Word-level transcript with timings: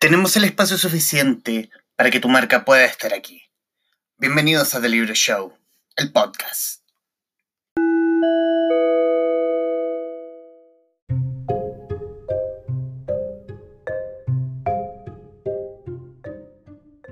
Tenemos 0.00 0.34
el 0.36 0.44
espacio 0.44 0.78
suficiente 0.78 1.68
para 1.94 2.10
que 2.10 2.20
tu 2.20 2.28
marca 2.30 2.64
pueda 2.64 2.86
estar 2.86 3.12
aquí. 3.12 3.42
Bienvenidos 4.16 4.74
a 4.74 4.80
The 4.80 4.88
Libro 4.88 5.14
Show, 5.14 5.52
el 5.96 6.10
podcast. 6.10 6.80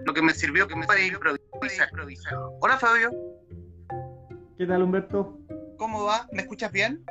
Lo 0.04 0.14
que 0.14 0.22
me 0.22 0.32
sirvió 0.32 0.66
que 0.66 0.76
me 0.76 0.86
para 0.86 1.00
improvisar. 1.00 1.88
Hola 2.60 2.78
Fabio, 2.78 3.10
¿Qué 4.56 4.66
tal, 4.66 4.82
Humberto? 4.82 5.38
¿cómo 5.76 6.04
va? 6.04 6.26
¿Me 6.32 6.42
escuchas 6.42 6.72
bien? 6.72 7.04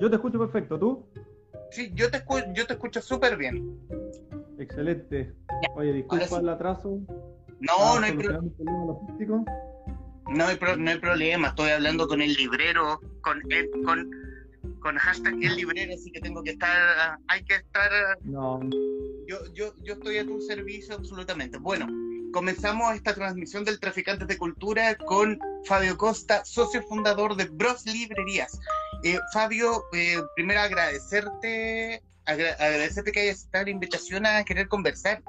Yo 0.00 0.08
te 0.08 0.16
escucho 0.16 0.38
perfecto, 0.38 0.78
¿tú? 0.78 1.06
Sí, 1.70 1.90
yo 1.94 2.10
te, 2.10 2.24
escu- 2.24 2.52
yo 2.54 2.66
te 2.66 2.74
escucho 2.74 3.02
súper 3.02 3.36
bien. 3.36 3.78
Excelente. 4.64 5.32
Oye, 5.76 5.92
disculpa 5.92 6.26
sí. 6.26 6.34
el 6.36 6.48
atraso. 6.48 7.00
No, 7.60 7.98
no 8.00 8.04
hay, 8.06 8.12
pro- 8.12 8.42
no, 10.28 10.46
hay 10.46 10.56
pro- 10.56 10.76
no 10.76 10.90
hay 10.90 10.98
problema. 10.98 11.48
Estoy 11.48 11.70
hablando 11.70 12.06
con 12.08 12.20
el 12.20 12.32
librero, 12.34 13.00
con, 13.20 13.40
el- 13.50 13.70
con, 13.84 14.10
con 14.80 14.96
hashtag 14.96 15.34
el 15.42 15.56
librero, 15.56 15.94
así 15.94 16.10
que 16.10 16.20
tengo 16.20 16.42
que 16.42 16.50
estar, 16.50 17.18
hay 17.28 17.44
que 17.44 17.54
estar 17.56 17.90
No, 18.22 18.60
Yo, 19.26 19.38
yo, 19.54 19.74
yo 19.82 19.94
estoy 19.94 20.18
a 20.18 20.24
tu 20.26 20.40
servicio 20.40 20.94
absolutamente. 20.96 21.58
Bueno, 21.58 21.86
comenzamos 22.32 22.94
esta 22.94 23.14
transmisión 23.14 23.64
del 23.64 23.78
Traficantes 23.80 24.26
de 24.28 24.36
Cultura 24.38 24.94
con 24.96 25.38
Fabio 25.64 25.96
Costa, 25.96 26.44
socio 26.44 26.82
fundador 26.82 27.36
de 27.36 27.44
Bros 27.46 27.86
Librerías. 27.86 28.58
Eh, 29.04 29.18
Fabio, 29.32 29.84
eh, 29.92 30.16
primero 30.34 30.60
agradecerte, 30.60 32.02
agra- 32.26 32.54
agradecerte 32.54 33.12
que 33.12 33.20
hayas 33.20 33.36
aceptado 33.38 33.64
la 33.64 33.70
invitación 33.70 34.26
a 34.26 34.44
querer 34.44 34.68
conversar. 34.68 35.22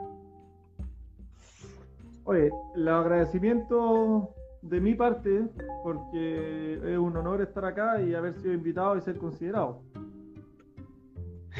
oye, 2.23 2.50
los 2.75 3.06
agradecimientos 3.06 4.23
de 4.61 4.80
mi 4.81 4.95
parte, 4.95 5.44
porque 5.84 6.73
es 6.84 6.97
un 6.97 7.16
honor 7.17 7.42
estar 7.42 7.66
acá 7.66 8.02
y 8.02 8.16
haber 8.16 8.34
sido 8.42 8.53
invitado 8.53 8.97
y 8.97 9.02
ser 9.02 9.17
considerado. 9.17 9.81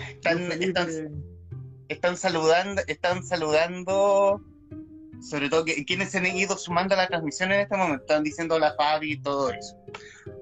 Están, 0.10 0.52
están, 0.52 0.90
están 1.88 2.18
saludando, 2.18 2.82
están 2.88 3.24
saludando, 3.24 4.42
sobre 5.22 5.50
todo 5.50 5.64
quienes 5.64 6.10
se 6.10 6.18
han 6.18 6.26
ido 6.26 6.58
sumando 6.58 6.96
a 6.96 6.98
la 6.98 7.08
transmisión 7.08 7.52
en 7.52 7.62
este 7.62 7.78
momento, 7.78 8.02
están 8.02 8.24
diciendo 8.24 8.56
hola 8.56 8.74
Fabi 8.76 9.14
y 9.14 9.18
todo 9.22 9.52
eso. 9.52 9.78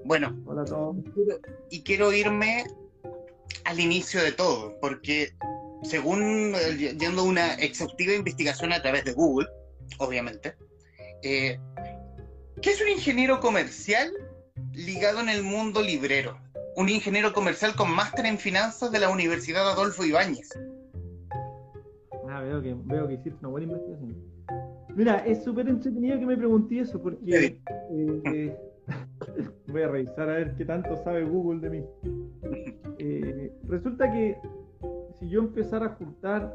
Bueno, 0.04 0.34
Hola 0.46 0.62
a 0.62 0.64
todos. 0.64 0.96
y 1.70 1.82
quiero 1.82 2.12
irme 2.12 2.64
al 3.64 3.80
inicio 3.80 4.22
de 4.22 4.32
todo, 4.32 4.78
porque 4.80 5.34
según 5.82 6.54
eh, 6.54 6.96
yendo 6.98 7.24
una 7.24 7.54
exhaustiva 7.54 8.14
investigación 8.14 8.72
a 8.72 8.82
través 8.82 9.04
de 9.04 9.12
Google, 9.12 9.48
obviamente, 9.98 10.54
eh, 11.22 11.58
¿qué 12.60 12.70
es 12.70 12.80
un 12.80 12.88
ingeniero 12.88 13.40
comercial 13.40 14.10
ligado 14.72 15.20
en 15.20 15.28
el 15.28 15.42
mundo 15.42 15.82
librero? 15.82 16.38
Un 16.76 16.88
ingeniero 16.88 17.32
comercial 17.32 17.74
con 17.76 17.90
máster 17.94 18.26
en 18.26 18.38
finanzas 18.38 18.90
de 18.90 18.98
la 18.98 19.08
Universidad 19.08 19.70
Adolfo 19.70 20.04
Ibáñez. 20.04 20.48
Ah, 22.28 22.40
veo 22.40 22.60
que, 22.60 22.74
veo 22.84 23.06
que 23.06 23.14
hiciste 23.14 23.38
una 23.40 23.48
buena 23.50 23.66
investigación. 23.66 24.16
Mira, 24.96 25.18
es 25.18 25.42
súper 25.44 25.68
entretenido 25.68 26.18
que 26.18 26.26
me 26.26 26.36
pregunté 26.36 26.80
eso, 26.80 27.00
porque 27.00 27.58
eh, 27.90 28.56
voy 29.68 29.82
a 29.82 29.88
revisar 29.88 30.28
a 30.28 30.34
ver 30.34 30.54
qué 30.56 30.64
tanto 30.64 30.96
sabe 31.02 31.24
Google 31.24 31.60
de 31.60 31.70
mí. 31.70 31.84
Resulta 33.74 34.12
que 34.12 34.38
si 35.18 35.28
yo 35.28 35.40
empezara 35.40 35.86
a 35.86 35.88
juntar, 35.96 36.54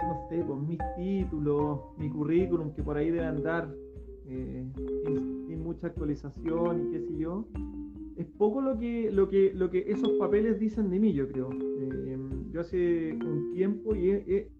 no 0.00 0.28
sé, 0.28 0.44
pues 0.46 0.60
mis 0.60 0.78
títulos, 0.96 1.80
mi 1.98 2.08
currículum, 2.08 2.72
que 2.74 2.82
por 2.84 2.96
ahí 2.96 3.10
debe 3.10 3.26
andar 3.26 3.74
eh, 4.28 4.64
sin, 5.04 5.46
sin 5.48 5.64
mucha 5.64 5.88
actualización 5.88 6.86
y 6.86 6.92
qué 6.92 7.00
sé 7.00 7.16
yo, 7.16 7.44
es 8.16 8.26
poco 8.38 8.60
lo 8.60 8.78
que, 8.78 9.10
lo 9.10 9.28
que, 9.28 9.52
lo 9.52 9.68
que 9.68 9.84
esos 9.88 10.10
papeles 10.12 10.60
dicen 10.60 10.90
de 10.90 11.00
mí, 11.00 11.12
yo 11.12 11.26
creo. 11.26 11.50
Eh, 11.52 12.18
yo 12.52 12.60
hace 12.60 13.12
un 13.14 13.50
tiempo, 13.52 13.96
y 13.96 14.10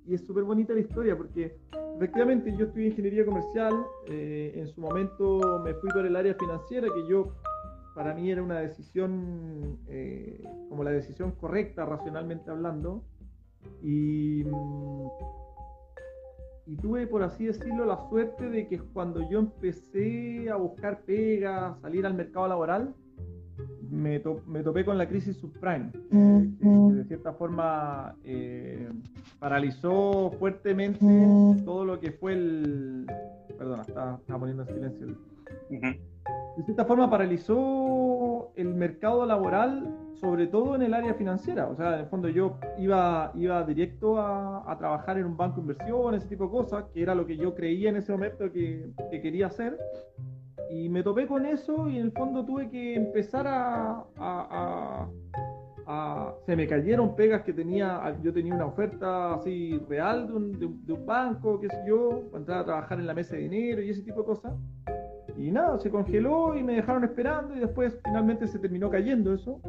es 0.08 0.20
súper 0.26 0.42
bonita 0.42 0.74
la 0.74 0.80
historia, 0.80 1.16
porque 1.16 1.56
efectivamente 1.94 2.52
yo 2.56 2.66
estudié 2.66 2.88
ingeniería 2.88 3.24
comercial, 3.24 3.72
eh, 4.08 4.52
en 4.56 4.66
su 4.66 4.80
momento 4.80 5.62
me 5.64 5.74
fui 5.74 5.88
por 5.90 6.04
el 6.04 6.16
área 6.16 6.34
financiera, 6.34 6.88
que 6.92 7.08
yo, 7.08 7.28
para 7.94 8.14
mí 8.14 8.30
era 8.30 8.42
una 8.42 8.58
decisión, 8.60 9.78
eh, 9.88 10.42
como 10.68 10.82
la 10.84 10.90
decisión 10.90 11.32
correcta, 11.32 11.84
racionalmente 11.84 12.50
hablando, 12.50 13.02
y, 13.82 14.44
mm, 14.44 15.06
y 16.66 16.76
tuve, 16.76 17.06
por 17.06 17.22
así 17.22 17.44
decirlo, 17.46 17.84
la 17.84 18.08
suerte 18.08 18.48
de 18.48 18.66
que 18.68 18.78
cuando 18.78 19.28
yo 19.30 19.38
empecé 19.38 20.48
a 20.50 20.56
buscar 20.56 21.02
pega, 21.02 21.76
salir 21.82 22.04
al 22.06 22.14
mercado 22.14 22.48
laboral, 22.48 22.94
me, 23.90 24.18
to- 24.18 24.40
me 24.48 24.62
topé 24.62 24.84
con 24.84 24.98
la 24.98 25.06
crisis 25.08 25.36
subprime, 25.36 25.90
que, 26.10 26.58
que 26.58 26.94
de 26.96 27.04
cierta 27.04 27.32
forma 27.34 28.16
eh, 28.24 28.88
paralizó 29.38 30.32
fuertemente 30.38 30.98
todo 31.64 31.84
lo 31.84 32.00
que 32.00 32.10
fue 32.12 32.32
el... 32.32 33.06
Perdona, 33.56 33.82
estaba, 33.82 34.16
estaba 34.16 34.40
poniendo 34.40 34.64
en 34.64 34.68
silencio. 34.74 35.06
De 36.56 36.62
cierta 36.62 36.84
forma 36.84 37.10
paralizó 37.10 38.52
el 38.56 38.74
mercado 38.74 39.26
laboral, 39.26 39.92
sobre 40.20 40.46
todo 40.46 40.76
en 40.76 40.82
el 40.82 40.94
área 40.94 41.14
financiera. 41.14 41.66
O 41.68 41.74
sea, 41.74 41.94
en 41.94 42.00
el 42.00 42.06
fondo 42.06 42.28
yo 42.28 42.56
iba, 42.78 43.32
iba 43.34 43.62
directo 43.64 44.18
a, 44.18 44.70
a 44.70 44.78
trabajar 44.78 45.18
en 45.18 45.26
un 45.26 45.36
banco 45.36 45.56
de 45.56 45.62
inversión, 45.62 46.14
ese 46.14 46.28
tipo 46.28 46.44
de 46.44 46.50
cosas, 46.50 46.84
que 46.94 47.02
era 47.02 47.14
lo 47.14 47.26
que 47.26 47.36
yo 47.36 47.54
creía 47.54 47.90
en 47.90 47.96
ese 47.96 48.12
momento 48.12 48.50
que, 48.52 48.88
que 49.10 49.20
quería 49.20 49.48
hacer. 49.48 49.76
Y 50.70 50.88
me 50.88 51.02
topé 51.02 51.26
con 51.26 51.44
eso 51.44 51.88
y 51.88 51.98
en 51.98 52.06
el 52.06 52.12
fondo 52.12 52.44
tuve 52.44 52.70
que 52.70 52.94
empezar 52.94 53.46
a, 53.46 54.04
a- 54.16 55.08
a- 55.86 56.34
se 56.46 56.56
me 56.56 56.66
cayeron 56.66 57.14
pegas 57.14 57.42
que 57.42 57.52
tenía, 57.52 58.16
yo 58.22 58.32
tenía 58.32 58.54
una 58.54 58.66
oferta 58.66 59.34
así 59.34 59.78
real 59.88 60.26
de 60.28 60.32
un, 60.32 60.52
de 60.52 60.68
de 60.86 60.92
un 60.94 61.04
banco, 61.04 61.60
qué 61.60 61.68
sé 61.68 61.76
yo, 61.86 62.22
para 62.30 62.38
entrar 62.38 62.58
a 62.60 62.64
trabajar 62.64 62.98
en 62.98 63.06
la 63.06 63.12
mesa 63.14 63.34
de 63.36 63.42
dinero 63.42 63.82
y 63.82 63.90
ese 63.90 64.02
tipo 64.02 64.20
de 64.20 64.26
cosas. 64.26 64.54
Y 65.36 65.50
nada, 65.50 65.78
se 65.78 65.90
congeló 65.90 66.56
y 66.56 66.62
me 66.62 66.74
dejaron 66.74 67.04
esperando 67.04 67.56
y 67.56 67.60
después 67.60 67.98
finalmente 68.04 68.46
se 68.46 68.58
terminó 68.58 68.88
cayendo 68.90 69.34
eso. 69.34 69.60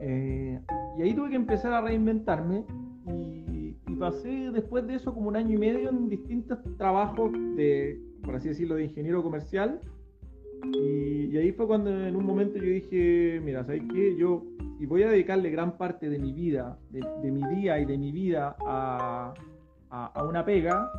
Eh, 0.00 0.58
y 0.98 1.02
ahí 1.02 1.14
tuve 1.14 1.30
que 1.30 1.36
empezar 1.36 1.72
a 1.72 1.82
reinventarme 1.82 2.64
y, 3.06 3.76
y 3.86 3.94
pasé 3.96 4.50
después 4.50 4.86
de 4.86 4.94
eso 4.94 5.12
como 5.12 5.28
un 5.28 5.36
año 5.36 5.54
y 5.54 5.58
medio 5.58 5.90
en 5.90 6.08
distintos 6.08 6.58
trabajos 6.78 7.32
de, 7.56 8.00
por 8.24 8.36
así 8.36 8.48
decirlo, 8.48 8.76
de 8.76 8.84
ingeniero 8.84 9.22
comercial. 9.22 9.80
Y, 10.64 11.26
y 11.26 11.36
ahí 11.36 11.52
fue 11.52 11.66
cuando 11.66 11.90
en 11.90 12.16
un 12.16 12.24
momento 12.24 12.58
yo 12.58 12.64
dije, 12.64 13.40
mira, 13.42 13.64
¿sabes 13.64 13.82
qué? 13.92 14.16
Yo, 14.16 14.44
y 14.78 14.86
voy 14.86 15.02
a 15.02 15.08
dedicarle 15.10 15.50
gran 15.50 15.76
parte 15.76 16.08
de 16.08 16.18
mi 16.18 16.32
vida, 16.32 16.78
de, 16.90 17.00
de 17.22 17.30
mi 17.30 17.42
día 17.56 17.78
y 17.78 17.84
de 17.84 17.98
mi 17.98 18.12
vida 18.12 18.56
a, 18.66 19.34
a, 19.90 20.06
a 20.06 20.24
una 20.24 20.44
pega, 20.44 20.90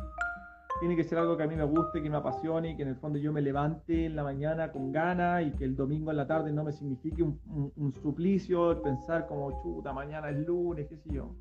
tiene 0.82 0.96
que 0.96 1.04
ser 1.04 1.18
algo 1.18 1.36
que 1.36 1.44
a 1.44 1.46
mí 1.46 1.54
me 1.54 1.62
guste, 1.62 2.02
que 2.02 2.10
me 2.10 2.16
apasione 2.16 2.76
que 2.76 2.82
en 2.82 2.88
el 2.88 2.96
fondo 2.96 3.16
yo 3.16 3.32
me 3.32 3.40
levante 3.40 4.06
en 4.06 4.16
la 4.16 4.24
mañana 4.24 4.72
con 4.72 4.90
ganas 4.90 5.46
y 5.46 5.52
que 5.52 5.64
el 5.64 5.76
domingo 5.76 6.10
en 6.10 6.16
la 6.16 6.26
tarde 6.26 6.52
no 6.52 6.64
me 6.64 6.72
signifique 6.72 7.22
un, 7.22 7.92
suplicio 8.02 8.82
pensar 8.82 9.28
como 9.28 9.62
chuta, 9.62 9.92
mañana 9.92 10.30
es 10.30 10.44
lunes, 10.44 10.88
qué 10.88 10.96
sé 10.96 11.10
yo. 11.12 11.36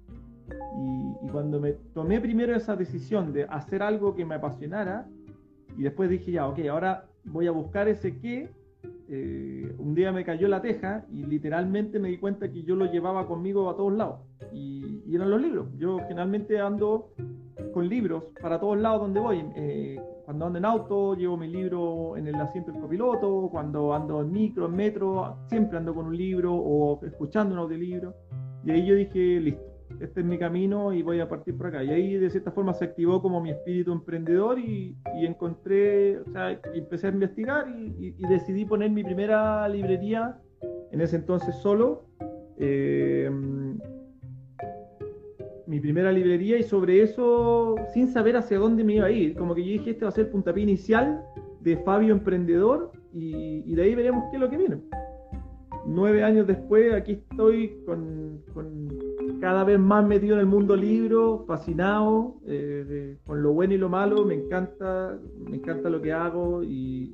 Y, 0.78 1.26
y 1.26 1.30
cuando 1.32 1.60
me 1.60 1.72
tomé 1.72 2.22
primero 2.22 2.56
esa 2.56 2.76
decisión 2.76 3.34
de 3.34 3.46
hacer 3.46 3.82
algo 3.82 4.14
que 4.14 4.26
me 4.26 4.36
apasionara 4.36 5.08
y 5.76 5.82
después 5.82 6.12
dije 6.12 6.34
ya, 6.34 6.48
ok, 6.48 6.60
ahora 6.70 7.08
voy 7.24 7.48
a 7.48 7.52
buscar 7.52 7.88
ese 7.88 8.20
qué, 8.20 8.48
eh, 9.14 9.76
un 9.78 9.94
día 9.94 10.14
me 10.14 10.24
cayó 10.24 10.48
la 10.48 10.62
teja 10.62 11.06
y 11.12 11.26
literalmente 11.26 12.00
me 12.00 12.08
di 12.08 12.18
cuenta 12.18 12.50
que 12.50 12.64
yo 12.64 12.78
lo 12.78 12.86
llevaba 12.86 13.28
conmigo 13.28 13.70
a 13.70 13.76
todos 13.76 13.92
lados. 13.92 14.20
Y, 14.54 15.04
eran 15.14 15.30
los 15.30 15.42
libros. 15.42 15.68
Yo 15.78 15.98
generalmente 16.08 16.62
ando 16.62 17.10
con 17.74 17.90
libros 17.90 18.24
para 18.42 18.58
todos 18.62 18.80
lados 18.80 19.02
donde 19.02 19.20
voy. 19.20 19.44
Eh, 19.58 20.00
cuando 20.24 20.46
ando 20.46 20.60
en 20.60 20.64
auto, 20.64 21.16
llevo 21.16 21.36
mi 21.36 21.50
libro 21.50 22.16
en 22.16 22.28
el 22.28 22.36
asiento 22.36 22.72
del 22.72 22.80
copiloto. 22.80 23.50
Cuando 23.52 23.94
ando 23.94 24.22
en 24.22 24.32
micro, 24.32 24.68
en 24.68 24.76
metro, 24.76 25.36
siempre 25.48 25.78
ando 25.78 25.94
con 25.94 26.06
un 26.06 26.16
libro 26.16 26.56
o 26.56 27.06
escuchando 27.06 27.54
un 27.54 27.60
audiolibro. 27.60 28.14
Y 28.64 28.72
ahí 28.72 28.86
yo 28.86 28.96
dije, 28.96 29.42
listo, 29.42 29.71
este 30.00 30.22
es 30.22 30.26
mi 30.26 30.38
camino 30.38 30.94
y 30.94 31.02
voy 31.04 31.20
a 31.20 31.28
partir 31.28 31.58
por 31.58 31.68
acá. 31.68 31.84
Y 31.84 31.90
ahí 31.90 32.14
de 32.16 32.30
cierta 32.30 32.52
forma 32.52 32.74
se 32.74 32.86
activó 32.86 33.22
como 33.22 33.42
mi 33.42 33.52
espíritu 33.52 33.92
emprendedor 33.92 34.58
y, 34.60 34.96
y 35.20 35.26
encontré, 35.26 36.20
o 36.20 36.26
sea, 36.32 36.60
empecé 36.74 37.08
a 37.08 37.12
investigar 37.12 37.68
y, 37.70 37.88
y- 38.00 38.16
y 38.18 38.28
decidí 38.28 38.66
poner 38.66 38.90
mi 38.92 39.04
primera 39.04 39.68
librería, 39.70 40.38
en 40.92 41.02
ese 41.02 41.16
entonces 41.18 41.56
solo. 41.56 42.04
eh, 42.58 43.30
mi 45.68 45.80
primera 45.80 46.12
librería 46.12 46.58
y 46.58 46.64
sobre 46.64 47.02
eso, 47.02 47.76
sin 47.94 48.08
saber 48.10 48.36
hacia 48.36 48.58
dónde 48.60 48.84
me 48.84 48.96
iba 48.96 49.06
a 49.06 49.12
ir, 49.12 49.36
como 49.36 49.56
que 49.56 49.64
yo 49.64 49.72
dije, 49.72 49.92
este 49.92 50.04
va 50.04 50.10
a 50.10 50.12
ser 50.12 50.26
el 50.26 50.32
puntapié 50.32 50.64
inicial 50.64 51.24
de 51.62 51.78
Fabio 51.78 52.12
Emprendedor 52.14 52.92
y 53.14 53.74
de 53.74 53.82
ahí 53.84 53.96
veremos 53.96 54.26
qué 54.30 54.36
es 54.38 54.42
lo 54.42 54.50
que 54.50 54.58
viene. 54.58 54.78
Nueve 55.86 56.24
años 56.24 56.48
después, 56.48 56.94
aquí 56.94 57.24
estoy 57.30 57.78
con, 57.86 58.44
cada 59.40 59.64
vez 59.64 59.80
más 59.80 60.06
metido 60.06 60.34
en 60.34 60.42
el 60.42 60.46
mundo 60.46 60.76
libro, 60.76 61.46
fascinado 61.48 62.36
eh, 62.48 63.18
con 63.26 63.42
lo 63.42 63.54
bueno 63.54 63.74
y 63.74 63.78
lo 63.78 63.90
malo, 63.90 64.26
me 64.26 64.36
encanta, 64.36 65.18
me 65.40 65.58
encanta 65.58 65.90
lo 65.90 66.02
que 66.02 66.14
hago 66.14 66.64
y, 66.64 67.12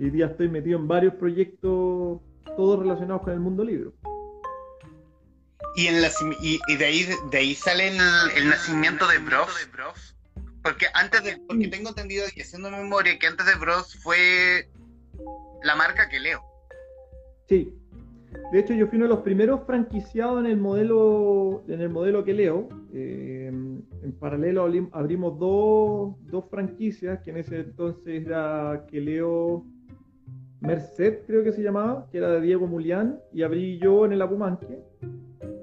hoy 0.00 0.10
día 0.10 0.26
estoy 0.26 0.48
metido 0.48 0.78
en 0.78 0.88
varios 0.88 1.14
proyectos, 1.14 2.20
todos 2.56 2.78
relacionados 2.78 3.22
con 3.22 3.32
el 3.32 3.40
mundo 3.40 3.64
libro. 3.64 3.92
Y, 5.76 5.86
en 5.86 5.96
y, 6.42 6.76
de, 6.76 6.84
ahí, 6.84 7.08
de 7.30 7.38
ahí 7.38 7.54
sale 7.54 7.88
el, 7.88 8.48
nacimiento 8.48 9.06
de 9.08 9.18
Bros. 9.18 10.16
Porque 10.62 10.86
antes 10.94 11.24
de, 11.24 11.38
porque 11.48 11.68
tengo 11.68 11.88
entendido 11.88 12.24
y 12.36 12.42
haciendo 12.42 12.70
memoria 12.70 13.18
que 13.18 13.26
antes 13.26 13.46
de 13.46 13.54
Bros 13.54 13.96
fue 14.02 14.68
la 15.62 15.74
marca 15.74 16.08
que 16.08 16.20
leo. 16.20 16.51
Sí. 17.52 17.70
De 18.50 18.60
hecho, 18.60 18.72
yo 18.72 18.86
fui 18.86 18.96
uno 18.96 19.04
de 19.04 19.10
los 19.10 19.20
primeros 19.20 19.60
franquiciados 19.66 20.40
en 20.40 20.50
el 20.50 20.56
modelo, 20.56 21.62
en 21.68 21.82
el 21.82 21.90
modelo 21.90 22.24
que 22.24 22.32
leo. 22.32 22.66
Eh, 22.94 23.48
en 23.48 24.12
paralelo 24.18 24.66
abrimos 24.92 25.38
dos, 25.38 26.14
dos, 26.30 26.46
franquicias, 26.48 27.20
que 27.20 27.30
en 27.30 27.36
ese 27.36 27.60
entonces 27.60 28.24
era 28.24 28.86
que 28.88 29.02
leo 29.02 29.66
Merced, 30.60 31.26
creo 31.26 31.44
que 31.44 31.52
se 31.52 31.62
llamaba, 31.62 32.08
que 32.10 32.16
era 32.16 32.30
de 32.30 32.40
Diego 32.40 32.66
Mulián, 32.66 33.20
y 33.34 33.42
abrí 33.42 33.78
yo 33.78 34.06
en 34.06 34.12
el 34.12 34.22
Apumanque. 34.22 34.78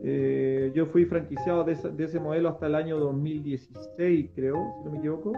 Eh, 0.04 0.72
yo 0.76 0.86
fui 0.86 1.06
franquiciado 1.06 1.64
de, 1.64 1.74
de, 1.74 2.04
ese 2.04 2.20
modelo 2.20 2.50
hasta 2.50 2.68
el 2.68 2.76
año 2.76 3.00
2016, 3.00 4.30
creo, 4.36 4.76
si 4.78 4.86
no 4.86 4.92
me 4.92 5.00
equivoco. 5.00 5.34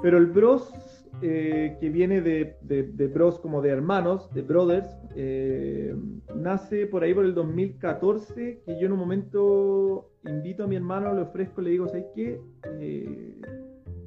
Pero 0.00 0.16
el 0.16 0.26
Bros 0.28 0.97
eh, 1.22 1.76
que 1.80 1.88
viene 1.88 2.20
de, 2.20 2.56
de, 2.62 3.06
bros 3.08 3.38
como 3.40 3.60
de 3.60 3.70
hermanos, 3.70 4.32
de 4.34 4.42
brothers, 4.42 4.88
eh, 5.16 5.94
nace 6.34 6.86
por 6.86 7.02
ahí 7.02 7.14
por 7.14 7.24
el 7.24 7.34
2014, 7.34 8.62
que 8.64 8.80
yo 8.80 8.86
en 8.86 8.92
un 8.92 8.98
momento 8.98 10.10
invito 10.24 10.64
a 10.64 10.66
mi 10.66 10.76
hermano, 10.76 11.14
le 11.14 11.22
ofrezco, 11.22 11.60
le 11.60 11.70
digo, 11.70 11.88
¿sabes 11.88 12.06
qué? 12.14 12.40
Eh, 12.80 13.40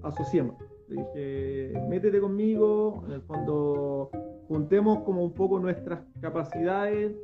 asociemos. 0.04 0.56
Le 0.88 0.98
dije, 0.98 1.82
métete 1.90 2.20
conmigo, 2.20 3.04
en 3.08 3.14
el 3.14 3.22
fondo 3.22 4.10
juntemos 4.48 5.00
como 5.00 5.24
un 5.24 5.34
poco 5.34 5.60
nuestras 5.60 6.02
capacidades, 6.20 7.16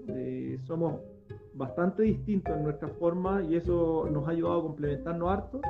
somos 0.65 1.01
bastante 1.53 2.03
distintos 2.03 2.55
en 2.55 2.63
nuestra 2.63 2.87
forma 2.87 3.43
y 3.43 3.55
eso 3.55 4.07
nos 4.11 4.27
ha 4.27 4.31
ayudado 4.31 4.59
a 4.59 4.63
complementarnos 4.63 5.29
harto. 5.29 5.61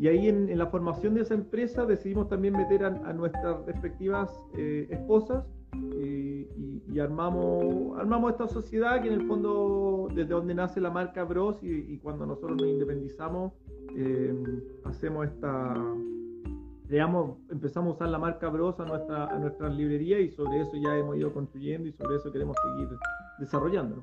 Y 0.00 0.08
ahí 0.08 0.28
en, 0.28 0.56
la 0.56 0.66
formación 0.66 1.12
de 1.12 1.20
esa 1.20 1.34
empresa 1.34 1.84
decidimos 1.84 2.26
también 2.26 2.56
meter 2.56 2.84
a, 2.84 3.12
nuestras 3.12 3.66
respectivas 3.66 4.40
eh, 4.56 4.86
esposas 4.88 5.44
eh, 5.92 6.48
y, 6.90 6.98
armamos, 6.98 7.98
armamos 7.98 8.32
esta 8.32 8.48
sociedad 8.48 9.02
que 9.02 9.08
en 9.08 9.20
el 9.20 9.26
fondo 9.26 10.08
desde 10.14 10.30
donde 10.30 10.54
nace 10.54 10.80
la 10.80 10.90
marca 10.90 11.24
Bros 11.24 11.62
y, 11.62 11.98
cuando 11.98 12.24
nosotros 12.24 12.56
nos 12.62 12.68
independizamos 12.68 13.52
eh, 13.94 14.34
hacemos 14.84 15.26
esta, 15.26 15.74
digamos, 16.88 17.36
empezamos 17.50 17.92
a 17.92 17.94
usar 17.96 18.08
la 18.08 18.18
marca 18.18 18.48
Bros 18.48 18.80
a, 18.80 18.86
nuestra, 18.86 19.26
a 19.26 19.38
nuestras 19.38 19.74
librerías 19.76 20.20
y 20.20 20.30
sobre 20.30 20.62
eso 20.62 20.78
ya 20.82 20.96
hemos 20.96 21.18
ido 21.18 21.30
construyendo 21.34 21.86
y 21.86 21.92
sobre 21.92 22.16
eso 22.16 22.32
queremos 22.32 22.56
seguir 22.62 22.88
desarrollando 23.38 24.00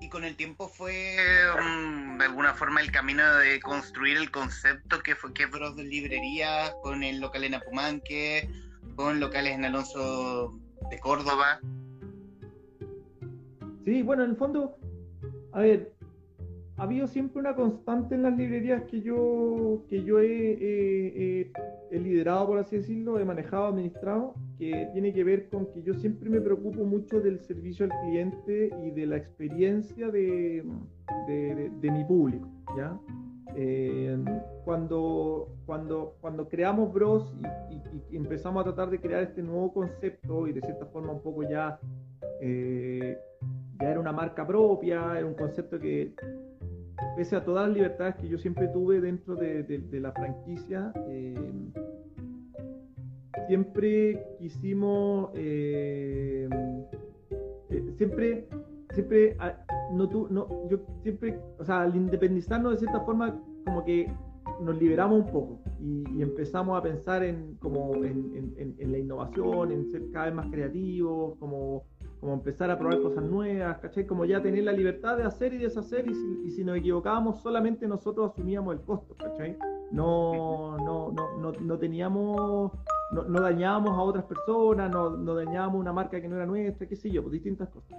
y 0.00 0.08
con 0.08 0.24
el 0.24 0.34
tiempo 0.34 0.68
fue 0.68 1.16
mm, 1.62 2.18
de 2.18 2.24
alguna 2.24 2.54
forma 2.54 2.80
el 2.80 2.90
camino 2.90 3.36
de 3.36 3.60
construir 3.60 4.16
el 4.16 4.30
concepto 4.30 5.02
que 5.02 5.14
fue 5.14 5.34
que 5.34 5.46
Bros 5.46 5.76
de 5.76 5.84
librería 5.84 6.72
con 6.82 7.04
el 7.04 7.20
local 7.20 7.44
en 7.44 7.54
Apumanque, 7.54 8.48
con 8.96 9.20
locales 9.20 9.54
en 9.54 9.66
Alonso 9.66 10.58
de 10.90 10.98
Córdoba. 10.98 11.60
Sí, 13.84 14.02
bueno, 14.02 14.24
en 14.24 14.30
el 14.30 14.36
fondo, 14.36 14.76
a 15.52 15.60
ver, 15.60 15.92
ha 16.80 16.84
habido 16.84 17.06
siempre 17.06 17.40
una 17.40 17.54
constante 17.54 18.14
en 18.14 18.22
las 18.22 18.34
librerías 18.38 18.84
que 18.84 19.02
yo, 19.02 19.82
que 19.86 20.02
yo 20.02 20.18
he, 20.18 21.52
liderado, 21.90 22.46
por 22.46 22.58
así 22.58 22.76
decirlo, 22.76 23.18
he 23.18 23.24
manejado, 23.26 23.66
administrado, 23.66 24.34
que 24.56 24.88
tiene 24.94 25.12
que 25.12 25.22
ver 25.22 25.50
con 25.50 25.66
que 25.66 25.82
yo 25.82 25.92
siempre 25.92 26.30
me 26.30 26.40
preocupo 26.40 26.82
mucho 26.84 27.20
del 27.20 27.38
servicio 27.40 27.84
al 27.84 27.92
cliente 28.00 28.70
y 28.82 28.92
de 28.92 29.04
la 29.04 29.18
experiencia 29.18 30.08
de, 30.08 30.64
mi 31.82 32.04
público. 32.04 32.48
¿ya? 32.74 32.98
Eh, 33.56 34.16
cuando, 34.64 35.50
cuando, 35.66 36.14
cuando 36.22 36.48
creamos 36.48 36.94
Bros 36.94 37.30
y, 38.10 38.16
empezamos 38.16 38.62
a 38.62 38.64
tratar 38.64 38.88
de 38.88 38.98
crear 38.98 39.22
este 39.24 39.42
nuevo 39.42 39.70
concepto 39.74 40.48
y 40.48 40.54
de 40.54 40.62
cierta 40.62 40.86
forma 40.86 41.12
un 41.12 41.20
poco 41.20 41.42
ya, 41.42 41.78
eh, 42.40 43.18
ya 43.78 43.90
era 43.90 44.00
una 44.00 44.12
marca 44.12 44.46
propia, 44.46 45.18
era 45.18 45.26
un 45.26 45.34
concepto 45.34 45.78
que 45.78 46.14
pese 47.16 47.36
a 47.36 47.44
todas 47.44 47.68
las 47.68 47.76
libertades 47.76 48.16
que 48.16 48.28
yo 48.28 48.38
siempre 48.38 48.68
tuve 48.68 49.00
dentro 49.00 49.36
de, 49.36 49.80
la 49.92 50.12
franquicia, 50.12 50.92
eh, 51.08 51.34
siempre 53.46 54.22
quisimos, 54.38 55.30
eh, 55.34 56.48
eh, 57.70 57.94
siempre, 57.96 58.48
siempre, 58.94 59.36
ah, 59.38 59.54
no, 59.92 60.08
tú, 60.08 60.28
no, 60.30 60.68
yo 60.68 60.80
siempre, 61.02 61.38
o 61.58 61.64
sea, 61.64 61.82
al 61.82 61.96
independizarnos 61.96 62.72
de 62.72 62.78
cierta 62.78 63.00
forma, 63.00 63.40
como 63.64 63.84
que 63.84 64.10
nos 64.60 64.78
liberamos 64.78 65.20
un 65.20 65.32
poco 65.32 65.60
y, 65.80 66.22
empezamos 66.22 66.78
a 66.78 66.82
pensar 66.82 67.24
en, 67.24 67.56
como 67.56 67.94
en, 68.04 68.76
en, 68.78 68.92
la 68.92 68.98
innovación, 68.98 69.72
en 69.72 69.90
ser 69.90 70.10
cada 70.12 70.26
vez 70.26 70.34
más 70.34 70.46
creativos, 70.50 71.36
como 71.38 71.84
como 72.20 72.34
empezar 72.34 72.70
a 72.70 72.78
probar 72.78 73.00
cosas 73.00 73.24
nuevas. 73.24 73.80
Como 74.06 74.24
ya 74.24 74.42
tener 74.42 74.64
la 74.64 74.72
libertad 74.72 75.16
de 75.16 75.24
hacer 75.24 75.54
y 75.54 75.58
deshacer 75.58 76.08
y 76.08 76.14
si, 76.14 76.42
y 76.44 76.50
si 76.50 76.64
nos 76.64 76.76
equivocábamos 76.76 77.40
solamente 77.40 77.88
nosotros 77.88 78.30
asumíamos 78.30 78.74
el 78.74 78.82
costo. 78.82 79.16
No, 79.90 80.76
no, 80.78 81.10
no, 81.12 81.38
no, 81.38 81.52
no 81.52 81.78
teníamos, 81.78 82.72
no, 83.12 83.24
no, 83.24 83.40
dañábamos 83.40 83.90
a 83.90 84.02
otras 84.02 84.24
personas, 84.24 84.90
no, 84.90 85.10
no 85.10 85.34
dañábamos 85.34 85.80
una 85.80 85.92
marca 85.92 86.20
que 86.20 86.28
no 86.28 86.36
era 86.36 86.46
nuestra, 86.46 86.86
qué 86.86 86.94
sé 86.94 87.10
yo, 87.10 87.22
pues 87.22 87.32
distintas 87.32 87.68
cosas. 87.70 87.98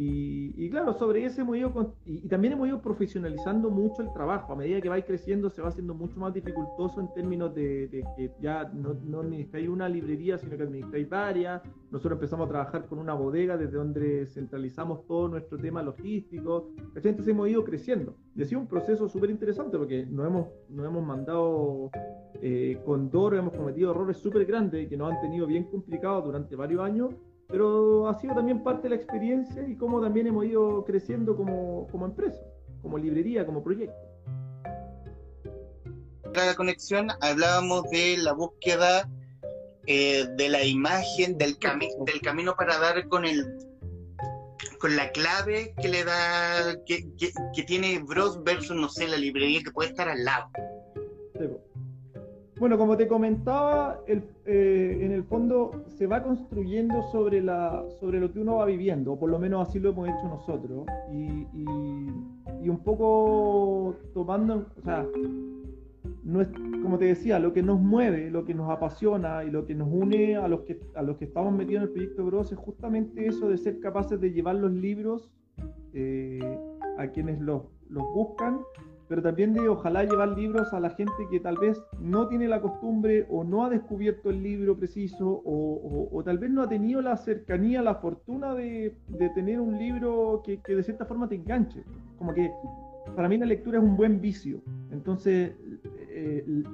Y, 0.00 0.70
claro, 0.70 0.92
sobre 0.92 1.24
eso 1.24 1.40
hemos 1.40 1.56
ido, 1.56 1.96
y, 2.06 2.28
también 2.28 2.52
hemos 2.52 2.68
ido 2.68 2.80
profesionalizando 2.80 3.68
mucho 3.68 4.00
el 4.00 4.12
trabajo. 4.12 4.52
A 4.52 4.56
medida 4.56 4.80
que 4.80 4.88
va 4.88 5.00
creciendo, 5.02 5.50
se 5.50 5.60
va 5.60 5.70
haciendo 5.70 5.92
mucho 5.92 6.20
más 6.20 6.32
dificultoso 6.32 7.00
en 7.00 7.12
términos 7.14 7.52
de, 7.52 8.04
que 8.16 8.30
ya 8.40 8.70
no, 8.72 8.94
no 8.94 9.22
administráis 9.22 9.68
una 9.68 9.88
librería, 9.88 10.38
sino 10.38 10.56
que 10.56 10.62
administráis 10.62 11.08
varias. 11.08 11.62
Nosotros 11.90 12.12
empezamos 12.12 12.46
a 12.46 12.48
trabajar 12.48 12.86
con 12.86 13.00
una 13.00 13.14
bodega 13.14 13.56
desde 13.56 13.76
donde 13.76 14.26
centralizamos 14.26 15.04
todo 15.04 15.26
nuestro 15.26 15.58
tema 15.58 15.82
logístico. 15.82 16.70
Entonces 16.94 17.26
hemos 17.26 17.48
ido 17.48 17.64
creciendo. 17.64 18.14
Y 18.36 18.42
ha 18.42 18.44
sido 18.44 18.60
un 18.60 18.68
proceso 18.68 19.08
súper 19.08 19.30
interesante 19.30 19.76
porque 19.78 20.06
nos 20.06 20.28
hemos, 20.28 20.46
nos 20.68 20.86
hemos 20.86 21.04
mandado 21.04 21.90
eh, 22.40 22.80
con 22.84 23.10
Doro, 23.10 23.36
hemos 23.36 23.52
cometido 23.52 23.90
errores 23.90 24.18
súper 24.18 24.46
grandes 24.46 24.88
que 24.88 24.96
nos 24.96 25.12
han 25.12 25.20
tenido 25.20 25.44
bien 25.48 25.64
complicados 25.64 26.24
durante 26.24 26.54
varios 26.54 26.82
años 26.82 27.10
pero 27.48 28.08
ha 28.08 28.14
sido 28.20 28.34
también 28.34 28.62
parte 28.62 28.84
de 28.84 28.90
la 28.90 28.96
experiencia 28.96 29.66
y 29.66 29.74
cómo 29.76 30.00
también 30.00 30.26
hemos 30.26 30.44
ido 30.44 30.84
creciendo 30.84 31.34
como, 31.36 31.88
como 31.90 32.06
empresa, 32.06 32.40
como 32.82 32.98
librería, 32.98 33.46
como 33.46 33.62
proyecto. 33.62 33.96
La 36.34 36.54
conexión 36.54 37.08
hablábamos 37.20 37.84
de 37.90 38.18
la 38.18 38.32
búsqueda 38.32 39.08
eh, 39.86 40.26
de 40.36 40.48
la 40.50 40.62
imagen, 40.62 41.38
del, 41.38 41.56
del 41.58 42.20
camino 42.20 42.54
para 42.54 42.78
dar 42.78 43.08
con 43.08 43.24
el 43.24 43.56
con 44.78 44.94
la 44.94 45.10
clave 45.10 45.74
que 45.80 45.88
le 45.88 46.04
da, 46.04 46.76
que, 46.86 47.04
que, 47.16 47.62
tiene 47.64 47.98
Bros 47.98 48.42
versus, 48.44 48.76
no 48.76 48.88
sé, 48.88 49.08
la 49.08 49.16
librería 49.16 49.62
que 49.62 49.72
puede 49.72 49.90
estar 49.90 50.08
al 50.08 50.24
lado. 50.24 50.50
Bueno, 52.60 52.76
como 52.76 52.96
te 52.96 53.06
comentaba, 53.06 54.00
eh, 54.08 54.98
en 55.00 55.12
el 55.12 55.22
fondo 55.22 55.84
se 55.86 56.08
va 56.08 56.24
construyendo 56.24 57.02
sobre, 57.12 57.40
la, 57.40 57.84
sobre 58.00 58.18
lo 58.18 58.32
que 58.32 58.40
uno 58.40 58.56
va 58.56 58.64
viviendo, 58.64 59.12
o 59.12 59.18
por 59.18 59.30
lo 59.30 59.38
menos 59.38 59.68
así 59.68 59.78
lo 59.78 59.90
hemos 59.90 60.08
hecho 60.08 60.26
nosotros, 60.28 60.86
y, 61.12 61.46
un 62.68 62.80
poco 62.84 63.94
tomando, 64.12 64.66
o 64.76 64.82
sea, 64.82 65.06
no 66.24 66.42
es, 66.42 66.48
como 66.82 66.98
te 66.98 67.06
decía, 67.06 67.38
lo 67.38 67.52
que 67.52 67.62
nos 67.62 67.80
mueve, 67.80 68.30
lo 68.30 68.44
que 68.44 68.52
nos 68.54 68.68
apasiona 68.68 69.44
y 69.44 69.50
lo 69.50 69.64
que 69.64 69.74
nos 69.74 69.88
une 69.90 70.36
a 70.36 70.48
los 70.48 70.60
que, 70.62 70.78
a 70.94 71.02
los 71.02 71.16
que 71.16 71.24
estamos 71.26 71.54
metidos 71.54 71.84
en 71.84 71.88
el 71.88 71.94
proyecto 71.94 72.26
Gross 72.26 72.52
es 72.52 72.58
justamente 72.58 73.26
eso 73.26 73.48
de 73.48 73.56
ser 73.56 73.80
capaces 73.80 74.20
de 74.20 74.32
llevar 74.32 74.56
los 74.56 74.72
libros 74.72 75.30
eh, 75.94 76.58
a 76.98 77.06
quienes 77.06 77.40
los, 77.40 77.62
los 77.88 78.04
buscan 78.12 78.60
pero 79.08 79.22
también 79.22 79.54
de 79.54 79.68
ojalá 79.68 80.04
llevar 80.04 80.36
libros 80.36 80.72
a 80.72 80.80
la 80.80 80.90
gente 80.90 81.26
que 81.30 81.40
tal 81.40 81.56
vez 81.56 81.82
no 82.00 82.28
tiene 82.28 82.46
la 82.46 82.60
costumbre 82.60 83.26
o 83.30 83.42
no 83.42 83.64
ha 83.64 83.70
descubierto 83.70 84.30
el 84.30 84.42
libro 84.42 84.76
preciso 84.76 85.42
o, 85.44 86.22
tal 86.24 86.38
vez 86.38 86.50
no 86.50 86.62
ha 86.62 86.68
tenido 86.68 87.00
la 87.00 87.16
cercanía, 87.16 87.82
la 87.82 87.96
fortuna 87.96 88.54
de, 88.54 88.94
tener 89.34 89.60
un 89.60 89.78
libro 89.78 90.42
que, 90.44 90.60
de 90.66 90.82
cierta 90.82 91.06
forma 91.06 91.28
te 91.28 91.36
enganche. 91.36 91.82
Como 92.18 92.34
que 92.34 92.50
para 93.16 93.28
mí 93.28 93.38
la 93.38 93.46
lectura 93.46 93.78
es 93.78 93.84
un 93.84 93.96
buen 93.96 94.20
vicio. 94.20 94.60
Entonces, 94.90 95.52
eh, 96.10 96.44
el, 96.46 96.66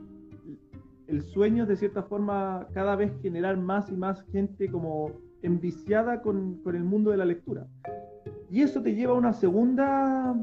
el 1.07 1.23
sueño 1.23 1.63
es 1.63 1.69
de 1.69 1.77
cierta 1.77 2.03
forma 2.03 2.67
cada 2.73 2.97
vez 2.97 3.13
generar 3.23 3.57
más 3.57 3.91
y 3.91 3.97
más 3.97 4.23
gente 4.33 4.69
como 4.69 5.13
enviciada 5.43 6.23
con, 6.23 6.57
con, 6.63 6.75
el 6.75 6.83
mundo 6.83 7.11
de 7.11 7.19
la 7.19 7.25
lectura. 7.25 7.67
Y 8.51 8.63
eso 8.63 8.83
te 8.83 8.95
lleva 8.95 9.13
a 9.13 9.19
una 9.19 9.33
segunda, 9.33 10.35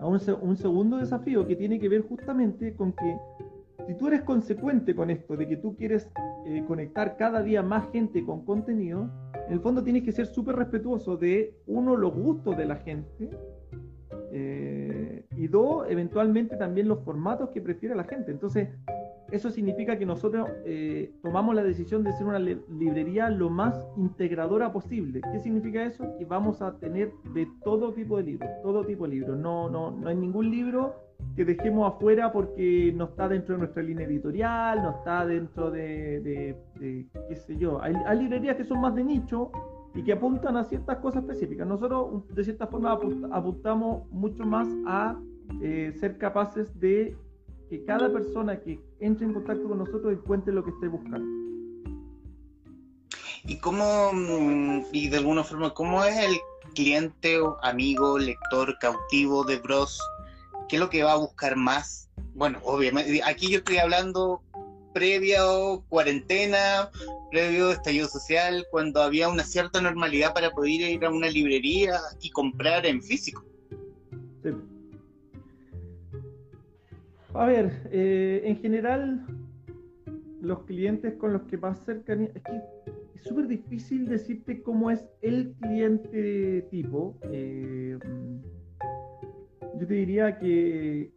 a 0.00 0.06
un, 0.06 0.20
un 0.40 0.56
segundo 0.56 0.98
desafío 0.98 1.46
que 1.46 1.56
tiene 1.56 1.78
que 1.78 1.88
ver 1.88 2.02
justamente 2.02 2.74
con 2.74 2.92
que 2.92 3.16
si 3.86 3.94
tú 3.94 4.08
eres 4.08 4.22
consecuente 4.22 4.94
con 4.94 5.10
esto, 5.10 5.36
de 5.36 5.48
que 5.48 5.56
tú 5.56 5.74
quieres 5.76 6.08
eh, 6.46 6.64
conectar 6.66 7.16
cada 7.16 7.42
día 7.42 7.62
más 7.62 7.90
gente 7.90 8.24
con 8.24 8.44
contenido, 8.44 9.10
en 9.46 9.54
el 9.54 9.60
fondo 9.60 9.82
tienes 9.82 10.04
que 10.04 10.12
ser 10.12 10.26
súper 10.26 10.56
respetuoso 10.56 11.16
de, 11.16 11.56
uno, 11.66 11.96
los 11.96 12.14
gustos 12.14 12.56
de 12.56 12.64
la 12.64 12.76
gente, 12.76 13.30
eh, 14.32 15.24
y 15.36 15.46
dos, 15.48 15.86
eventualmente 15.88 16.56
también 16.56 16.88
los 16.88 17.00
formatos 17.00 17.50
que 17.50 17.60
prefiere 17.60 17.94
la 17.94 18.04
gente. 18.04 18.30
Entonces, 18.30 18.68
eso 19.32 19.50
significa 19.50 19.98
que 19.98 20.04
nosotros 20.04 20.48
eh, 20.66 21.10
tomamos 21.22 21.54
la 21.54 21.62
decisión 21.62 22.04
de 22.04 22.12
ser 22.12 22.26
una 22.26 22.38
librería 22.38 23.30
lo 23.30 23.48
más 23.48 23.74
integradora 23.96 24.72
posible. 24.72 25.22
¿Qué 25.32 25.40
significa 25.40 25.82
eso? 25.82 26.04
Que 26.18 26.26
vamos 26.26 26.60
a 26.60 26.78
tener 26.78 27.12
de 27.32 27.48
todo 27.64 27.92
tipo 27.92 28.18
de 28.18 28.24
libros, 28.24 28.50
todo 28.62 28.84
tipo 28.84 29.04
de 29.04 29.14
libros. 29.14 29.38
No, 29.38 29.70
no, 29.70 29.90
no 29.90 30.08
hay 30.08 30.16
ningún 30.16 30.50
libro 30.50 30.94
que 31.34 31.44
dejemos 31.46 31.94
afuera 31.94 32.30
porque 32.30 32.92
no 32.94 33.04
está 33.04 33.26
dentro 33.28 33.54
de 33.54 33.60
nuestra 33.60 33.82
línea 33.82 34.06
editorial, 34.06 34.82
no 34.82 34.90
está 34.90 35.24
dentro 35.24 35.70
de, 35.70 36.54
qué 36.78 37.36
sé 37.36 37.56
yo. 37.56 37.80
Hay, 37.82 37.94
librerías 38.18 38.56
que 38.56 38.64
son 38.64 38.80
más 38.80 38.94
de 38.94 39.02
nicho 39.02 39.50
y 39.94 40.02
que 40.02 40.12
apuntan 40.12 40.56
a 40.56 40.64
ciertas 40.64 40.98
cosas 40.98 41.22
específicas. 41.22 41.66
Nosotros, 41.66 42.28
de 42.34 42.44
cierta 42.44 42.66
forma, 42.66 42.98
apuntamos 43.30 44.10
mucho 44.10 44.44
más 44.44 44.68
a 44.86 45.18
eh, 45.62 45.92
ser 45.98 46.18
capaces 46.18 46.78
de 46.78 47.16
que 47.72 47.82
cada 47.86 48.12
persona 48.12 48.60
que 48.60 48.78
entre 49.00 49.24
en 49.24 49.32
contacto 49.32 49.66
con 49.66 49.78
nosotros 49.78 50.12
encuentre 50.12 50.52
lo 50.52 50.62
que 50.62 50.72
esté 50.72 50.88
buscando. 50.88 51.26
¿Y 53.44 53.58
cómo, 53.60 54.12
mm, 54.12 54.82
y 54.92 55.08
de 55.08 55.16
alguna 55.16 55.42
forma, 55.42 55.72
cómo 55.72 56.04
es 56.04 56.14
el 56.18 56.36
cliente, 56.74 57.40
amigo, 57.62 58.18
lector 58.18 58.76
cautivo 58.78 59.42
de 59.44 59.56
Bros? 59.56 59.98
¿Qué 60.68 60.76
es 60.76 60.80
lo 60.80 60.90
que 60.90 61.02
va 61.02 61.12
a 61.12 61.16
buscar 61.16 61.56
más? 61.56 62.10
Bueno, 62.34 62.58
obviamente, 62.62 63.22
aquí 63.24 63.50
yo 63.50 63.58
estoy 63.58 63.78
hablando 63.78 64.42
previo 64.92 65.82
cuarentena, 65.88 66.90
previo 67.30 67.70
estallido 67.70 68.06
social, 68.06 68.66
cuando 68.70 69.00
había 69.00 69.30
una 69.30 69.44
cierta 69.44 69.80
normalidad 69.80 70.34
para 70.34 70.50
poder 70.50 70.72
ir 70.72 71.04
a 71.06 71.10
una 71.10 71.30
librería 71.30 71.98
y 72.20 72.28
comprar 72.28 72.84
en 72.84 73.02
físico. 73.02 73.42
Sí. 74.42 74.50
A 77.34 77.46
ver, 77.46 77.88
eh, 77.90 78.42
en 78.44 78.56
general, 78.58 79.26
los 80.42 80.64
clientes 80.64 81.14
con 81.14 81.32
los 81.32 81.42
que 81.42 81.56
más 81.56 81.78
cercanía. 81.84 82.28
Es 82.34 82.42
que 82.42 82.60
es 83.14 83.22
súper 83.22 83.46
difícil 83.46 84.06
decirte 84.06 84.62
cómo 84.62 84.90
es 84.90 85.04
el 85.22 85.54
cliente 85.60 86.66
tipo. 86.70 87.18
Eh, 87.30 87.98
yo 89.78 89.86
te 89.86 89.94
diría 89.94 90.38
que, 90.38 91.10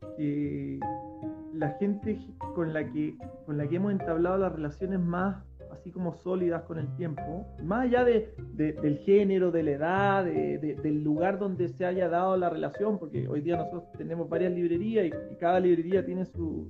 la 1.53 1.69
gente 1.79 2.19
con 2.53 2.73
la 2.73 2.91
que 2.91 3.17
con 3.45 3.57
la 3.57 3.67
que 3.67 3.77
hemos 3.77 3.93
entablado 3.93 4.37
las 4.37 4.51
relaciones 4.51 4.99
más 4.99 5.44
así 5.85 5.91
como 5.91 6.15
sólidas 6.15 6.63
con 6.63 6.79
el 6.79 6.87
tiempo, 6.95 7.45
más 7.63 7.83
allá 7.83 8.03
de, 8.03 8.33
del 8.55 8.97
género, 9.05 9.51
de 9.51 9.61
la 9.61 9.71
edad, 9.71 10.25
del 10.25 11.03
lugar 11.03 11.37
donde 11.37 11.69
se 11.69 11.85
haya 11.85 12.09
dado 12.09 12.35
la 12.37 12.49
relación, 12.49 12.97
porque 12.97 13.27
hoy 13.27 13.41
día 13.41 13.57
nosotros 13.57 13.83
tenemos 13.95 14.27
varias 14.27 14.51
librerías 14.51 15.05
y, 15.05 15.35
cada 15.35 15.59
librería 15.59 16.03
tiene 16.03 16.25
su, 16.25 16.67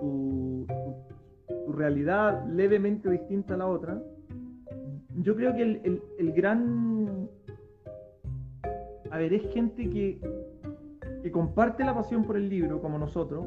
su, 0.00 0.66
realidad 1.68 2.46
levemente 2.46 3.10
distinta 3.10 3.54
a 3.54 3.56
la 3.58 3.66
otra. 3.66 4.02
Yo 5.16 5.36
creo 5.36 5.54
que 5.54 5.62
el, 5.62 6.02
el, 6.18 6.32
gran... 6.32 7.28
A 9.10 9.18
ver, 9.18 9.34
es 9.34 9.52
gente 9.52 9.90
que, 9.90 10.18
que 11.22 11.30
comparte 11.30 11.84
la 11.84 11.94
pasión 11.94 12.24
por 12.24 12.38
el 12.38 12.48
libro, 12.48 12.80
como 12.80 12.98
nosotros, 12.98 13.44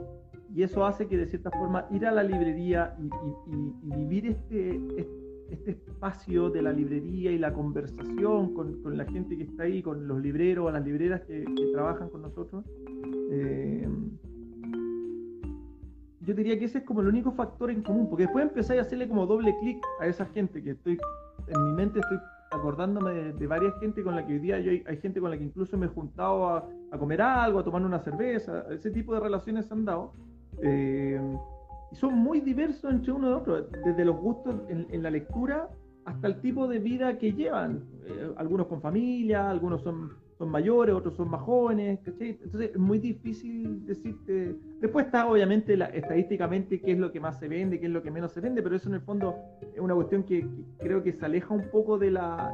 y 0.57 0.63
eso 0.63 0.83
hace 0.87 1.07
que 1.07 1.17
de 1.17 1.27
cierta 1.27 1.51
forma 1.51 1.85
ir 1.91 2.03
a 2.07 2.11
la 2.11 2.23
librería 2.23 2.97
y, 2.97 3.95
vivir 3.95 4.25
este, 4.25 4.81
este, 5.51 5.71
espacio 5.71 6.49
de 6.49 6.63
la 6.63 6.73
librería 6.73 7.31
y 7.31 7.37
la 7.37 7.53
conversación 7.53 8.55
con, 8.55 8.97
la 8.97 9.05
gente 9.05 9.37
que 9.37 9.43
está 9.43 9.63
ahí, 9.63 9.83
con 9.83 10.07
los 10.07 10.19
libreros 10.19 10.65
o 10.65 10.71
las 10.71 10.83
libreras 10.83 11.21
que, 11.27 11.45
trabajan 11.73 12.09
con 12.09 12.23
nosotros, 12.23 12.65
eh, 13.29 13.87
yo 16.21 16.33
diría 16.33 16.57
que 16.57 16.65
ese 16.65 16.79
es 16.79 16.85
como 16.85 17.01
el 17.01 17.07
único 17.07 17.33
factor 17.33 17.69
en 17.69 17.83
común, 17.83 18.09
porque 18.09 18.23
después 18.23 18.41
empezáis 18.45 18.79
a 18.79 18.81
hacerle 18.81 19.07
como 19.07 19.27
doble 19.27 19.55
clic 19.59 19.77
a 19.99 20.07
esa 20.07 20.25
gente 20.25 20.63
que 20.63 20.71
estoy, 20.71 20.97
en 21.49 21.65
mi 21.65 21.73
mente 21.73 21.99
estoy 21.99 22.17
acordándome 22.49 23.31
de, 23.33 23.45
varias 23.45 23.79
gente 23.79 24.03
con 24.03 24.15
la 24.15 24.25
que 24.25 24.33
hoy 24.33 24.39
día 24.39 24.59
yo 24.59 24.71
hay, 24.71 24.97
gente 24.97 25.21
con 25.21 25.29
la 25.29 25.37
que 25.37 25.43
incluso 25.43 25.77
me 25.77 25.85
he 25.85 25.89
juntado 25.89 26.47
a, 26.47 26.67
a, 26.91 26.97
comer 26.97 27.21
algo, 27.21 27.59
a 27.59 27.63
tomar 27.63 27.83
una 27.83 27.99
cerveza, 27.99 28.65
ese 28.71 28.89
tipo 28.89 29.13
de 29.13 29.19
relaciones 29.19 29.67
se 29.67 29.75
han 29.75 29.85
dado. 29.85 30.13
Eh, 30.61 31.19
y 31.91 31.95
son 31.95 32.15
muy 32.15 32.41
diversos 32.41 32.91
entre 32.91 33.11
uno 33.11 33.29
y 33.29 33.33
otro, 33.33 33.61
desde 33.85 34.05
los 34.05 34.17
gustos 34.17 34.55
en, 34.69 35.03
la 35.03 35.09
lectura 35.09 35.69
hasta 36.05 36.27
el 36.27 36.41
tipo 36.41 36.67
de 36.67 36.79
vida 36.79 37.17
que 37.17 37.33
llevan. 37.33 37.83
Eh, 38.05 38.31
algunos 38.37 38.67
con 38.67 38.81
familia, 38.81 39.49
algunos 39.49 39.81
son, 39.83 40.11
son 40.37 40.49
mayores, 40.49 40.95
otros 40.95 41.15
son 41.15 41.29
más 41.29 41.41
jóvenes, 41.41 41.99
Entonces 42.05 42.71
es 42.73 42.77
muy 42.77 42.99
difícil 42.99 43.85
decirte. 43.85 44.55
Después 44.79 45.05
está 45.05 45.29
obviamente 45.29 45.75
la, 45.75 45.85
estadísticamente 45.87 46.81
qué 46.81 46.91
es 46.91 46.97
lo 46.97 47.11
que 47.11 47.19
más 47.19 47.39
se 47.39 47.47
vende, 47.47 47.79
qué 47.79 47.87
es 47.87 47.91
lo 47.91 48.03
que 48.03 48.11
menos 48.11 48.31
se 48.31 48.41
vende, 48.41 48.61
pero 48.61 48.75
eso 48.75 48.89
en 48.89 48.95
el 48.95 49.01
fondo 49.01 49.35
es 49.73 49.79
una 49.79 49.95
cuestión 49.95 50.23
que, 50.23 50.47
creo 50.79 51.03
que 51.03 51.13
se 51.13 51.25
aleja 51.25 51.53
un 51.53 51.69
poco 51.71 51.97
de 51.97 52.11
la, 52.11 52.53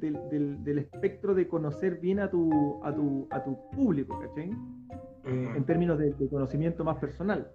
del, 0.00 0.62
del, 0.64 0.78
espectro 0.78 1.34
de 1.34 1.46
conocer 1.46 1.98
bien 2.00 2.20
a 2.20 2.30
tu, 2.30 2.80
a 2.84 2.94
tu, 2.94 3.26
a 3.30 3.42
tu 3.42 3.56
público, 3.70 4.18
¿cachai? 4.20 4.50
Eh, 5.24 5.52
en 5.56 5.64
términos 5.64 5.98
de, 5.98 6.14
conocimiento 6.28 6.84
más 6.84 6.98
personal. 6.98 7.48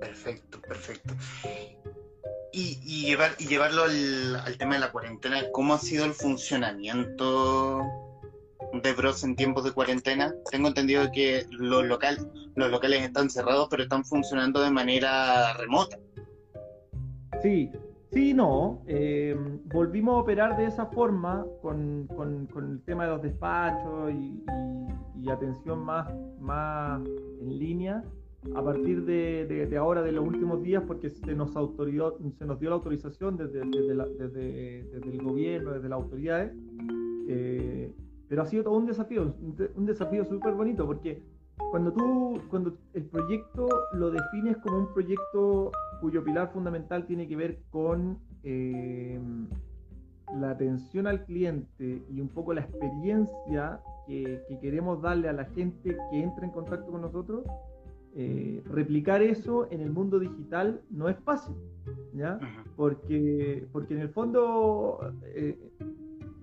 Perfecto, 0.00 0.60
perfecto. 0.60 1.14
Y, 2.52 3.06
llevar, 3.06 3.30
y 3.38 3.46
llevarlo 3.46 3.84
al, 3.84 4.56
tema 4.58 4.74
de 4.74 4.80
la 4.80 4.92
cuarentena, 4.92 5.40
¿cómo 5.52 5.74
ha 5.74 5.78
sido 5.78 6.04
el 6.04 6.12
funcionamiento 6.12 7.80
de 8.82 8.92
Bros 8.92 9.24
en 9.24 9.36
tiempos 9.36 9.64
de 9.64 9.72
cuarentena? 9.72 10.34
Tengo 10.50 10.68
entendido 10.68 11.10
que 11.12 11.46
los, 11.50 11.84
local, 11.84 12.30
los 12.56 12.70
locales 12.70 13.02
están 13.02 13.30
cerrados, 13.30 13.68
pero 13.70 13.84
están 13.84 14.04
funcionando 14.04 14.60
de 14.60 14.70
manera 14.70 15.54
remota. 15.54 15.98
Sí, 17.42 17.70
Sí, 18.12 18.34
no. 18.34 18.82
Eh, 18.86 19.36
volvimos 19.72 20.14
a 20.14 20.18
operar 20.18 20.56
de 20.56 20.66
esa 20.66 20.86
forma 20.86 21.46
con, 21.62 22.08
el 22.56 22.82
tema 22.82 23.04
de 23.04 23.10
los 23.10 23.22
despachos 23.22 24.12
y, 24.12 24.42
atención 25.28 25.84
más, 25.84 26.12
más 26.40 27.00
en 27.40 27.58
línea 27.58 28.02
a 28.54 28.64
partir 28.64 29.04
de, 29.04 29.76
ahora, 29.78 30.02
de 30.02 30.12
los 30.12 30.26
últimos 30.26 30.62
días, 30.62 30.82
porque 30.86 31.10
se 31.10 31.34
nos, 31.34 31.54
autorizó, 31.56 32.18
se 32.38 32.46
nos 32.46 32.58
dio 32.58 32.70
la 32.70 32.76
autorización 32.76 33.36
desde, 33.36 33.60
desde, 33.60 34.80
el 34.92 35.22
gobierno, 35.22 35.72
desde 35.72 35.88
las 35.88 35.98
autoridades. 35.98 36.52
Eh, 37.28 37.92
pero 38.28 38.42
ha 38.42 38.46
sido 38.46 38.64
todo 38.64 38.74
un 38.74 38.86
desafío, 38.86 39.34
un 39.74 39.86
desafío 39.86 40.24
súper 40.24 40.54
bonito, 40.54 40.86
porque 40.86 41.22
cuando 41.70 41.92
tú, 41.92 42.40
cuando 42.48 42.76
el 42.94 43.04
proyecto 43.04 43.68
lo 43.92 44.10
defines 44.10 44.56
como 44.58 44.78
un 44.78 44.94
proyecto 44.94 45.70
cuyo 46.00 46.24
pilar 46.24 46.52
fundamental 46.52 47.06
tiene 47.06 47.28
que 47.28 47.36
ver 47.36 47.58
con 47.70 48.18
eh, 48.42 49.18
la 50.38 50.50
atención 50.50 51.06
al 51.06 51.24
cliente 51.24 52.02
y 52.08 52.20
un 52.20 52.28
poco 52.28 52.54
la 52.54 52.62
experiencia 52.62 53.80
que, 54.06 54.42
queremos 54.60 55.00
darle 55.02 55.28
a 55.28 55.32
la 55.32 55.44
gente 55.46 55.96
que 56.10 56.22
entra 56.22 56.44
en 56.44 56.50
contacto 56.50 56.90
con 56.90 57.02
nosotros, 57.02 57.44
eh, 58.14 58.62
replicar 58.66 59.22
eso 59.22 59.68
en 59.70 59.80
el 59.80 59.90
mundo 59.90 60.18
digital 60.18 60.80
no 60.90 61.08
es 61.08 61.16
fácil, 61.18 61.54
¿ya? 62.12 62.40
Porque, 62.76 63.66
porque 63.72 63.94
en 63.94 64.00
el 64.00 64.08
fondo 64.08 64.98
eh, 65.26 65.56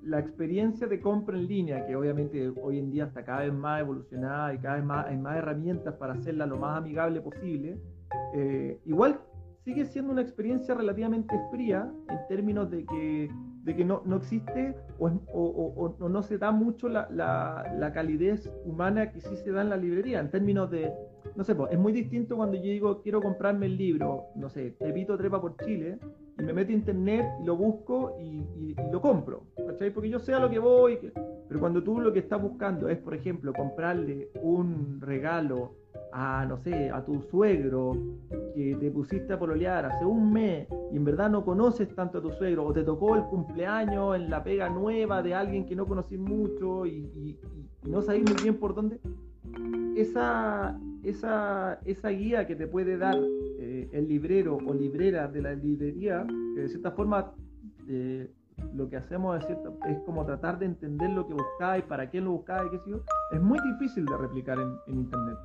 la 0.03 0.19
experiencia 0.19 0.87
de 0.87 1.01
compra 1.01 1.37
en 1.37 1.47
línea, 1.47 1.85
que 1.85 1.95
obviamente 1.95 2.53
hoy 2.61 2.79
en 2.79 2.89
día 2.89 3.05
está 3.05 3.25
cada 3.25 3.41
vez 3.41 3.53
más 3.53 3.81
evolucionada 3.81 4.53
y 4.53 4.57
cada 4.59 4.75
vez 4.75 4.85
más 4.85 5.05
hay 5.07 5.17
más 5.17 5.37
herramientas 5.37 5.93
para 5.95 6.13
hacerla 6.13 6.45
lo 6.45 6.57
más 6.57 6.77
amigable 6.77 7.19
posible, 7.19 7.77
eh, 8.33 8.79
igual 8.85 9.19
sigue 9.67 9.85
siendo 9.85 10.13
una 10.13 10.21
experiencia 10.21 10.73
relativamente 10.75 11.37
fría 11.51 11.91
en 12.09 12.27
términos 12.29 12.71
de 12.71 12.85
que, 12.85 13.29
de 13.63 13.75
que 13.75 13.83
no, 13.83 14.01
no 14.05 14.15
existe 14.15 14.73
o, 14.97 15.07
o, 15.33 15.95
o, 15.99 16.07
no 16.07 16.23
se 16.23 16.37
da 16.37 16.51
mucho 16.51 16.87
la, 16.87 17.09
la, 17.11 17.75
la, 17.77 17.91
calidez 17.91 18.49
humana 18.63 19.11
que 19.11 19.19
sí 19.19 19.35
se 19.35 19.51
da 19.51 19.63
en 19.63 19.69
la 19.69 19.75
librería, 19.75 20.21
en 20.21 20.31
términos 20.31 20.71
de, 20.71 20.93
no 21.35 21.43
sé, 21.43 21.53
es 21.69 21.77
muy 21.77 21.91
distinto 21.91 22.37
cuando 22.37 22.55
yo 22.55 22.63
digo 22.63 23.01
quiero 23.01 23.21
comprarme 23.21 23.65
el 23.65 23.75
libro, 23.75 24.27
no 24.37 24.47
sé, 24.47 24.71
Tepito 24.79 25.17
Trepa 25.17 25.41
por 25.41 25.57
Chile, 25.57 25.99
y 26.39 26.43
me 26.43 26.53
meto 26.53 26.71
a 26.71 26.75
internet 26.75 27.25
y 27.41 27.43
lo 27.43 27.57
busco 27.57 28.15
y, 28.21 28.73
lo 28.89 29.01
compro, 29.01 29.47
¿cachai? 29.67 29.91
Porque 29.91 30.09
yo 30.09 30.19
sé 30.19 30.33
a 30.33 30.39
lo 30.39 30.49
que 30.49 30.59
voy, 30.59 30.97
pero 31.49 31.59
cuando 31.59 31.83
tú 31.83 31.99
lo 31.99 32.13
que 32.13 32.19
estás 32.19 32.41
buscando 32.41 32.87
es, 32.87 32.99
por 32.99 33.13
ejemplo, 33.13 33.51
comprarle 33.51 34.29
un 34.41 35.01
regalo 35.01 35.73
a, 36.19 36.45
no 36.47 36.57
sé, 36.57 36.89
a 36.89 37.05
tu 37.05 37.21
suegro 37.21 37.95
que 38.55 38.75
te 38.79 38.89
pusiste 38.89 39.33
a 39.33 39.39
pololear 39.39 39.85
hace 39.85 40.03
un 40.03 40.33
mes 40.33 40.67
y 40.91 40.97
en 40.97 41.05
verdad 41.05 41.29
no 41.29 41.45
conoces 41.45 41.93
tanto 41.93 42.17
a 42.17 42.21
tu 42.23 42.31
suegro 42.31 42.65
o 42.65 42.73
te 42.73 42.83
tocó 42.83 43.15
el 43.15 43.23
cumpleaños 43.25 44.15
en 44.15 44.27
la 44.31 44.43
pega 44.43 44.67
nueva 44.67 45.21
de 45.21 45.35
alguien 45.35 45.67
que 45.67 45.75
no 45.75 45.85
conocí 45.85 46.17
mucho 46.17 46.87
y, 46.87 47.37
no 47.83 48.01
sabes 48.01 48.23
muy 48.23 48.41
bien 48.41 48.55
por 48.55 48.73
dónde, 48.73 48.99
esa, 49.95 50.79
esa, 51.03 51.79
esa 51.85 52.09
guía 52.09 52.47
que 52.47 52.55
te 52.55 52.65
puede 52.65 52.97
dar 52.97 53.15
eh, 53.59 53.87
el 53.93 54.07
librero 54.07 54.57
o 54.57 54.73
librera 54.73 55.27
de 55.27 55.41
la 55.43 55.53
librería, 55.53 56.25
que 56.55 56.61
de 56.61 56.67
cierta 56.67 56.91
forma 56.91 57.31
eh, 57.87 58.27
lo 58.73 58.89
que 58.89 58.97
hacemos 58.97 59.37
es, 59.43 59.57
es, 59.87 59.99
como 59.99 60.25
tratar 60.25 60.57
de 60.57 60.65
entender 60.65 61.11
lo 61.11 61.27
que 61.27 61.35
buscáis, 61.35 61.83
para 61.83 62.09
qué 62.09 62.19
lo 62.21 62.31
buscáis, 62.31 62.71
qué 62.71 62.79
sé 62.79 62.89
yo, 62.89 63.01
es 63.31 63.41
muy 63.41 63.59
difícil 63.71 64.03
de 64.05 64.17
replicar 64.17 64.57
en, 64.59 64.73
en 64.87 65.01
Internet. 65.01 65.37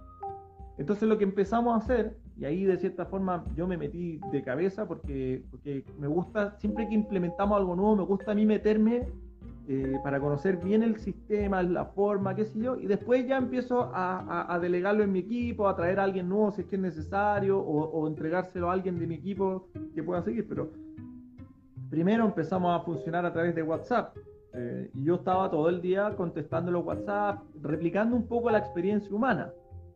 Entonces 0.79 1.09
lo 1.09 1.19
que 1.19 1.25
empezamos 1.25 1.75
a 1.75 1.85
hacer, 1.85 2.17
y 2.39 2.45
ahí 2.45 2.65
de 2.65 2.79
cierta 2.79 3.07
forma 3.07 3.45
yo 3.55 3.67
me 3.67 3.77
metí 3.77 4.21
de 4.31 4.43
cabeza 4.43 4.87
porque, 4.87 5.45
porque 5.51 5.85
me 5.99 6.07
gusta, 6.07 6.57
siempre 6.59 6.89
que 6.89 6.95
implementamos 6.95 7.59
algo 7.59 7.77
nuevo, 7.77 7.97
me 7.97 8.05
gusta 8.05 8.33
a 8.33 8.35
mí 8.35 8.47
meterme 8.47 9.07
eh, 9.69 9.97
para 10.03 10.19
conocer 10.19 10.57
bien 10.57 10.83
el 10.83 10.99
sistema, 10.99 11.63
la 11.63 11.85
forma, 11.85 12.35
qué 12.35 12.47
sé 12.47 12.59
yo, 12.59 12.77
y 12.77 12.87
después 12.87 13.27
ya 13.29 13.37
empiezo 13.37 13.91
a, 13.95 14.53
a, 14.53 14.59
delegarlo 14.59 15.05
en 15.05 15.13
mi 15.13 15.21
equipo, 15.21 15.69
a 15.69 15.77
traer 15.77 16.01
a 16.01 16.05
alguien 16.05 16.29
nuevo 16.29 16.51
si 16.51 16.63
es 16.63 16.67
que 16.67 16.77
es 16.77 16.83
necesario, 16.83 17.61
o, 17.61 17.85
o, 17.85 18.09
entregárselo 18.09 18.71
a 18.71 18.73
alguien 18.73 18.99
de 18.99 19.07
mi 19.07 19.15
equipo 19.15 19.69
que 19.95 20.03
pueda 20.03 20.21
seguir. 20.23 20.49
Pero 20.49 20.73
primero 21.91 22.25
empezamos 22.25 22.75
a 22.75 22.85
funcionar 22.85 23.25
a 23.25 23.33
través 23.33 23.55
de 23.55 23.63
WhatsApp. 23.63 24.17
Eh, 24.55 24.91
y 24.95 25.05
yo 25.05 25.15
estaba 25.15 25.51
todo 25.51 25.69
el 25.69 25.81
día 25.81 26.15
contestando 26.17 26.73
los 26.73 26.85
WhatsApp, 26.85 27.43
replicando 27.63 28.17
un 28.17 28.27
poco 28.27 28.51
la 28.51 28.59
experiencia 28.59 29.15
humana. 29.15 29.53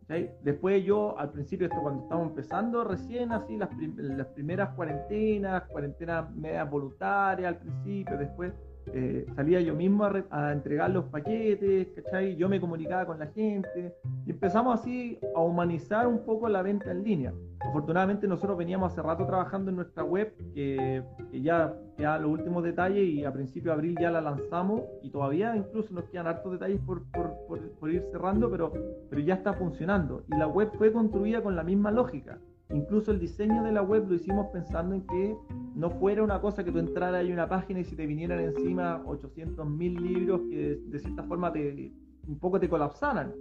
Después 0.09 0.85
yo, 0.85 1.19
al 1.19 1.33
principio, 1.33 1.67
esto 1.67 1.81
cuando 1.83 2.03
estábamos 2.05 2.31
empezando, 2.31 2.85
recién 2.85 3.33
así, 3.33 3.57
las, 3.57 3.71
las 3.97 4.29
primeras 4.29 4.69
cuarentenas, 4.75 5.65
cuarentenas 5.65 6.33
medias 6.35 6.71
voluntarias 6.71 7.49
al 7.49 7.59
principio, 7.59 8.17
después 8.17 8.53
eh, 8.93 9.27
salía 9.35 9.61
yo 9.61 9.75
mismo 9.75 10.05
a, 10.05 10.53
entregar 10.53 10.91
los 10.91 11.05
paquetes, 11.07 11.89
¿cachai? 11.95 12.37
Yo 12.37 12.49
me 12.49 12.61
comunicaba 12.61 13.07
con 13.07 13.19
la 13.19 13.27
gente 13.29 13.95
y 14.25 14.31
empezamos 14.31 14.81
así 14.81 15.19
a 15.35 15.41
humanizar 15.41 16.07
un 16.07 16.25
poco 16.25 16.49
la 16.49 16.63
venta 16.63 16.91
en 16.91 17.03
línea. 17.03 17.33
Afortunadamente 17.61 18.29
nosotros 18.29 18.57
veníamos 18.57 18.93
hace 18.93 19.03
rato 19.03 19.27
trabajando 19.27 19.71
en 19.71 19.77
nuestra 19.77 20.05
web, 20.05 20.33
que, 20.55 21.03
ya 21.33 21.75
ya 21.99 22.19
los 22.19 22.31
últimos 22.31 22.63
detalles 22.63 23.09
y 23.09 23.25
a 23.25 23.33
principio 23.33 23.71
de 23.71 23.75
abril 23.75 23.97
ya 23.99 24.11
la 24.11 24.21
lanzamos 24.21 24.83
y 25.03 25.11
todavía 25.11 25.57
incluso 25.57 25.95
nos 25.95 26.05
quedan 26.05 26.27
hartos 26.27 26.53
detalles 26.53 26.81
por, 26.81 27.03
por, 27.11 27.35
por, 27.79 27.91
ir 27.91 28.03
cerrando, 28.13 28.51
pero, 28.51 28.73
pero 29.09 29.23
ya 29.23 29.35
está 29.35 29.55
funcionando. 29.55 30.23
Y 30.29 30.37
la 30.37 30.47
web 30.47 30.71
fue 30.77 30.93
construida 30.93 31.43
con 31.43 31.57
la 31.57 31.63
misma 31.63 31.91
lógica. 31.91 32.39
Incluso 32.71 33.13
el 33.13 33.21
diseño 33.21 33.63
de 33.63 33.73
la 33.73 33.83
web 33.83 34.09
lo 34.09 34.15
hicimos 34.15 34.49
pensando 34.53 34.95
en 34.95 35.07
que 35.07 35.37
no 35.75 35.91
fuera 35.91 36.23
una 36.23 36.41
cosa 36.41 36.65
que 36.65 36.73
tú 36.73 36.79
entraras 36.79 37.25
en 37.25 37.33
una 37.33 37.49
página 37.49 37.81
y 37.81 37.85
si 37.85 37.95
te 37.95 38.07
vinieran 38.07 38.41
encima 38.41 39.03
800.000 39.05 40.01
libros 40.01 40.41
que 40.51 40.81
de 40.85 40.99
cierta 40.99 41.23
forma 41.23 41.53
te, 41.53 41.93
un 42.27 42.39
poco 42.39 42.59
te 42.59 42.69
colapsaran, 42.69 43.33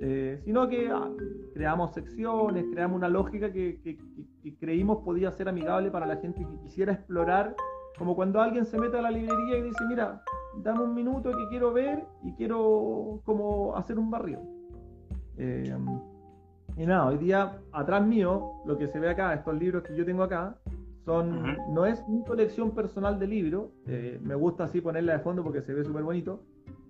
eh, 0.00 0.38
sino 0.44 0.68
que 0.68 0.90
ah, 0.90 1.10
creamos 1.54 1.94
secciones, 1.94 2.66
creamos 2.70 2.96
una 2.96 3.08
lógica 3.08 3.50
que, 3.50 3.80
que, 3.82 3.98
creímos 4.56 4.98
podía 5.04 5.32
ser 5.32 5.48
amigable 5.48 5.90
para 5.90 6.04
la 6.04 6.16
gente 6.16 6.40
que 6.40 6.58
quisiera 6.64 6.92
explorar, 6.92 7.56
como 7.96 8.14
cuando 8.14 8.40
alguien 8.40 8.66
se 8.66 8.78
mete 8.78 8.98
a 8.98 9.02
la 9.02 9.10
librería 9.10 9.58
y 9.58 9.62
dice, 9.62 9.84
mira, 9.88 10.22
dame 10.62 10.82
un 10.82 10.94
minuto 10.94 11.30
que 11.30 11.48
quiero 11.48 11.72
ver 11.72 12.04
y 12.22 12.32
quiero 12.32 13.20
como 13.24 13.74
hacer 13.74 13.98
un 13.98 14.10
barrio. 14.10 14.40
Eh, 15.38 15.74
y 16.76 16.86
nada, 16.86 17.06
hoy 17.06 17.18
día 17.18 17.58
atrás 17.72 18.06
mío, 18.06 18.52
lo 18.66 18.76
que 18.76 18.88
se 18.88 18.98
ve 18.98 19.10
acá, 19.10 19.34
estos 19.34 19.58
libros 19.58 19.82
que 19.84 19.96
yo 19.96 20.04
tengo 20.04 20.22
acá, 20.22 20.56
son, 21.04 21.56
no 21.68 21.86
es 21.86 22.06
mi 22.08 22.24
colección 22.24 22.72
personal 22.72 23.18
de 23.18 23.26
libros, 23.26 23.70
eh, 23.86 24.18
me 24.22 24.34
gusta 24.34 24.64
así 24.64 24.80
ponerla 24.80 25.12
de 25.14 25.18
fondo 25.20 25.42
porque 25.42 25.62
se 25.62 25.74
ve 25.74 25.84
súper 25.84 26.02
bonito, 26.02 26.40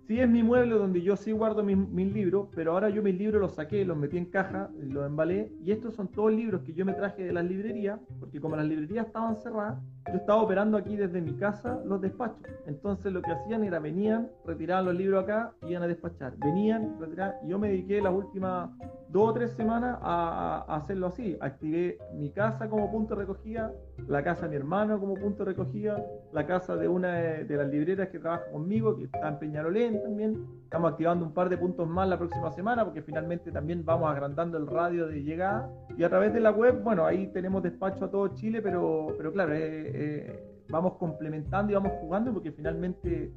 Sí 0.06 0.20
es 0.20 0.28
mi 0.28 0.42
mueble 0.42 0.74
donde 0.74 1.00
yo 1.00 1.16
sí 1.16 1.32
guardo 1.32 1.62
mis, 1.62 2.12
libros, 2.12 2.48
pero 2.54 2.72
ahora 2.72 2.90
yo 2.90 3.02
mis 3.02 3.16
libros 3.16 3.40
los 3.40 3.54
saqué, 3.54 3.86
los 3.86 3.96
metí 3.96 4.18
en 4.18 4.26
caja, 4.26 4.68
los 4.78 5.06
embalé, 5.06 5.50
y 5.64 5.72
estos 5.72 5.94
son 5.94 6.08
todos 6.08 6.30
libros 6.30 6.60
que 6.60 6.74
yo 6.74 6.84
me 6.84 6.92
traje 6.92 7.24
de 7.24 7.32
las 7.32 7.42
librerías, 7.46 7.98
porque 8.20 8.38
como 8.38 8.54
las 8.54 8.66
librerías 8.66 9.06
estaban 9.06 9.34
cerradas, 9.36 9.78
yo 10.08 10.18
estaba 10.18 10.42
operando 10.42 10.76
aquí 10.76 10.94
desde 10.94 11.22
mi 11.22 11.32
casa 11.32 11.80
los 11.86 12.02
despachos. 12.02 12.46
Entonces 12.66 13.14
lo 13.14 13.22
que 13.22 13.32
hacían 13.32 13.64
era 13.64 13.78
venían, 13.78 14.28
retiraban 14.44 14.84
los 14.84 14.94
libros 14.94 15.24
acá, 15.24 15.54
iban 15.66 15.82
a 15.82 15.86
despachar. 15.86 16.36
Venían, 16.36 17.00
retiraban, 17.00 17.36
y 17.42 17.48
yo 17.48 17.58
me 17.58 17.68
dediqué 17.68 18.02
las 18.02 18.12
últimas 18.12 18.68
dos 19.14 19.30
o 19.30 19.32
tres 19.32 19.52
semanas 19.52 19.96
a, 20.02 20.64
hacerlo 20.68 21.06
así. 21.06 21.38
Activé 21.40 21.98
mi 22.14 22.30
casa 22.30 22.68
como 22.68 22.90
punto 22.90 23.14
de 23.14 23.20
recogida, 23.20 23.72
la 24.08 24.24
casa 24.24 24.42
de 24.42 24.48
mi 24.48 24.56
hermano 24.56 24.98
como 24.98 25.14
punto 25.14 25.44
de 25.44 25.52
recogida, 25.52 26.04
la 26.32 26.44
casa 26.44 26.74
de 26.74 26.88
una 26.88 27.14
de, 27.14 27.56
las 27.56 27.68
libreras 27.68 28.08
que 28.08 28.18
trabaja 28.18 28.50
conmigo, 28.50 28.96
que 28.96 29.04
está 29.04 29.28
en 29.28 29.38
Peñarolén 29.38 30.02
también. 30.02 30.44
Estamos 30.64 30.90
activando 30.90 31.24
un 31.24 31.32
par 31.32 31.48
de 31.48 31.56
puntos 31.56 31.86
más 31.86 32.08
la 32.08 32.18
próxima 32.18 32.50
semana 32.50 32.84
porque 32.84 33.02
finalmente 33.02 33.52
también 33.52 33.84
vamos 33.84 34.10
agrandando 34.10 34.58
el 34.58 34.66
radio 34.66 35.06
de 35.06 35.22
llegada. 35.22 35.70
Y 35.96 36.02
a 36.02 36.08
través 36.08 36.34
de 36.34 36.40
la 36.40 36.50
web, 36.50 36.82
bueno, 36.82 37.06
ahí 37.06 37.28
tenemos 37.28 37.62
despacho 37.62 38.06
a 38.06 38.10
todo 38.10 38.34
Chile, 38.34 38.62
pero, 38.62 39.14
pero 39.16 39.32
claro, 39.32 39.52
eh, 39.54 40.53
vamos 40.68 40.94
complementando 40.98 41.72
y 41.72 41.74
vamos 41.74 41.92
jugando 42.00 42.32
porque 42.32 42.52
finalmente, 42.52 43.32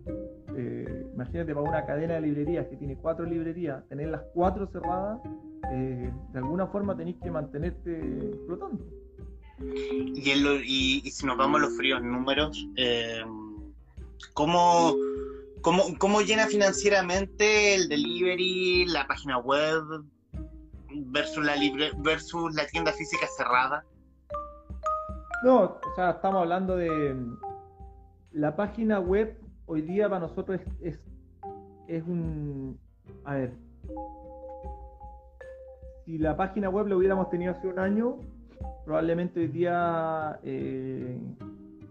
eh, 0.56 1.08
imagínate, 1.14 1.54
para 1.54 1.70
una 1.70 1.86
cadena 1.86 2.16
de 2.16 2.22
librerías 2.22 2.68
que 2.68 2.78
tiene 2.78 2.98
cuatro 2.98 3.26
librerías, 3.26 3.88
tener 3.90 4.10
las 4.10 4.22
cuatro 4.34 4.68
cerradas, 4.68 5.20
de 5.72 6.12
alguna 6.36 6.68
forma 6.68 6.96
tenéis 6.96 7.18
que 7.22 7.30
mantenerte 7.30 8.36
flotando. 8.46 8.86
Y, 10.16 10.32
y, 10.32 11.12
si 11.12 11.26
nos 11.26 11.36
vamos 11.36 11.60
a 11.60 11.66
los 11.66 11.76
fríos 11.76 12.02
números, 12.02 12.66
¿cómo, 14.34 14.96
cómo, 15.62 15.84
¿cómo 15.98 16.22
llena 16.22 16.48
financieramente 16.48 17.76
el 17.76 17.90
delivery, 17.90 18.86
la 18.86 19.08
página 19.08 19.40
web 19.40 19.84
versus 21.08 21.44
la, 21.44 21.56
libre, 21.56 21.92
versus 21.98 22.54
la 22.56 22.66
tienda 22.68 22.94
física 22.94 23.28
cerrada? 23.36 23.84
No, 25.44 25.64
o 25.64 25.96
sea, 25.96 26.12
estamos 26.12 26.42
hablando 26.42 26.76
de 26.76 27.16
la 28.32 28.56
página 28.56 29.00
web 29.00 29.38
hoy 29.68 29.84
día 29.84 30.10
para 30.10 30.22
nosotros 30.22 30.60
es, 30.82 31.00
es, 31.88 32.04
un... 32.08 32.80
A 33.24 33.36
ver, 33.36 33.52
si 36.06 36.18
la 36.18 36.36
página 36.36 36.70
web 36.70 36.88
lo 36.88 36.98
hubiéramos 36.98 37.30
tenido 37.30 37.52
hace 37.52 37.68
un 37.68 37.78
año, 37.78 38.18
probablemente 38.84 39.42
hoy 39.42 39.48
día 39.48 40.40
eh, 40.42 41.22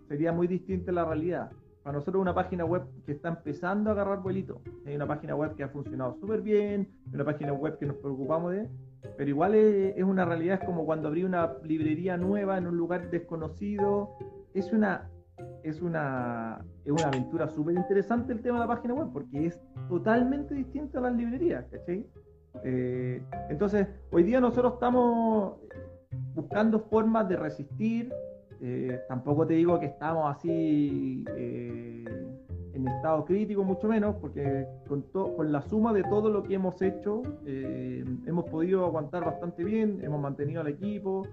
sería 0.09 0.33
muy 0.33 0.49
distinta 0.49 0.91
la 0.91 1.05
realidad. 1.05 1.53
Para 1.85 1.99
nosotros 1.99 2.21
una 2.21 2.35
página 2.35 2.65
web 2.65 2.83
que 3.05 3.13
está 3.13 3.29
empezando 3.29 3.91
a 3.91 3.93
agarrar 3.93 4.23
vuelito. 4.23 4.61
Hay 4.85 4.97
una 4.97 5.07
página 5.07 5.37
web 5.37 5.55
que 5.55 5.63
ha 5.63 5.69
funcionado 5.69 6.17
súper 6.19 6.43
bien, 6.43 6.89
una 7.15 7.25
página 7.25 7.53
web 7.53 7.79
que 7.79 7.87
nos 7.87 7.97
preocupamos 7.97 8.53
de, 8.55 8.69
pero 9.17 9.31
igual 9.31 9.55
es, 9.55 10.03
una 10.03 10.25
realidad, 10.25 10.61
es 10.61 10.67
como 10.67 10.85
cuando 10.85 11.09
abrí 11.09 11.25
una 11.25 11.55
librería 11.63 12.17
nueva 12.17 12.59
en 12.59 12.67
un 12.67 12.77
lugar 12.77 13.11
desconocido. 13.11 14.11
Es 14.55 14.73
una, 14.73 15.11
es 15.63 15.81
una, 15.83 16.65
es 16.85 16.93
una 16.93 17.09
aventura 17.09 17.49
súper 17.49 17.77
interesante 17.77 18.33
el 18.33 18.41
tema 18.41 18.61
de 18.61 18.67
la 18.67 18.75
página 18.75 18.95
web, 18.95 19.09
porque 19.13 19.47
es 19.47 19.61
totalmente 19.89 20.55
distinta 20.55 20.99
a 20.99 21.03
las 21.03 21.15
librerías, 21.15 21.65
¿cachai? 21.71 22.07
Eh, 22.65 23.23
entonces, 23.51 23.87
hoy 24.11 24.23
día 24.23 24.41
nosotros 24.41 24.75
estamos 24.75 25.57
buscando 26.35 26.81
formas 26.81 27.29
de 27.29 27.37
resistir. 27.37 28.13
Eh, 28.61 29.01
tampoco 29.09 29.47
te 29.47 29.55
digo 29.55 29.79
que 29.79 29.87
estamos 29.87 30.35
así 30.35 31.25
eh, 31.37 32.05
en 32.77 32.89
estado 32.89 33.25
crítico, 33.25 33.65
mucho 33.65 33.89
menos, 33.89 34.17
porque 34.21 34.67
con, 34.87 35.03
con 35.13 35.51
la 35.51 35.63
suma 35.63 35.93
de 35.93 36.03
todo 36.05 36.29
lo 36.29 36.43
que 36.43 36.55
hemos 36.55 36.81
hecho, 36.83 37.23
eh, 37.47 38.05
hemos 38.27 38.45
podido 38.51 38.85
aguantar 38.85 39.25
bastante 39.25 39.65
bien, 39.65 40.01
hemos 40.03 40.21
mantenido 40.21 40.61
al 40.61 40.69
equipo, 40.69 41.27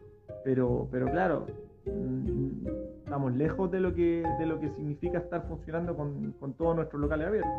pero, 0.43 0.88
pero 0.89 1.12
claro, 1.12 1.45
mm, 1.86 2.67
estamos 3.03 3.36
lejos 3.36 3.69
de 3.71 3.79
lo 3.82 3.93
que, 3.93 4.23
de 4.39 4.45
lo 4.45 4.60
que 4.60 4.69
significa 4.69 5.17
estar 5.17 5.45
funcionando 5.47 5.95
con, 5.95 6.32
con 6.39 6.53
todos 6.53 6.75
nuestros 6.77 7.01
locales 7.01 7.27
abiertos. 7.27 7.51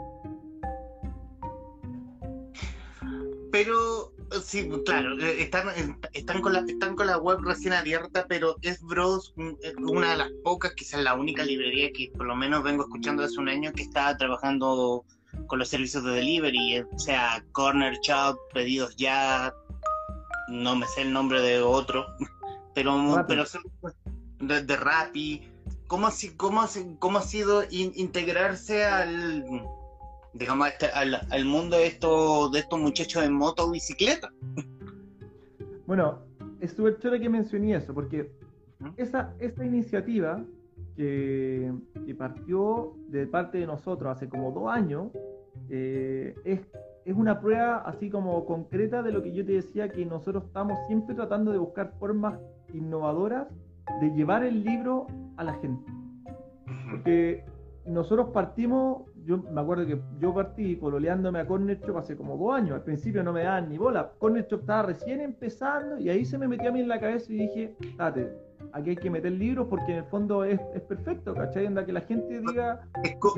Pero 3.53 4.14
Sí, 4.43 4.69
claro, 4.85 5.19
eh, 5.21 5.43
están, 5.43 5.69
están, 6.13 6.41
con 6.41 6.53
la, 6.53 6.61
están 6.61 6.97
con 6.97 7.07
la 7.07 7.19
web 7.19 7.39
recién 7.43 7.73
abierta, 7.73 8.27
pero 8.29 8.57
es 8.63 8.81
Bros 8.83 9.35
una 9.79 10.11
de 10.11 10.17
las 10.17 10.31
pocas, 10.43 10.73
quizás 10.75 11.03
la 11.03 11.15
única 11.15 11.45
librería 11.45 11.91
que 11.93 12.11
por 12.17 12.27
lo 12.27 12.35
menos 12.35 12.63
vengo 12.63 12.85
escuchando 12.85 13.23
hace 13.23 13.39
un 13.39 13.49
año 13.49 13.73
que 13.73 13.83
está 13.83 14.17
trabajando 14.17 15.05
con 15.47 15.59
los 15.59 15.69
servicios 15.69 16.05
de 16.05 16.13
delivery, 16.13 16.81
o 16.81 16.99
sea, 16.99 17.45
Corner 17.53 17.95
Shop, 18.03 18.37
Pedidos 18.53 18.97
Ya, 18.97 19.53
no 20.49 20.77
me 20.77 20.87
sé 20.87 21.03
el 21.03 21.13
nombre 21.13 21.41
de 21.41 21.61
otro, 21.61 22.07
pero, 22.75 23.25
pero 23.27 23.45
de, 24.41 24.63
de 24.63 24.77
Rappi. 24.77 25.49
¿Cómo, 25.87 26.09
cómo, 26.37 26.67
cómo 26.99 27.19
ha 27.19 27.23
sido 27.23 27.63
integrarse 27.71 28.85
al 28.85 29.45
digamos, 30.35 30.69
este, 30.69 30.87
al, 30.87 31.45
mundo 31.45 31.77
de 31.77 31.87
estos, 31.87 32.51
de 32.53 32.59
estos 32.61 32.79
muchachos 32.79 33.25
en 33.25 33.33
moto 33.33 33.67
o 33.67 33.71
bicicleta. 33.71 34.31
Bueno, 35.87 36.21
es 36.61 36.73
súper 36.73 36.99
chévere 36.99 37.21
que 37.21 37.29
mencioné 37.29 37.75
eso, 37.75 37.93
porque 37.93 38.33
esa, 38.97 39.35
esa 39.39 39.67
iniciativa 39.67 40.43
que, 40.97 41.75
partió 42.17 42.95
de 43.09 43.27
parte 43.27 43.59
de 43.59 43.67
nosotros 43.67 44.17
hace 44.17 44.27
como 44.31 44.51
dos 44.51 44.71
años, 44.71 45.09
eh, 45.69 46.35
es, 46.47 46.61
es, 47.05 47.15
una 47.15 47.39
prueba 47.39 47.83
así 47.85 48.09
como 48.09 48.47
concreta 48.47 49.03
de 49.03 49.13
lo 49.13 49.23
que 49.23 49.35
yo 49.35 49.45
te 49.45 49.53
decía, 49.53 49.91
que 49.91 50.07
nosotros 50.07 50.45
estamos 50.45 50.79
siempre 50.87 51.15
tratando 51.15 51.53
de 51.53 51.59
buscar 51.59 51.93
formas 51.99 52.41
innovadoras 52.73 53.47
de 54.01 54.11
llevar 54.13 54.43
el 54.43 54.65
libro 54.65 55.07
a 55.37 55.45
la 55.45 55.53
gente. 55.53 55.93
Porque 56.91 57.45
nosotros 57.87 58.31
partimos, 58.31 59.03
yo 59.25 59.39
me 59.39 59.61
acuerdo 59.61 59.87
que 59.87 59.99
yo 60.21 60.35
partí 60.35 60.77
pololeándome 60.77 61.41
a 61.41 61.47
Corner 61.47 61.81
Shop 61.81 61.99
hace 61.99 62.17
como 62.17 62.37
dos 62.37 62.55
años, 62.55 62.75
al 62.77 62.83
principio 62.83 63.23
no 63.23 63.33
me 63.33 63.45
daban 63.45 63.69
ni 63.69 63.79
bola, 63.79 64.13
Corner 64.19 64.47
Shop 64.47 64.61
estaba 64.61 64.83
recién 64.83 65.21
empezando 65.21 65.99
y 65.99 66.11
ahí 66.11 66.25
se 66.25 66.39
me 66.39 66.49
metió 66.49 66.69
a 66.69 66.73
mí 66.73 66.81
en 66.81 66.89
la 66.89 67.01
cabeza 67.01 67.33
y 67.33 67.37
dije, 67.37 67.75
date, 67.97 68.31
aquí 68.73 68.91
hay 68.91 68.97
que 68.97 69.11
meter 69.11 69.33
libros 69.33 69.67
porque 69.69 69.93
en 69.93 69.99
el 69.99 70.05
fondo 70.05 70.45
es, 70.45 70.61
es 70.75 70.83
perfecto, 70.83 71.35
¿cachai? 71.35 71.67
Onda 71.67 71.85
que 71.85 71.93
la 71.93 72.01
gente 72.03 72.41
diga... 72.41 72.87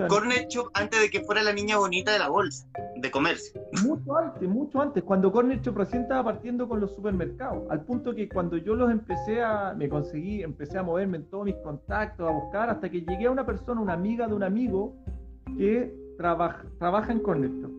Corner 0.09 0.47
Shop 0.49 0.71
antes 0.75 1.01
de 1.01 1.11
que 1.11 1.21
fuera 1.21 1.43
la 1.43 1.53
niña 1.53 1.79
bonita 1.79 2.13
de 2.13 2.19
la 2.19 2.29
bolsa, 2.29 2.67
de 2.97 3.11
comercio. 3.11 3.61
Mucho 3.85 4.17
antes, 4.17 4.49
mucho 4.49 4.81
antes, 4.81 5.05
cuando 5.05 5.31
Corner 5.31 5.61
Shop 5.61 5.77
recién 5.77 6.03
estaba 6.03 6.25
partiendo 6.25 6.69
con 6.69 6.81
los 6.81 6.95
supermercados, 6.95 7.65
al 7.71 7.83
punto 7.85 8.15
que 8.15 8.29
cuando 8.29 8.57
yo 8.57 8.75
los 8.75 8.91
empecé 8.91 9.43
a, 9.43 9.75
me 9.77 9.89
conseguí, 9.89 10.43
empecé 10.43 10.79
a 10.79 10.83
moverme 10.83 11.19
en 11.19 11.31
todos 11.31 11.45
mis 11.45 11.57
contactos, 11.57 12.29
a 12.29 12.33
buscar, 12.33 12.71
hasta 12.71 12.89
que 12.91 13.03
llegué 13.03 13.27
a 13.27 13.31
una 13.31 13.47
persona, 13.47 13.81
una 13.81 13.93
amiga 13.93 14.27
de 14.27 14.35
un 14.35 14.43
amigo, 14.43 14.97
que 15.57 15.95
trabaja, 16.17 16.65
trabaja 16.79 17.13
en 17.13 17.21
Corner 17.21 17.51
Shop. 17.51 17.71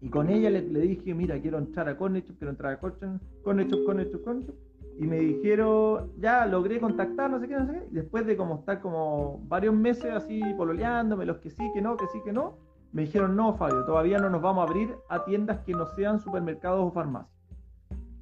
Y 0.00 0.08
con 0.08 0.28
ella 0.30 0.50
le, 0.50 0.62
le, 0.62 0.80
dije, 0.80 1.14
mira, 1.14 1.40
quiero 1.40 1.58
entrar 1.58 1.88
a 1.88 1.96
Corner 1.96 2.22
Shop, 2.22 2.36
quiero 2.38 2.50
entrar 2.50 2.72
a 2.72 2.78
Corner 2.78 2.98
Shop, 3.00 3.42
Corner 3.42 3.66
Shop, 3.66 3.84
Corner 3.84 4.08
Shop, 4.08 4.22
Corner 4.24 4.46
Shop 4.46 4.56
y 4.98 5.06
me 5.06 5.18
dijeron, 5.18 6.10
ya 6.18 6.46
logré 6.46 6.80
contactar, 6.80 7.30
no 7.30 7.38
sé 7.38 7.48
qué, 7.48 7.54
no 7.54 7.66
sé 7.66 7.72
qué, 7.72 7.86
después 7.90 8.24
de 8.26 8.36
como 8.36 8.56
estar 8.56 8.80
como 8.80 9.40
varios 9.46 9.74
meses 9.74 10.06
así 10.12 10.40
pololeándome, 10.56 11.26
los 11.26 11.38
que 11.38 11.50
sí, 11.50 11.70
que 11.74 11.82
no, 11.82 11.96
que 11.96 12.06
sí, 12.08 12.20
que 12.24 12.32
no, 12.32 12.56
me 12.92 13.02
dijeron, 13.02 13.36
no, 13.36 13.54
Fabio, 13.54 13.84
todavía 13.84 14.18
no 14.18 14.30
nos 14.30 14.40
vamos 14.40 14.62
a 14.62 14.70
abrir 14.70 14.94
a 15.10 15.24
tiendas 15.24 15.58
que 15.60 15.72
no 15.72 15.86
sean 15.86 16.18
supermercados 16.18 16.80
o 16.82 16.90
farmacias. 16.90 17.36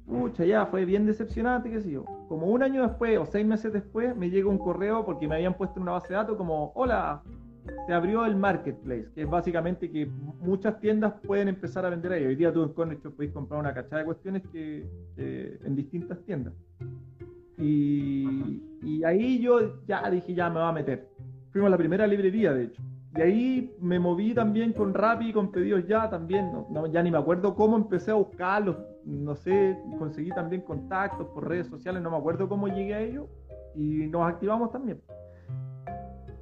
Pucha, 0.05 0.43
ya 0.43 0.65
fue 0.65 0.85
bien 0.85 1.05
decepcionante, 1.05 1.71
qué 1.71 1.81
sé 1.81 1.91
yo. 1.91 2.03
Como 2.27 2.47
un 2.47 2.61
año 2.61 2.83
después 2.83 3.17
o 3.17 3.25
seis 3.25 3.45
meses 3.45 3.71
después 3.71 4.15
me 4.15 4.29
llega 4.29 4.49
un 4.49 4.59
correo 4.59 5.05
porque 5.05 5.27
me 5.27 5.35
habían 5.35 5.55
puesto 5.55 5.77
en 5.77 5.83
una 5.83 5.93
base 5.93 6.09
de 6.09 6.15
datos 6.15 6.37
como, 6.37 6.73
hola, 6.75 7.23
se 7.85 7.93
abrió 7.93 8.25
el 8.25 8.35
marketplace, 8.35 9.07
que 9.13 9.23
es 9.23 9.29
básicamente 9.29 9.91
que 9.91 10.05
muchas 10.05 10.79
tiendas 10.79 11.13
pueden 11.25 11.47
empezar 11.47 11.85
a 11.85 11.89
vender 11.89 12.13
ahí. 12.13 12.25
Hoy 12.25 12.35
día 12.35 12.51
tú 12.51 12.63
en 12.63 12.69
Corner 12.69 12.97
podéis 12.97 13.31
comprar 13.31 13.59
una 13.59 13.73
cachada 13.73 13.99
de 13.99 14.05
cuestiones 14.05 14.43
que 14.51 14.85
en 15.17 15.75
distintas 15.75 16.19
tiendas. 16.25 16.53
Y, 17.57 18.61
ahí 19.05 19.39
yo 19.39 19.85
ya 19.85 20.09
dije, 20.09 20.33
ya 20.33 20.49
me 20.49 20.59
va 20.59 20.69
a 20.69 20.73
meter. 20.73 21.09
Fuimos 21.51 21.67
a 21.67 21.71
la 21.71 21.77
primera 21.77 22.05
librería, 22.05 22.53
de 22.53 22.65
hecho. 22.65 22.81
Y 23.15 23.21
ahí 23.21 23.75
me 23.79 23.97
moví 23.97 24.33
también 24.33 24.73
con 24.73 24.93
Rappi, 24.93 25.31
con 25.31 25.51
pedidos 25.51 25.87
ya 25.87 26.09
también. 26.09 26.51
No, 26.69 26.85
ya 26.87 27.01
ni 27.01 27.11
me 27.11 27.17
acuerdo 27.17 27.55
cómo 27.55 27.77
empecé 27.77 28.11
a 28.11 28.15
buscarlos. 28.15 28.75
No 29.05 29.35
sé, 29.35 29.77
conseguí 29.97 30.31
también 30.31 30.63
contactos 30.63 31.27
por 31.27 31.47
redes 31.47 31.67
sociales, 31.67 32.01
no 32.01 32.11
me 32.11 32.17
acuerdo 32.17 32.49
cómo 32.49 32.67
llegué 32.67 32.93
a 32.93 33.01
ellos. 33.01 33.27
Y 33.73 34.07
nos 34.07 34.27
activamos 34.27 34.71
también. 34.71 34.99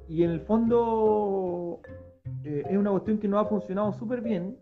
Y 0.08 0.22
en 0.22 0.30
el 0.30 0.40
fondo 0.40 1.80
eh, 2.44 2.62
es 2.68 2.76
una 2.76 2.90
cuestión 2.90 3.18
que 3.18 3.28
no 3.28 3.38
ha 3.38 3.46
funcionado 3.46 3.92
súper 3.92 4.20
bien, 4.20 4.56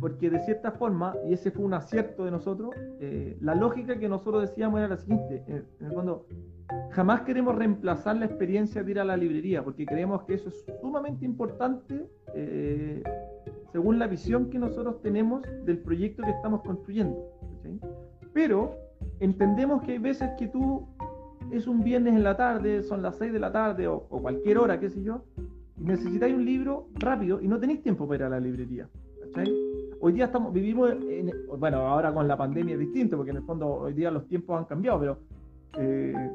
porque 0.00 0.30
de 0.30 0.40
cierta 0.40 0.72
forma, 0.72 1.14
y 1.26 1.32
ese 1.32 1.50
fue 1.50 1.64
un 1.64 1.74
acierto 1.74 2.24
de 2.24 2.30
nosotros, 2.30 2.74
eh, 3.00 3.36
la 3.40 3.54
lógica 3.54 3.98
que 3.98 4.08
nosotros 4.08 4.48
decíamos 4.48 4.78
era 4.78 4.88
la 4.88 4.96
siguiente, 4.96 5.44
en 5.46 5.86
el 5.86 5.92
fondo, 5.92 6.26
jamás 6.90 7.22
queremos 7.22 7.54
reemplazar 7.54 8.16
la 8.16 8.26
experiencia 8.26 8.82
de 8.82 8.90
ir 8.90 9.00
a 9.00 9.04
la 9.04 9.16
librería, 9.16 9.62
porque 9.64 9.86
creemos 9.86 10.22
que 10.24 10.34
eso 10.34 10.48
es 10.48 10.64
sumamente 10.80 11.24
importante 11.24 12.06
eh, 12.34 13.02
según 13.72 13.98
la 13.98 14.06
visión 14.06 14.50
que 14.50 14.58
nosotros 14.58 15.00
tenemos 15.02 15.42
del 15.64 15.78
proyecto 15.78 16.22
que 16.22 16.30
estamos 16.30 16.62
construyendo. 16.62 17.32
Pero 18.32 18.74
entendemos 19.20 19.82
que 19.82 19.92
hay 19.92 19.98
veces 19.98 20.30
que 20.38 20.48
tú 20.48 20.86
es 21.50 21.66
un 21.66 21.82
viernes 21.82 22.14
en 22.14 22.24
la 22.24 22.36
tarde, 22.36 22.82
son 22.82 23.02
las 23.02 23.16
6 23.16 23.32
de 23.32 23.38
la 23.38 23.52
tarde 23.52 23.86
o, 23.86 24.00
cualquier 24.08 24.58
hora, 24.58 24.78
qué 24.78 24.90
sé 24.90 25.02
yo, 25.02 25.24
y 25.78 25.84
necesitáis 25.84 26.34
un 26.34 26.44
libro 26.44 26.88
rápido 26.94 27.40
y 27.40 27.48
no 27.48 27.58
tenéis 27.58 27.82
tiempo 27.82 28.06
para 28.06 28.16
ir 28.16 28.22
a 28.24 28.28
la 28.30 28.40
librería. 28.40 28.88
¿cachai? 29.20 29.52
Hoy 30.00 30.12
día 30.12 30.26
estamos, 30.26 30.52
vivimos, 30.52 30.92
en, 31.08 31.32
bueno, 31.58 31.78
ahora 31.78 32.12
con 32.12 32.26
la 32.28 32.36
pandemia 32.36 32.74
es 32.74 32.80
distinto, 32.80 33.16
porque 33.16 33.30
en 33.30 33.38
el 33.38 33.42
fondo 33.44 33.66
hoy 33.66 33.92
día 33.92 34.10
los 34.10 34.26
tiempos 34.26 34.58
han 34.58 34.64
cambiado, 34.64 35.00
pero 35.00 35.18
eh, 35.78 36.30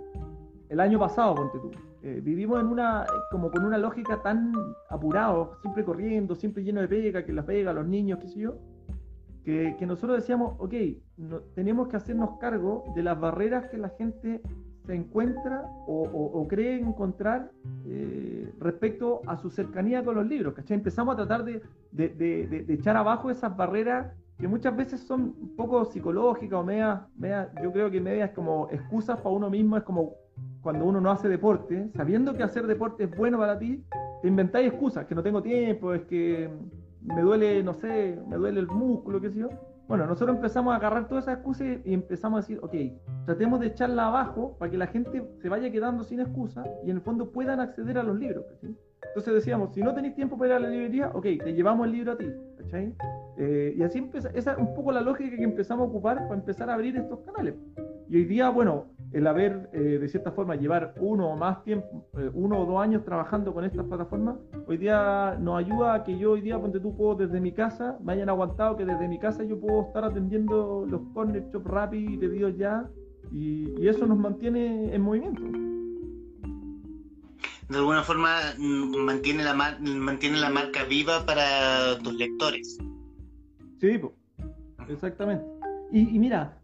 el 0.69 0.80
año 0.80 1.00
pasado, 1.00 1.36
ponte 1.36 1.60
tú, 1.60 1.71
eh, 2.04 2.19
vivimos 2.24 2.60
en 2.60 2.67
una, 2.67 3.06
como 3.30 3.52
con 3.52 3.63
una 3.65 3.78
lógica 3.78 4.21
tan 4.21 4.54
apurado, 4.89 5.58
siempre 5.62 5.84
corriendo, 5.84 6.36
siempre 6.36 6.63
lleno 6.63 6.82
de 6.82 6.88
pega, 6.88 7.24
que 7.24 7.34
la 7.34 7.45
pega, 7.45 7.74
los 7.74 7.88
niños, 7.88 8.19
qué 8.19 8.28
sé 8.28 8.39
yo, 8.39 8.56
que, 9.43 9.86
nosotros 9.86 10.17
decíamos, 10.17 10.56
ok, 10.60 10.74
tenemos 11.56 11.88
que 11.88 11.97
hacernos 11.97 12.38
cargo 12.39 12.86
de 12.95 13.04
las 13.04 13.19
barreras 13.19 13.67
que 13.69 13.78
la 13.78 13.89
gente 13.89 14.41
se 14.86 14.96
encuentra 14.96 15.63
o, 15.88 16.48
cree 16.50 16.80
encontrar 16.80 17.52
eh, 17.86 18.52
respecto 18.60 19.22
a 19.28 19.38
su 19.38 19.50
cercanía 19.50 20.04
con 20.04 20.15
los 20.15 20.26
libros. 20.26 20.54
¿cachai? 20.54 20.78
Empezamos 20.78 21.13
a 21.13 21.17
tratar 21.17 21.44
de, 21.44 21.62
echar 22.67 22.98
abajo 22.98 23.30
esas 23.30 23.56
barreras 23.56 24.12
que 24.39 24.48
muchas 24.48 24.76
veces 24.76 25.02
son 25.02 25.36
un 25.39 25.56
poco 25.56 25.86
psicológicas 25.86 26.60
o 26.60 26.63
media, 26.63 27.08
yo 27.62 27.72
creo 27.72 27.91
que 27.91 28.02
medias 28.02 28.32
como 28.32 28.70
excusas 28.72 29.17
para 29.17 29.36
uno 29.36 29.52
mismo, 29.52 29.78
es 29.78 29.84
como 29.84 30.15
cuando 30.62 30.86
uno 30.86 31.00
no 31.00 31.12
hace 31.12 31.30
deporte, 31.30 31.91
sabiendo 31.96 32.36
que 32.36 32.41
hacer 32.41 32.65
deporte 32.65 33.04
es 33.04 33.15
bueno 33.15 33.38
para 33.38 33.60
ti, 33.60 33.84
te 34.24 34.28
inventáis 34.28 34.70
excusas, 34.70 35.06
que 35.06 35.13
no 35.13 35.22
tengo 35.22 35.44
tiempo, 35.44 35.94
es 35.94 36.02
que 36.04 36.50
me 37.04 37.22
duele, 37.22 37.62
no 37.62 37.74
sé, 37.76 38.20
me 38.28 38.36
duele 38.36 38.62
el 38.62 38.67
músculo, 38.67 39.22
qué 39.22 39.30
sé 39.30 39.39
yo 39.39 39.50
bueno, 39.91 40.06
nosotros 40.06 40.38
empezamos 40.38 40.71
a 40.71 40.77
agarrar 40.77 41.10
todas 41.10 41.25
esas 41.25 41.39
excusas 41.39 41.67
y 41.84 41.93
empezamos 41.93 42.38
a 42.38 42.41
decir, 42.41 42.60
ok, 42.63 42.73
tratemos 43.25 43.60
de 43.60 43.67
echarla 43.67 44.08
abajo 44.08 44.56
para 44.58 44.71
que 44.71 44.77
la 44.77 44.88
gente 44.88 45.21
se 45.41 45.49
vaya 45.49 45.69
quedando 45.69 46.06
sin 46.06 46.21
excusa 46.21 46.63
y 46.86 46.91
en 46.91 46.95
el 46.95 47.01
fondo 47.01 47.30
puedan 47.30 47.60
acceder 47.60 47.97
a 47.97 48.04
los 48.04 48.17
libros. 48.17 48.45
Entonces 48.62 49.34
decíamos, 49.34 49.73
si 49.73 49.82
no 49.82 49.93
tenéis 49.93 50.15
tiempo 50.15 50.38
para 50.38 50.51
ir 50.51 50.56
a 50.56 50.60
la 50.62 50.69
librería, 50.69 51.12
ok, 51.13 51.23
te 51.43 51.54
llevamos 51.54 51.88
el 51.88 51.91
libro 51.91 52.13
a 52.13 52.17
ti. 52.17 52.25
¿cachai? 52.58 52.95
Eh, 53.38 53.73
y 53.75 53.84
así 53.84 53.97
empieza, 53.97 54.30
esa 54.34 54.54
es 54.54 54.60
un 54.60 54.73
poco 54.73 54.93
la 54.93 55.01
lógica 55.01 55.36
que 55.36 55.43
empezamos 55.43 55.86
a 55.86 55.89
ocupar 55.89 56.19
para 56.19 56.36
empezar 56.36 56.69
a 56.69 56.75
abrir 56.75 56.95
estos 56.95 57.19
canales. 57.25 57.56
Y 58.12 58.17
hoy 58.17 58.26
día, 58.26 58.50
bueno, 58.50 58.88
el 59.13 59.26
haber, 59.26 59.69
eh, 59.71 59.97
de 59.97 60.10
cierta 60.10 60.34
forma, 60.34 60.58
llevar 60.58 60.95
uno 60.97 61.30
o 61.30 61.38
más 61.38 61.63
tiempo, 61.63 62.10
eh, 62.17 62.30
uno 62.34 62.60
o 62.60 62.65
dos 62.65 62.84
años 62.84 63.06
trabajando 63.06 63.54
con 63.54 63.63
estas 63.63 63.86
plataformas, 63.86 64.36
hoy 64.67 64.76
día 64.76 65.38
nos 65.39 65.58
ayuda 65.60 65.93
a 65.93 66.04
que 66.04 66.17
yo 66.17 66.32
hoy 66.32 66.41
día, 66.41 66.60
ponte 66.60 66.82
tú, 66.82 66.93
puedo 66.97 67.15
desde 67.15 67.39
mi 67.39 67.54
casa, 67.54 67.97
me 68.04 68.12
hayan 68.12 68.28
aguantado 68.28 68.76
que 68.76 68.84
desde 68.84 69.08
mi 69.08 69.17
casa 69.17 69.45
yo 69.45 69.58
puedo 69.58 69.84
estar 69.84 70.04
atendiendo 70.04 70.86
los 70.89 71.00
corner 71.13 71.50
shop 71.54 71.65
rapid, 71.65 72.19
pedidos 72.19 72.58
ya, 72.58 72.86
y, 73.32 73.80
y 73.80 73.88
eso 73.88 74.06
nos 74.06 74.17
mantiene 74.17 74.93
en 74.93 75.02
movimiento. 75.02 75.43
De 77.69 77.78
alguna 77.78 78.04
forma 78.04 78.36
mm, 78.58 79.06
mantiene 79.06 79.45
la, 79.45 79.54
mantiene 79.54 80.38
la 80.38 80.50
marca 80.50 80.84
viva 80.84 81.26
para 81.26 81.97
tus 82.04 82.13
lectores. 82.15 82.78
Sí, 83.80 84.02
exactamente. 84.89 85.45
Y, 85.93 86.13
y 86.13 86.19
mira, 86.19 86.61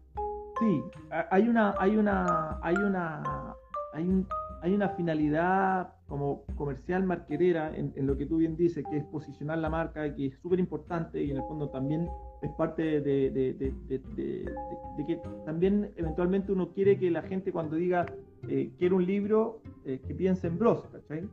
Sí, 0.60 0.82
hay 1.30 1.48
una, 1.48 1.74
hay 1.78 1.96
una, 1.96 2.58
hay 2.62 2.74
una, 2.74 3.54
hay, 3.92 4.26
hay 4.62 4.74
una 4.74 4.88
finalidad 4.90 5.94
como 6.08 6.44
comercial 6.56 7.04
marquetera 7.04 7.72
en, 7.76 7.92
lo 8.06 8.16
que 8.16 8.26
tú 8.26 8.38
bien 8.38 8.56
dices, 8.56 8.84
que 8.90 8.96
es 8.96 9.04
posicionar 9.04 9.58
la 9.58 9.70
marca, 9.70 10.12
que 10.14 10.26
es 10.26 10.38
súper 10.40 10.58
importante 10.58 11.22
y 11.22 11.30
en 11.30 11.36
el 11.36 11.42
fondo 11.44 11.68
también 11.68 12.08
es 12.42 12.50
parte 12.52 13.00
de, 13.00 13.30
de, 13.30 15.06
que 15.06 15.20
también 15.46 15.92
eventualmente 15.96 16.50
uno 16.50 16.72
quiere 16.72 16.98
que 16.98 17.10
la 17.10 17.22
gente 17.22 17.52
cuando 17.52 17.76
diga 17.76 18.06
eh, 18.48 18.72
quiero 18.78 18.96
un 18.96 19.06
libro, 19.06 19.60
eh, 19.84 20.00
que 20.06 20.14
piense 20.14 20.46
en 20.46 20.58
Bros, 20.58 20.84
¿cachai? 20.90 21.28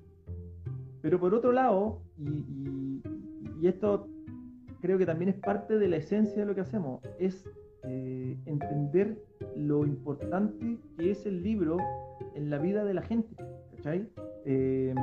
Pero 1.02 1.20
por 1.20 1.34
otro 1.34 1.52
lado, 1.52 2.02
y, 2.18 3.02
y 3.62 3.68
esto 3.68 4.08
creo 4.82 4.98
que 4.98 5.06
también 5.06 5.30
es 5.30 5.36
parte 5.36 5.78
de 5.80 5.88
la 5.88 5.98
esencia 5.98 6.42
de 6.42 6.46
lo 6.46 6.54
que 6.54 6.62
hacemos, 6.62 7.02
es 7.18 7.44
eh, 7.88 8.38
entender 8.46 9.18
lo 9.56 9.86
importante 9.86 10.78
que 10.98 11.12
es 11.12 11.26
el 11.26 11.44
libro 11.44 11.78
en 12.34 12.50
la 12.50 12.58
vida 12.58 12.84
de 12.84 12.94
la 12.94 13.02
gente, 13.02 13.36
¿cachai? 13.76 14.08
Eh, 14.46 14.94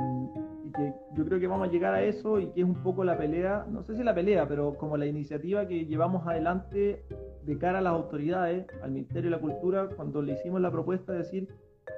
y 0.65 0.71
que 0.71 0.93
yo 1.15 1.25
creo 1.25 1.39
que 1.39 1.47
vamos 1.47 1.67
a 1.67 1.71
llegar 1.71 1.93
a 1.93 2.03
eso 2.03 2.39
y 2.39 2.47
que 2.47 2.61
es 2.61 2.65
un 2.65 2.81
poco 2.81 3.03
la 3.03 3.17
pelea, 3.17 3.65
no 3.69 3.83
sé 3.83 3.95
si 3.95 4.03
la 4.03 4.15
pelea, 4.15 4.47
pero 4.47 4.75
como 4.77 4.97
la 4.97 5.05
iniciativa 5.05 5.67
que 5.67 5.85
llevamos 5.85 6.25
adelante 6.27 7.03
de 7.43 7.57
cara 7.57 7.79
a 7.79 7.81
las 7.81 7.93
autoridades, 7.93 8.65
al 8.81 8.91
Ministerio 8.91 9.29
de 9.29 9.35
la 9.35 9.41
Cultura, 9.41 9.89
cuando 9.95 10.21
le 10.21 10.33
hicimos 10.33 10.61
la 10.61 10.71
propuesta 10.71 11.11
de 11.11 11.17
decir, 11.19 11.47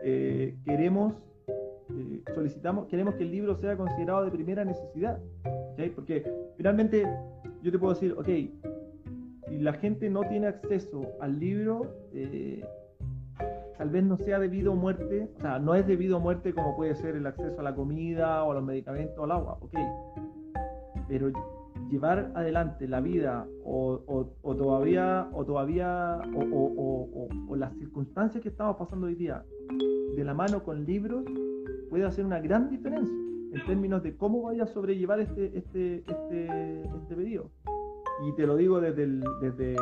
eh, 0.04 0.56
queremos, 0.66 1.14
solicitamos, 2.34 2.88
queremos 2.88 3.16
que 3.16 3.24
el 3.24 3.32
libro 3.32 3.56
sea 3.56 3.78
considerado 3.78 4.26
de 4.26 4.32
primera 4.32 4.66
necesidad, 4.66 5.20
¿cachai? 5.44 5.90
Porque 5.92 6.24
finalmente 6.58 7.06
yo 7.62 7.72
te 7.72 7.80
puedo 7.80 7.94
decir, 7.94 8.14
ok, 8.18 8.28
si 9.48 9.60
la 9.60 9.74
gente 9.74 10.10
no 10.10 10.22
tiene 10.22 10.48
acceso 10.48 11.02
al 11.20 11.40
libro, 11.40 11.94
eh, 12.14 12.66
tal 13.78 13.90
vez 13.90 14.04
no 14.04 14.18
sea 14.18 14.40
debido 14.40 14.74
a 14.74 14.76
muerte, 14.76 15.30
o 15.38 15.42
sea, 15.42 15.60
no 15.60 15.76
es 15.76 15.86
debido 15.86 16.18
a 16.18 16.20
muerte 16.20 16.54
como 16.54 16.76
puede 16.76 16.96
ser 16.96 17.16
el 17.16 17.28
acceso 17.28 17.60
a 17.60 17.64
la 17.64 17.76
comida 17.76 18.44
o 18.44 18.52
a 18.52 18.56
los 18.56 18.64
medicamentos 18.64 19.18
o 19.18 19.24
al 19.24 19.32
agua, 19.32 19.58
ok. 19.62 19.78
Pero 21.08 21.32
llevar 21.90 22.32
adelante 22.36 22.88
la 22.88 23.00
vida 23.00 23.48
o, 23.64 24.32
todavía 24.42 25.30
o 25.34 25.46
todavía 25.46 26.20
o, 26.36 27.56
las 27.56 27.74
circunstancias 27.78 28.42
que 28.42 28.50
estamos 28.50 28.76
pasando 28.78 29.08
hoy 29.08 29.16
día 29.16 29.44
de 30.16 30.24
la 30.24 30.34
mano 30.34 30.64
con 30.64 30.86
libros 30.86 31.26
puede 31.90 32.06
hacer 32.06 32.26
una 32.26 32.40
gran 32.40 32.70
diferencia 32.70 33.16
en 33.54 33.66
términos 33.66 34.04
de 34.04 34.18
cómo 34.18 34.42
vaya 34.42 34.64
a 34.64 34.68
sobrellevar 34.68 35.20
este 35.20 35.58
este 35.58 36.04
este 36.08 36.82
este 36.82 37.16
periodo 37.16 37.52
y 38.24 38.32
te 38.34 38.46
lo 38.46 38.56
digo 38.56 38.80
desde 38.80 39.06
desde 39.42 39.76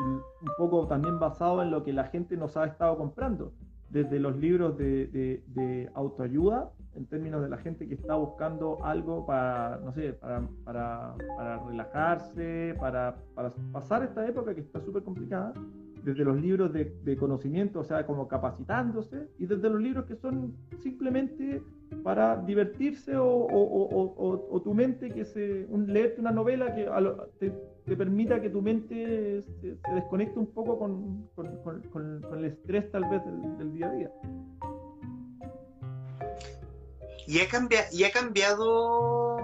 un 0.00 0.22
poco 0.56 0.86
también 0.86 1.18
basado 1.18 1.62
en 1.62 1.70
lo 1.70 1.84
que 1.84 1.92
la 1.92 2.04
gente 2.04 2.36
nos 2.36 2.56
ha 2.56 2.66
estado 2.66 2.96
comprando, 2.96 3.52
desde 3.90 4.20
los 4.20 4.36
libros 4.36 4.76
de, 4.76 5.90
autoayuda, 5.94 6.70
en 6.94 7.06
términos 7.06 7.42
de 7.42 7.48
la 7.48 7.58
gente 7.58 7.88
que 7.88 7.94
está 7.94 8.14
buscando 8.14 8.84
algo 8.84 9.24
para, 9.24 9.80
no 9.84 9.92
sé, 9.92 10.12
para, 10.14 10.42
para, 10.64 11.14
para 11.36 11.64
relajarse, 11.64 12.74
para, 12.78 13.16
para, 13.34 13.52
pasar 13.72 14.02
esta 14.02 14.26
época 14.26 14.54
que 14.54 14.60
está 14.60 14.80
súper 14.80 15.02
complicada, 15.04 15.52
desde 16.02 16.24
los 16.24 16.40
libros 16.40 16.72
de, 16.72 17.16
conocimiento, 17.18 17.80
o 17.80 17.84
sea, 17.84 18.06
como 18.06 18.28
capacitándose, 18.28 19.28
y 19.38 19.46
desde 19.46 19.68
los 19.70 19.80
libros 19.80 20.06
que 20.06 20.16
son 20.16 20.54
simplemente 20.80 21.62
para 22.02 22.36
divertirse 22.36 23.16
o, 23.16 23.26
o, 23.26 24.62
tu 24.62 24.74
mente, 24.74 25.10
que 25.10 25.24
se, 25.24 25.66
un, 25.68 25.92
leerte 25.92 26.20
una 26.20 26.30
novela 26.30 26.74
que 26.74 26.88
te, 27.38 27.52
te, 27.86 27.96
permita 27.96 28.40
que 28.40 28.50
tu 28.50 28.62
mente 28.62 29.42
se, 29.42 29.78
desconecte 29.94 30.38
un 30.38 30.52
poco 30.52 30.78
con, 30.78 31.28
con, 31.34 31.82
con, 31.90 32.38
el 32.38 32.44
estrés 32.44 32.90
tal 32.90 33.08
vez 33.08 33.22
del, 33.58 33.72
día 33.72 33.86
a 33.86 33.92
día. 33.92 34.10
¿Y 37.26 37.40
ha, 37.40 37.48
cambiado, 37.48 37.86
¿Y 37.92 38.04
ha 38.04 38.10
cambiado... 38.10 39.36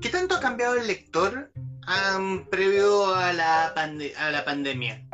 ¿Qué 0.00 0.08
tanto 0.10 0.34
ha 0.34 0.40
cambiado 0.40 0.76
el 0.76 0.86
lector 0.86 1.50
previo 2.50 3.14
a 3.14 3.32
la, 3.32 3.66
a 3.68 4.30
la 4.30 4.44
pandemia? 4.44 5.05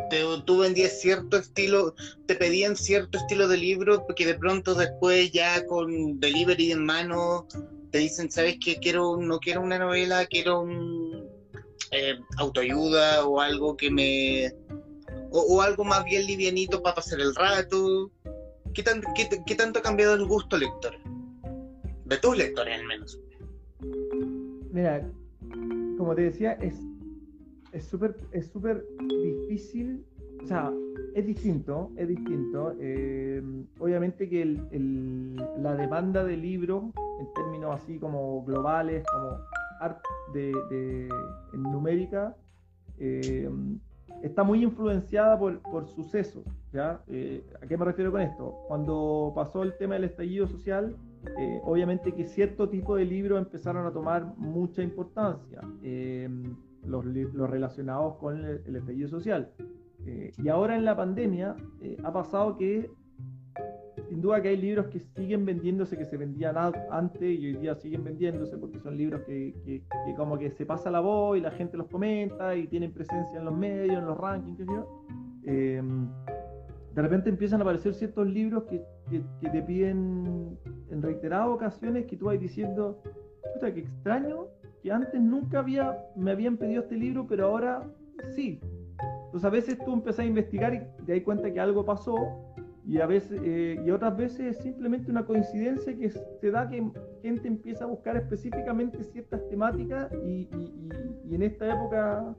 Tú 0.45 0.59
vendías 0.59 1.01
cierto 1.01 1.37
estilo, 1.37 1.95
te 2.27 2.35
pedían 2.35 2.77
cierto 2.77 3.19
estilo 3.19 3.49
de 3.49 3.57
libro, 3.57 4.05
porque 4.07 4.27
de 4.27 4.35
pronto 4.35 4.75
después 4.75 5.31
ya 5.33 5.65
con 5.67 6.21
delivery 6.21 6.73
en 6.73 6.85
mano 6.85 7.47
te 7.91 7.99
dicen, 7.99 8.31
¿sabes 8.31 8.57
qué? 8.63 8.77
Quiero, 8.77 9.17
no 9.19 9.39
quiero 9.39 9.61
una 9.61 9.79
novela, 9.79 10.27
quiero 10.27 10.63
un 10.63 11.29
eh, 11.93 12.19
autoayuda 12.39 13.27
o 13.27 13.41
algo 13.41 13.77
que 13.77 13.91
me... 13.91 14.53
O, 15.31 15.63
algo 15.63 15.85
más 15.85 16.05
bien 16.05 16.27
livianito 16.27 16.83
para 16.83 16.97
pasar 16.97 17.21
el 17.21 17.35
rato. 17.35 18.11
¿Qué, 18.75 18.85
qué, 19.47 19.55
tanto 19.55 19.79
ha 19.79 19.83
cambiado 19.83 20.15
el 20.15 20.27
gusto 20.27 20.59
lector? 20.59 20.95
De 22.05 22.19
tus 22.19 22.37
lectores 22.37 22.79
al 22.79 22.87
menos. 22.87 23.19
Mira, 24.71 25.07
como 25.97 26.15
te 26.15 26.23
decía, 26.23 26.53
es 26.61 26.75
es 27.73 27.85
súper 27.85 28.17
es 28.33 28.47
súper 28.49 28.87
difícil, 29.01 30.05
o 30.43 30.47
sea, 30.47 30.73
es 31.15 31.27
distinto, 31.27 31.91
es 31.97 32.09
distinto. 32.09 32.75
Eh, 32.79 33.43
obviamente 33.79 34.29
que 34.29 34.43
el, 34.43 35.37
la 35.59 35.75
demanda 35.75 36.25
de 36.25 36.37
libros, 36.37 36.85
en 37.21 37.33
términos 37.35 37.81
así 37.81 37.99
como 37.99 38.45
globales, 38.45 39.05
como 39.13 39.39
art 39.81 40.01
de, 40.35 40.53
de 40.71 41.09
en 41.53 41.63
numérica, 41.63 42.37
eh, 42.99 43.51
está 44.23 44.43
muy 44.43 44.63
influenciada 44.63 45.39
por, 45.39 45.59
por 45.61 45.89
sucesos. 45.89 46.45
¿ya? 46.73 47.03
Eh, 47.09 47.45
¿A 47.63 47.67
qué 47.67 47.77
me 47.77 47.85
refiero 47.85 48.13
con 48.13 48.21
esto? 48.21 48.65
Cuando 48.69 49.33
pasó 49.35 49.63
el 49.63 49.77
tema 49.77 49.95
del 49.95 50.05
estallido 50.05 50.47
social, 50.47 50.97
obviamente 51.63 52.13
que 52.13 52.27
cierto 52.27 52.69
tipo 52.69 52.97
de 52.97 53.05
libros 53.05 53.39
empezaron 53.39 53.87
a 53.87 53.93
tomar 53.93 54.35
mucha 54.39 54.83
importancia 54.83 55.61
los, 56.85 57.05
relacionados 57.51 58.17
con 58.17 58.45
el, 58.45 58.77
estallido 58.77 59.09
social. 59.09 59.51
Eh, 60.07 60.33
y 60.39 60.49
ahora 60.49 60.77
en 60.77 60.85
la 60.85 60.97
pandemia 60.97 61.57
eh, 61.81 61.97
ha 62.03 62.13
pasado 62.13 62.57
que, 62.57 62.91
sin 64.09 64.21
duda 64.21 64.43
que 64.43 64.49
hay 64.49 64.57
libros 64.57 64.87
que 64.89 64.99
siguen 64.99 65.45
vendiéndose, 65.45 65.97
que 65.97 66.05
se 66.05 66.17
vendían 66.17 66.57
antes 66.91 67.23
y 67.23 67.47
hoy 67.47 67.57
día 67.57 67.75
siguen 67.77 68.03
vendiéndose 68.05 68.57
porque 68.57 68.81
son 68.81 68.97
libros 68.97 69.23
que, 69.23 69.55
que, 69.65 69.83
como 70.17 70.39
que 70.39 70.51
se 70.51 70.67
pasa 70.67 70.91
la 70.91 71.01
voz 71.01 71.39
y 71.39 71.41
la 71.41 71.53
gente 71.53 71.77
los 71.77 71.87
comenta 71.87 72.57
y 72.57 72.67
tienen 72.67 72.93
presencia 72.93 73.39
en 73.39 73.45
los 73.45 73.57
medios, 73.57 73.99
en 73.99 74.07
los 74.07 74.19
rankings, 74.19 74.59
qué. 74.59 74.85
Em, 75.45 76.09
de 76.95 77.03
repente 77.03 77.31
empiezan 77.31 77.61
a 77.61 77.63
aparecer 77.63 77.95
ciertos 77.95 78.27
libros 78.27 78.65
que, 78.65 78.83
que, 79.09 79.49
te 79.49 79.63
piden 79.63 80.59
en 80.91 81.03
reiteradas 81.03 81.49
ocasiones 81.49 82.07
que 82.07 82.17
tú 82.17 82.27
vas 82.27 82.39
diciendo, 82.39 83.03
puta, 83.55 83.73
qué 83.73 83.81
extraño 83.81 84.49
que 84.83 84.91
antes 84.91 85.21
nunca 85.21 85.61
había, 85.61 85.97
me 86.17 86.33
habían 86.33 86.57
pedido 86.57 86.83
este 86.83 86.97
libro, 86.97 87.27
pero 87.27 87.47
ahora 87.47 87.83
sí. 88.35 88.61
Entonces 89.27 89.45
a 89.45 89.51
veces 89.51 89.79
tú 89.85 89.93
empezás 89.93 90.21
a 90.21 90.25
investigar 90.25 90.75
y 90.75 91.05
te 91.05 91.15
das 91.15 91.23
cuenta 91.23 91.53
que 91.53 91.61
algo 91.61 91.85
pasó 91.85 92.17
y 92.85 92.99
a 92.99 93.07
veces 93.07 93.41
eh, 93.45 93.81
y 93.85 93.91
otras 93.91 94.17
veces 94.17 94.57
es 94.57 94.63
simplemente 94.63 95.11
una 95.11 95.25
coincidencia 95.25 95.97
que 95.97 96.11
se 96.11 96.51
da 96.51 96.69
que 96.69 96.85
gente 97.23 97.47
empieza 97.47 97.85
a 97.85 97.87
buscar 97.87 98.17
específicamente 98.17 99.03
ciertas 99.05 99.49
temáticas 99.49 100.13
y, 100.25 100.49
y, 101.25 101.35
en 101.35 101.43
esta 101.43 101.73
época 101.73 102.35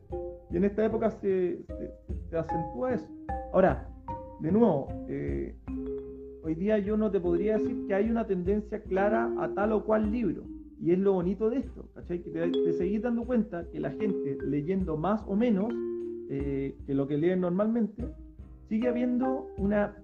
y 0.52 0.58
en 0.58 0.66
esta 0.66 0.86
época 0.86 1.10
se, 1.10 1.64
se, 2.30 2.38
acentúa 2.38 2.94
eso. 2.94 3.10
Ahora, 3.54 3.88
de 4.42 4.52
nuevo, 4.52 4.88
eh, 5.08 5.56
hoy 6.44 6.56
día 6.56 6.78
yo 6.78 6.98
no 6.98 7.10
te 7.10 7.20
podría 7.20 7.58
decir 7.58 7.88
que 7.88 7.96
hay 7.96 8.10
una 8.10 8.28
tendencia 8.28 8.84
clara 8.84 9.32
a 9.40 9.48
tal 9.54 9.72
o 9.72 9.84
cual 9.84 10.12
libro. 10.12 10.44
Y 10.84 10.92
es 10.92 11.00
lo 11.00 11.14
bonito 11.14 11.50
de 11.50 11.60
esto, 11.60 11.86
¿cachai? 11.96 12.20
Que 12.22 12.30
te, 12.30 12.74
seguís 12.74 13.02
dando 13.02 13.24
cuenta 13.24 13.64
que 13.72 13.80
la 13.80 13.92
gente 13.92 14.38
leyendo 14.46 14.98
más 14.98 15.24
o 15.28 15.34
menos 15.34 15.74
eh, 16.30 16.76
que 16.86 16.94
lo 16.94 17.08
que 17.08 17.18
leen 17.18 17.40
normalmente, 17.40 18.06
sigue 18.68 18.90
habiendo 18.90 19.48
una, 19.58 19.96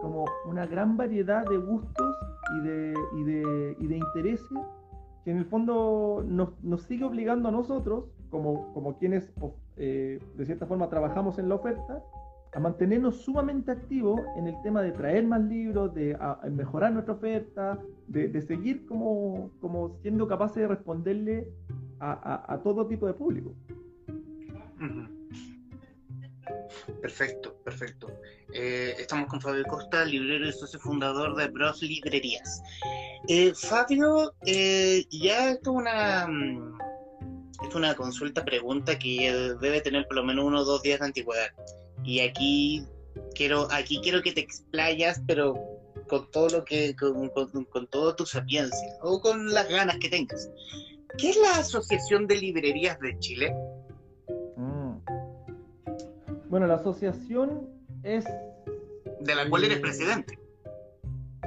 como 0.00 0.26
una 0.46 0.66
gran 0.66 0.96
variedad 0.96 1.44
de 1.50 1.56
gustos 1.56 2.16
y 2.56 2.60
de, 2.60 2.94
y 3.18 3.24
de, 3.24 3.76
y 3.80 3.86
de 3.88 3.96
intereses 3.96 4.58
que 5.24 5.32
en 5.32 5.38
el 5.38 5.46
fondo 5.46 6.24
nos, 6.24 6.62
nos 6.62 6.82
sigue 6.82 7.04
obligando 7.04 7.48
a 7.48 7.52
nosotros, 7.52 8.04
como, 8.30 8.72
como 8.72 8.98
quienes 8.98 9.32
eh, 9.78 10.20
de 10.36 10.46
cierta 10.46 10.64
forma 10.64 10.88
trabajamos 10.88 11.40
en 11.40 11.48
la 11.48 11.56
oferta, 11.56 12.04
a 12.52 12.60
mantenernos 12.60 13.16
sumamente 13.16 13.72
activos 13.72 14.20
en 14.36 14.46
el 14.46 14.54
tema 14.62 14.82
de 14.82 14.92
traer 14.92 15.24
más 15.26 15.42
libros, 15.42 15.92
de 15.92 16.16
mejorar 16.50 16.92
nuestra 16.92 17.14
oferta, 17.14 17.80
de, 18.10 18.42
seguir 18.42 18.86
como, 18.86 19.50
como, 19.60 19.98
siendo 20.02 20.26
capaces 20.26 20.56
de 20.56 20.68
responderle 20.68 21.48
a, 22.00 22.60
todo 22.64 22.86
tipo 22.86 23.06
de 23.06 23.14
público. 23.14 23.54
Perfecto, 27.00 27.54
perfecto. 27.64 28.08
Eh, 28.52 28.94
estamos 28.98 29.28
con 29.28 29.40
Fabio 29.40 29.64
Costa, 29.64 30.04
librero 30.04 30.48
y 30.48 30.52
socio 30.52 30.80
fundador 30.80 31.36
de 31.36 31.48
Bros 31.48 31.82
Librerías. 31.82 32.62
Eh, 33.28 33.52
Fabio, 33.54 34.32
eh, 34.46 35.04
ya 35.10 35.50
esto 35.50 35.70
es 35.70 35.76
una, 35.76 36.26
mm, 36.26 36.78
es 37.68 37.74
una 37.74 37.94
consulta, 37.94 38.44
pregunta 38.44 38.98
que 38.98 39.56
debe 39.60 39.80
tener 39.82 40.06
por 40.06 40.16
lo 40.16 40.24
menos 40.24 40.44
uno 40.44 40.60
o 40.60 40.64
dos 40.64 40.82
días 40.82 41.00
de 41.00 41.06
antigüedad. 41.06 41.50
Y 42.02 42.20
aquí 42.20 42.84
quiero, 43.34 43.68
aquí 43.70 44.00
quiero 44.02 44.22
que 44.22 44.32
te 44.32 44.40
explayas, 44.40 45.22
pero 45.26 45.79
con 46.10 46.28
todo 46.32 46.48
lo 46.48 46.64
que, 46.64 46.96
con, 46.96 47.28
con, 47.28 47.86
toda 47.86 48.16
tu 48.16 48.26
sapiencia, 48.26 48.88
o 49.00 49.20
con 49.20 49.54
las 49.54 49.68
ganas 49.68 49.96
que 49.98 50.08
tengas. 50.08 50.50
¿Qué 51.16 51.30
es 51.30 51.36
la 51.36 51.60
Asociación 51.60 52.26
de 52.26 52.36
Librerías 52.36 52.98
de 52.98 53.16
Chile? 53.20 53.54
Mm. 54.56 54.96
Bueno, 56.48 56.66
la 56.66 56.74
asociación 56.74 57.68
es... 58.02 58.24
De 59.20 59.34
la 59.36 59.48
cual 59.48 59.64
eres 59.64 59.78
eh, 59.78 59.80
presidente. 59.80 60.38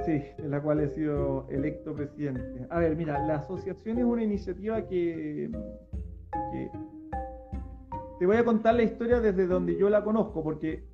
Sí, 0.06 0.22
de 0.38 0.48
la 0.48 0.62
cual 0.62 0.80
he 0.80 0.88
sido 0.94 1.46
electo 1.50 1.94
presidente. 1.94 2.66
A 2.70 2.78
ver, 2.78 2.96
mira, 2.96 3.24
la 3.26 3.36
asociación 3.36 3.98
es 3.98 4.04
una 4.04 4.22
iniciativa 4.22 4.86
que, 4.88 5.50
que 6.52 6.70
te 8.18 8.26
voy 8.26 8.36
a 8.36 8.44
contar 8.44 8.74
la 8.74 8.82
historia 8.82 9.20
desde 9.20 9.46
donde 9.46 9.76
yo 9.76 9.90
la 9.90 10.02
conozco, 10.02 10.42
porque 10.42 10.84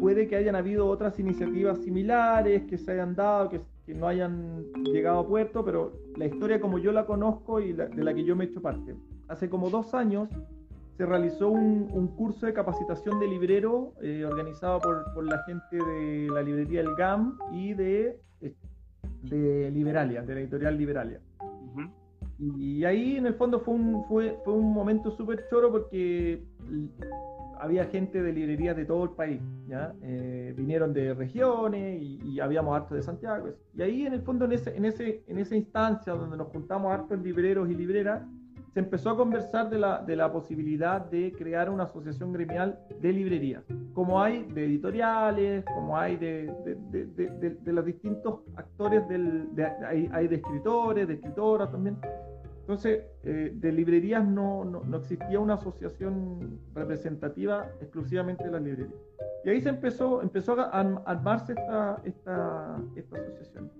puede 0.00 0.26
que 0.28 0.36
hayan 0.36 0.56
habido 0.56 0.86
otras 0.86 1.18
iniciativas 1.18 1.78
similares 1.78 2.62
que 2.64 2.78
se 2.78 2.92
hayan 2.92 3.14
dado, 3.14 3.48
que, 3.48 3.60
no 3.94 4.06
hayan 4.06 4.64
llegado 4.84 5.18
a 5.18 5.26
puerto, 5.26 5.64
pero 5.64 5.92
la 6.16 6.24
historia 6.24 6.60
como 6.60 6.78
yo 6.78 6.92
la 6.92 7.04
conozco 7.04 7.60
y 7.60 7.72
de 7.72 8.02
la 8.02 8.14
que 8.14 8.24
yo 8.24 8.34
me 8.34 8.44
he 8.44 8.46
hecho 8.46 8.62
parte. 8.62 8.94
Hace 9.28 9.50
como 9.50 9.68
dos 9.68 9.92
años 9.92 10.30
se 10.96 11.04
realizó 11.04 11.50
un, 11.50 12.08
curso 12.16 12.46
de 12.46 12.54
capacitación 12.54 13.18
de 13.20 13.26
librero 13.26 13.92
eh, 14.00 14.24
organizado 14.24 14.80
por, 14.80 15.24
la 15.24 15.42
gente 15.44 15.76
de 15.76 16.28
la 16.32 16.42
librería 16.42 16.80
El 16.80 16.94
GAM 16.94 17.36
y 17.52 17.74
de, 17.74 18.18
de 19.22 19.70
Liberalia, 19.70 20.22
de 20.22 20.34
la 20.34 20.40
editorial 20.40 20.78
Liberalia. 20.78 21.20
Y 22.38 22.84
ahí 22.84 23.16
en 23.16 23.26
el 23.26 23.34
fondo 23.34 23.60
fue 23.60 23.74
un, 23.74 24.04
fue, 24.06 24.36
fue 24.44 24.54
un 24.54 24.72
momento 24.72 25.10
súper 25.12 25.46
choro 25.48 25.70
porque 25.70 26.42
había 27.62 27.84
gente 27.84 28.20
de 28.20 28.32
librerías 28.32 28.76
de 28.76 28.84
todo 28.84 29.04
el 29.04 29.10
país. 29.10 29.40
Eh, 30.02 30.52
vinieron 30.56 30.92
de 30.92 31.14
regiones 31.14 32.02
y, 32.02 32.40
habíamos 32.40 32.74
harto 32.74 32.96
de 32.96 33.02
Santiago. 33.02 33.50
Y 33.74 33.82
ahí 33.82 34.04
en 34.04 34.14
el 34.14 34.22
fondo, 34.22 34.46
en, 34.46 34.52
ese, 34.52 34.76
en, 34.76 34.84
ese, 34.84 35.22
en 35.28 35.38
esa 35.38 35.54
instancia 35.54 36.12
donde 36.12 36.36
nos 36.36 36.48
juntamos 36.48 36.92
hartos 36.92 37.20
libreros 37.20 37.70
y 37.70 37.74
libreras, 37.74 38.22
se 38.74 38.80
empezó 38.80 39.10
a 39.10 39.16
conversar 39.16 39.70
de 39.70 39.78
la, 39.78 40.02
de 40.02 40.16
la 40.16 40.32
posibilidad 40.32 41.04
de 41.08 41.32
crear 41.32 41.70
una 41.70 41.84
asociación 41.84 42.32
gremial 42.32 42.78
de 43.00 43.12
librerías, 43.12 43.62
como 43.92 44.20
hay 44.20 44.44
de 44.44 44.64
editoriales, 44.64 45.64
como 45.66 45.96
hay 45.96 46.16
de, 46.16 46.52
de, 46.64 47.06
de, 47.06 47.50
de 47.50 47.72
los 47.72 47.84
distintos 47.84 48.40
actores, 48.56 49.06
del, 49.08 49.46
hay, 49.86 50.08
hay 50.12 50.26
de 50.26 50.36
escritores, 50.36 51.06
de 51.06 51.14
escritoras 51.14 51.70
también. 51.70 51.98
Entonces, 52.62 53.00
eh, 53.24 53.50
de 53.54 53.72
librerías 53.72 54.24
no, 54.24 54.64
no, 54.64 54.96
existía 54.96 55.40
una 55.40 55.54
asociación 55.54 56.60
representativa 56.72 57.68
exclusivamente 57.80 58.44
de 58.44 58.52
las 58.52 58.62
librerías. 58.62 59.00
Y 59.44 59.50
ahí 59.50 59.60
se 59.60 59.68
empezó, 59.68 60.22
empezó 60.22 60.58
a 60.60 60.70
armarse 61.04 61.54
esta, 61.54 62.00
esta, 62.04 62.80
esta 62.94 63.16
asociación. 63.16 63.70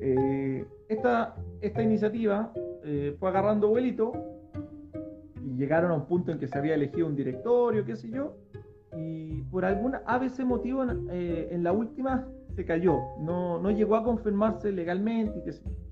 Eh, 0.00 0.66
esta, 0.88 1.34
esta 1.62 1.82
iniciativa 1.82 2.52
eh, 2.84 3.16
fue 3.18 3.30
agarrando 3.30 3.68
vuelito 3.68 4.12
y 5.42 5.56
llegaron 5.56 5.90
a 5.90 5.94
un 5.94 6.04
punto 6.04 6.30
en 6.30 6.38
que 6.38 6.46
se 6.46 6.58
había 6.58 6.74
elegido 6.74 7.06
un 7.06 7.16
directorio, 7.16 7.86
qué 7.86 7.96
sé 7.96 8.10
yo, 8.10 8.36
y 8.98 9.40
por 9.44 9.64
alguna 9.64 10.02
a 10.04 10.18
veces 10.18 10.44
motivo 10.44 10.82
en 10.82 11.64
la 11.64 11.72
última 11.72 12.28
se 12.54 12.66
cayó, 12.66 13.00
no, 13.18 13.58
no 13.58 13.70
llegó 13.70 13.96
a 13.96 14.04
confirmarse 14.04 14.70
legalmente 14.70 15.38
y 15.38 15.42
qué 15.42 15.52
sé 15.52 15.64
yo 15.64 15.83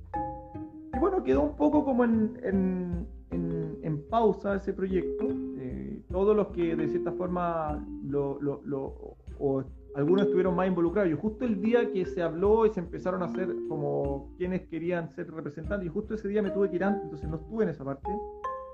bueno, 1.02 1.24
quedó 1.24 1.42
un 1.42 1.56
poco 1.56 1.84
como 1.84 2.04
en, 2.04 2.38
en, 2.44 3.08
en, 3.82 4.08
pausa 4.08 4.54
ese 4.54 4.72
proyecto. 4.72 5.26
Eh, 5.58 6.00
todos 6.12 6.36
los 6.36 6.48
que 6.48 6.76
de 6.76 6.88
cierta 6.88 7.10
forma 7.10 7.84
lo, 8.04 8.40
lo, 8.40 8.60
lo, 8.64 9.16
o 9.40 9.64
algunos 9.96 10.26
estuvieron 10.26 10.54
más 10.54 10.68
involucrados. 10.68 11.10
Y 11.10 11.16
justo 11.16 11.44
el 11.44 11.60
día 11.60 11.90
que 11.92 12.06
se 12.06 12.22
habló 12.22 12.66
y 12.66 12.70
se 12.70 12.78
empezaron 12.78 13.20
a 13.22 13.24
hacer 13.24 13.48
como 13.68 14.32
quienes 14.38 14.68
querían 14.68 15.10
ser 15.10 15.28
representantes, 15.32 15.86
y 15.86 15.90
justo 15.90 16.14
ese 16.14 16.28
día 16.28 16.40
me 16.40 16.52
tuve 16.52 16.70
que 16.70 16.76
ir 16.76 16.84
antes, 16.84 17.02
entonces 17.02 17.28
no 17.28 17.36
estuve 17.36 17.64
en 17.64 17.70
esa 17.70 17.84
parte. 17.84 18.08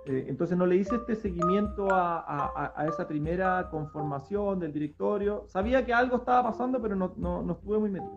Eh, 0.05 0.27
entonces 0.29 0.59
no 0.59 0.67
le 0.67 0.77
hice 0.77 0.97
este 0.97 1.17
seguimiento 1.17 1.91
a, 1.91 2.19
a, 2.19 2.73
a, 2.77 2.87
esa 2.89 3.09
primera 3.09 3.71
conformación 3.71 4.61
del 4.61 4.75
directorio. 4.75 5.45
Sabía 5.47 5.87
que 5.87 5.95
algo 5.95 6.19
estaba 6.19 6.51
pasando, 6.51 6.79
pero 6.83 6.95
no, 6.95 7.15
no, 7.17 7.43
no 7.43 7.55
estuve 7.55 7.79
muy 7.79 7.91
metido. 7.91 8.13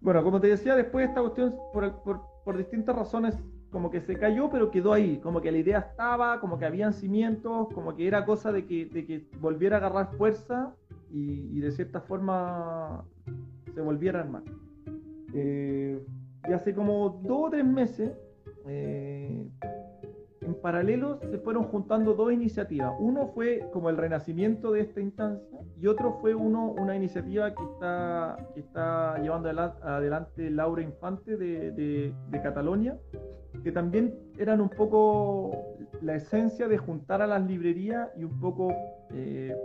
Bueno, 0.00 0.24
como 0.24 0.40
te 0.40 0.48
decía, 0.48 0.74
después 0.74 1.08
esta 1.08 1.20
cuestión, 1.20 1.54
por, 1.72 2.02
por, 2.02 2.31
por 2.44 2.56
distintas 2.56 2.96
razones 2.96 3.36
como 3.70 3.90
que 3.90 4.02
se 4.02 4.16
cayó, 4.16 4.50
pero 4.50 4.70
quedó 4.70 4.92
ahí, 4.92 5.18
como 5.18 5.40
que 5.40 5.50
la 5.50 5.58
idea 5.58 5.78
estaba, 5.78 6.40
como 6.40 6.58
que 6.58 6.66
habían 6.66 6.92
cimientos, 6.92 7.68
como 7.72 7.96
que 7.96 8.06
era 8.06 8.26
cosa 8.26 8.52
de 8.52 8.66
que, 8.66 8.84
de 8.86 9.06
que 9.06 9.26
volviera 9.40 9.76
a 9.76 9.78
agarrar 9.78 10.14
fuerza 10.16 10.74
y, 11.10 11.58
de 11.60 11.70
cierta 11.72 12.00
forma 12.00 13.04
se 13.74 13.80
volviera 13.80 14.20
a 14.20 14.22
armar. 14.22 14.42
Eh, 15.34 16.04
y 16.48 16.52
hace 16.52 16.74
como 16.74 17.20
dos 17.22 17.46
o 17.46 17.50
tres 17.50 17.64
meses, 17.64 18.12
eh, 18.66 19.48
en 20.44 20.54
paralelo 20.54 21.18
se 21.30 21.38
fueron 21.38 21.64
juntando 21.64 22.14
dos 22.14 22.32
iniciativas. 22.32 22.92
Uno 22.98 23.28
fue 23.28 23.68
como 23.72 23.90
el 23.90 23.96
renacimiento 23.96 24.72
de 24.72 24.80
esta 24.80 25.00
instancia 25.00 25.58
y 25.80 25.86
otro 25.86 26.18
fue 26.20 26.34
uno, 26.34 26.72
una 26.78 26.94
iniciativa 26.94 27.54
que 27.54 27.62
está, 27.64 28.36
que 28.54 28.60
está 28.60 29.18
llevando 29.18 29.48
adelante 29.48 30.50
Laura 30.50 30.82
Infante 30.82 31.36
de, 31.36 31.72
de, 31.72 32.42
Cataluña, 32.42 32.96
que 33.62 33.72
también 33.72 34.14
eran 34.38 34.60
un 34.60 34.68
poco 34.68 35.76
la 36.00 36.16
esencia 36.16 36.68
de 36.68 36.78
juntar 36.78 37.22
a 37.22 37.26
las 37.26 37.44
librerías 37.44 38.08
y 38.16 38.24
un 38.24 38.38
poco 38.40 38.72
eh, 39.12 39.56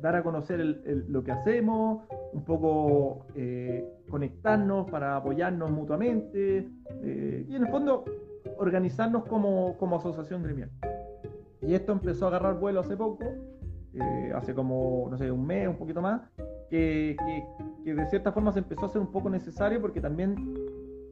dar 0.00 0.16
a 0.16 0.22
conocer 0.22 0.60
lo 1.08 1.24
que 1.24 1.32
hacemos, 1.32 2.04
un 2.32 2.44
poco 2.44 3.26
eh, 3.34 3.82
conectarnos 4.10 4.90
para 4.90 5.16
apoyarnos 5.16 5.70
mutuamente 5.70 6.68
eh, 7.02 7.46
y 7.48 7.56
en 7.56 7.62
el 7.62 7.68
fondo 7.68 8.04
organizarnos 8.58 9.24
como, 9.24 9.76
como 9.78 9.96
asociación 9.96 10.42
gremial. 10.42 10.70
Y 11.62 11.74
esto 11.74 11.92
empezó 11.92 12.26
a 12.26 12.28
agarrar 12.28 12.58
vuelo 12.58 12.80
hace 12.80 12.96
poco, 12.96 13.24
eh, 13.94 14.32
hace 14.34 14.54
como, 14.54 15.08
no 15.10 15.16
sé, 15.16 15.30
un 15.30 15.46
mes, 15.46 15.68
un 15.68 15.76
poquito 15.76 16.02
más, 16.02 16.20
que, 16.68 17.16
que, 17.84 17.94
de 17.94 18.06
cierta 18.06 18.32
forma 18.32 18.52
se 18.52 18.58
empezó 18.60 18.82
a 18.82 18.86
hacer 18.86 19.00
un 19.00 19.12
poco 19.12 19.30
necesario 19.30 19.80
porque 19.80 20.00
también 20.00 20.54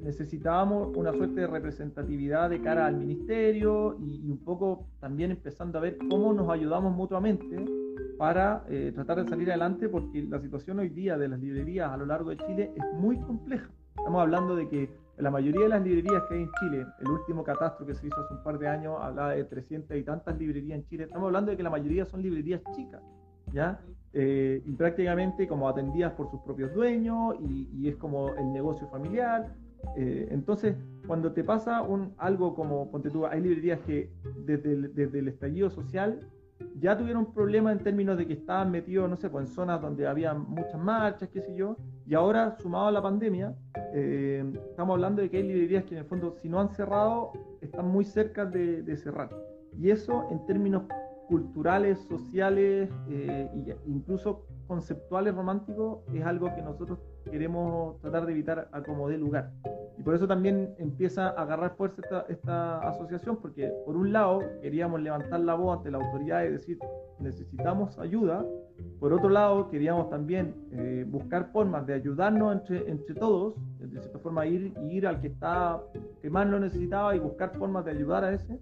necesitábamos 0.01 0.97
una 0.97 1.13
suerte 1.13 1.43
de 1.43 1.47
representatividad 1.47 2.51
de 2.51 2.61
cara 2.61 2.87
al 2.87 2.97
ministerio 2.97 3.97
y, 4.01 4.31
un 4.31 4.39
poco 4.39 4.87
también 5.01 5.31
empezando 5.31 5.79
a 5.79 5.83
ver 5.83 5.97
cómo 6.11 6.33
nos 6.33 6.51
ayudamos 6.51 6.95
mutuamente 6.95 7.65
para 8.19 8.65
eh, 8.69 8.93
tratar 8.95 9.23
de 9.23 9.31
salir 9.31 9.49
adelante 9.51 9.89
porque 9.89 10.23
la 10.23 10.41
situación 10.41 10.81
hoy 10.81 10.89
día 10.89 11.17
de 11.17 11.29
las 11.29 11.41
librerías 11.41 11.91
a 11.91 11.97
lo 11.97 12.07
largo 12.07 12.31
de 12.31 12.37
Chile 12.37 12.73
es 12.75 12.85
muy 12.99 13.19
compleja. 13.21 13.71
Estamos 13.97 14.21
hablando 14.21 14.57
de 14.57 14.69
que 14.69 14.91
la 15.19 15.31
mayoría 15.31 15.63
de 15.63 15.69
las 15.69 15.83
librerías 15.83 16.23
que 16.29 16.35
hay 16.35 16.43
en 16.43 16.51
Chile, 16.61 16.87
el 17.01 17.09
último 17.09 17.45
catastro 17.45 17.87
que 17.87 17.95
se 17.95 18.07
hizo 18.07 18.21
hace 18.21 18.35
un 18.35 18.43
par 18.43 18.59
de 18.59 18.69
años 18.69 18.97
hablaba 19.01 19.33
de 19.33 19.45
300 19.45 19.97
y 19.97 20.03
tantas 20.03 20.39
librerías 20.39 20.79
en 20.79 20.87
Chile. 20.87 21.05
Estamos 21.05 21.27
hablando 21.27 21.51
de 21.51 21.57
que 21.57 21.63
la 21.63 21.71
mayoría 21.71 22.05
son 22.07 22.23
librerías 22.23 22.63
chicas, 22.75 23.03
¿ya? 23.53 23.81
Eh, 24.15 24.63
y 24.65 24.73
prácticamente 24.73 25.47
como 25.47 25.69
atendidas 25.69 26.13
por 26.13 26.31
sus 26.31 26.41
propios 26.41 26.73
dueños 26.75 27.37
y, 27.41 27.89
es 27.89 27.97
como 27.97 28.31
el 28.35 28.53
negocio 28.53 28.87
familiar. 28.89 29.55
Eh, 29.97 30.29
entonces, 30.31 30.77
cuando 31.07 31.33
te 31.33 31.45
pasa 31.45 31.83
un, 31.83 32.15
algo 32.19 32.55
como, 32.55 32.91
ponte 32.91 33.11
tú, 33.11 33.27
hay 33.27 33.41
librerías 33.41 33.81
que 33.81 34.11
desde 34.47 34.89
desde 34.89 35.19
el 35.19 35.29
estallido 35.29 35.71
social 35.71 36.21
ya 36.79 36.97
tuvieron 36.97 37.33
problemas 37.33 37.77
en 37.77 37.85
términos 37.85 38.17
de 38.17 38.27
que 38.27 38.35
estaban 38.35 38.71
metidos, 38.71 39.09
no 39.09 39.17
sé, 39.17 39.31
pues 39.31 39.49
en 39.49 39.55
zonas 39.55 39.81
donde 39.81 40.07
había 40.07 40.35
muchas 40.35 40.81
marchas, 40.81 41.29
qué 41.29 41.41
sé 41.41 41.55
yo, 41.55 41.77
y 42.07 42.15
ahora, 42.15 42.57
sumado 42.59 42.87
a 42.87 42.93
la 42.93 43.03
pandemia, 43.03 43.55
eh, 43.95 44.45
estamos 44.71 44.95
hablando 44.95 45.23
de 45.23 45.31
que 45.31 45.39
hay 45.39 45.43
librerías 45.45 45.85
que 45.85 45.95
en 45.95 46.01
el 46.01 46.07
fondo, 46.07 46.37
si 46.41 46.49
no 46.49 46.61
han 46.61 46.71
cerrado, 46.71 47.33
están 47.61 47.89
muy 47.89 48.05
cerca 48.05 48.45
de, 48.45 48.97
cerrar. 48.97 49.31
Y 49.79 49.91
eso 49.91 50.29
en 50.31 50.45
términos 50.47 50.83
culturales, 51.29 51.99
sociales 52.09 52.91
e 53.09 53.49
incluso 53.87 54.45
conceptuales 54.67 55.35
románticos 55.35 56.01
es 56.13 56.25
algo 56.25 56.55
que 56.55 56.63
nosotros 56.63 56.99
queremos 57.31 58.01
tratar 58.01 58.27
de 58.27 58.33
evitar 58.33 58.69
a 58.73 58.83
como 58.83 59.09
dé 59.09 59.19
lugar. 59.19 59.51
Y 59.99 60.03
por 60.03 60.15
eso 60.15 60.27
también 60.27 60.75
empieza 60.79 61.29
a 61.29 61.43
agarrar 61.43 61.77
fuerza 61.77 62.01
esta, 62.03 62.27
esta, 62.29 62.79
asociación, 62.89 63.37
porque 63.37 63.73
por 63.85 63.97
un 63.97 64.13
lado 64.13 64.41
queríamos 64.61 65.01
levantar 65.01 65.41
la 65.41 65.55
voz 65.55 65.79
ante 65.79 65.91
la 65.91 65.99
autoridad 65.99 66.45
y 66.45 66.51
decir 66.51 66.79
necesitamos 67.19 67.99
ayuda, 67.99 68.45
por 68.99 69.13
otro 69.13 69.29
lado 69.29 69.69
queríamos 69.69 70.09
también 70.11 70.55
eh, 70.73 71.05
buscar 71.09 71.51
formas 71.53 71.87
de 71.87 71.95
ayudarnos 71.95 72.53
entre, 72.53 72.91
entre 72.91 73.15
todos, 73.15 73.55
de 73.79 74.01
cierta 74.01 74.19
forma 74.19 74.47
ir, 74.47 74.73
ir 74.89 75.07
al 75.07 75.21
que, 75.21 75.29
está, 75.29 75.81
que 76.21 76.31
más 76.31 76.47
lo 76.47 76.61
necesitaba 76.61 77.15
y 77.15 77.19
buscar 77.19 77.57
formas 77.57 77.85
de 77.85 77.93
ayudar 77.93 78.25
a 78.25 78.33
ese. 78.33 78.61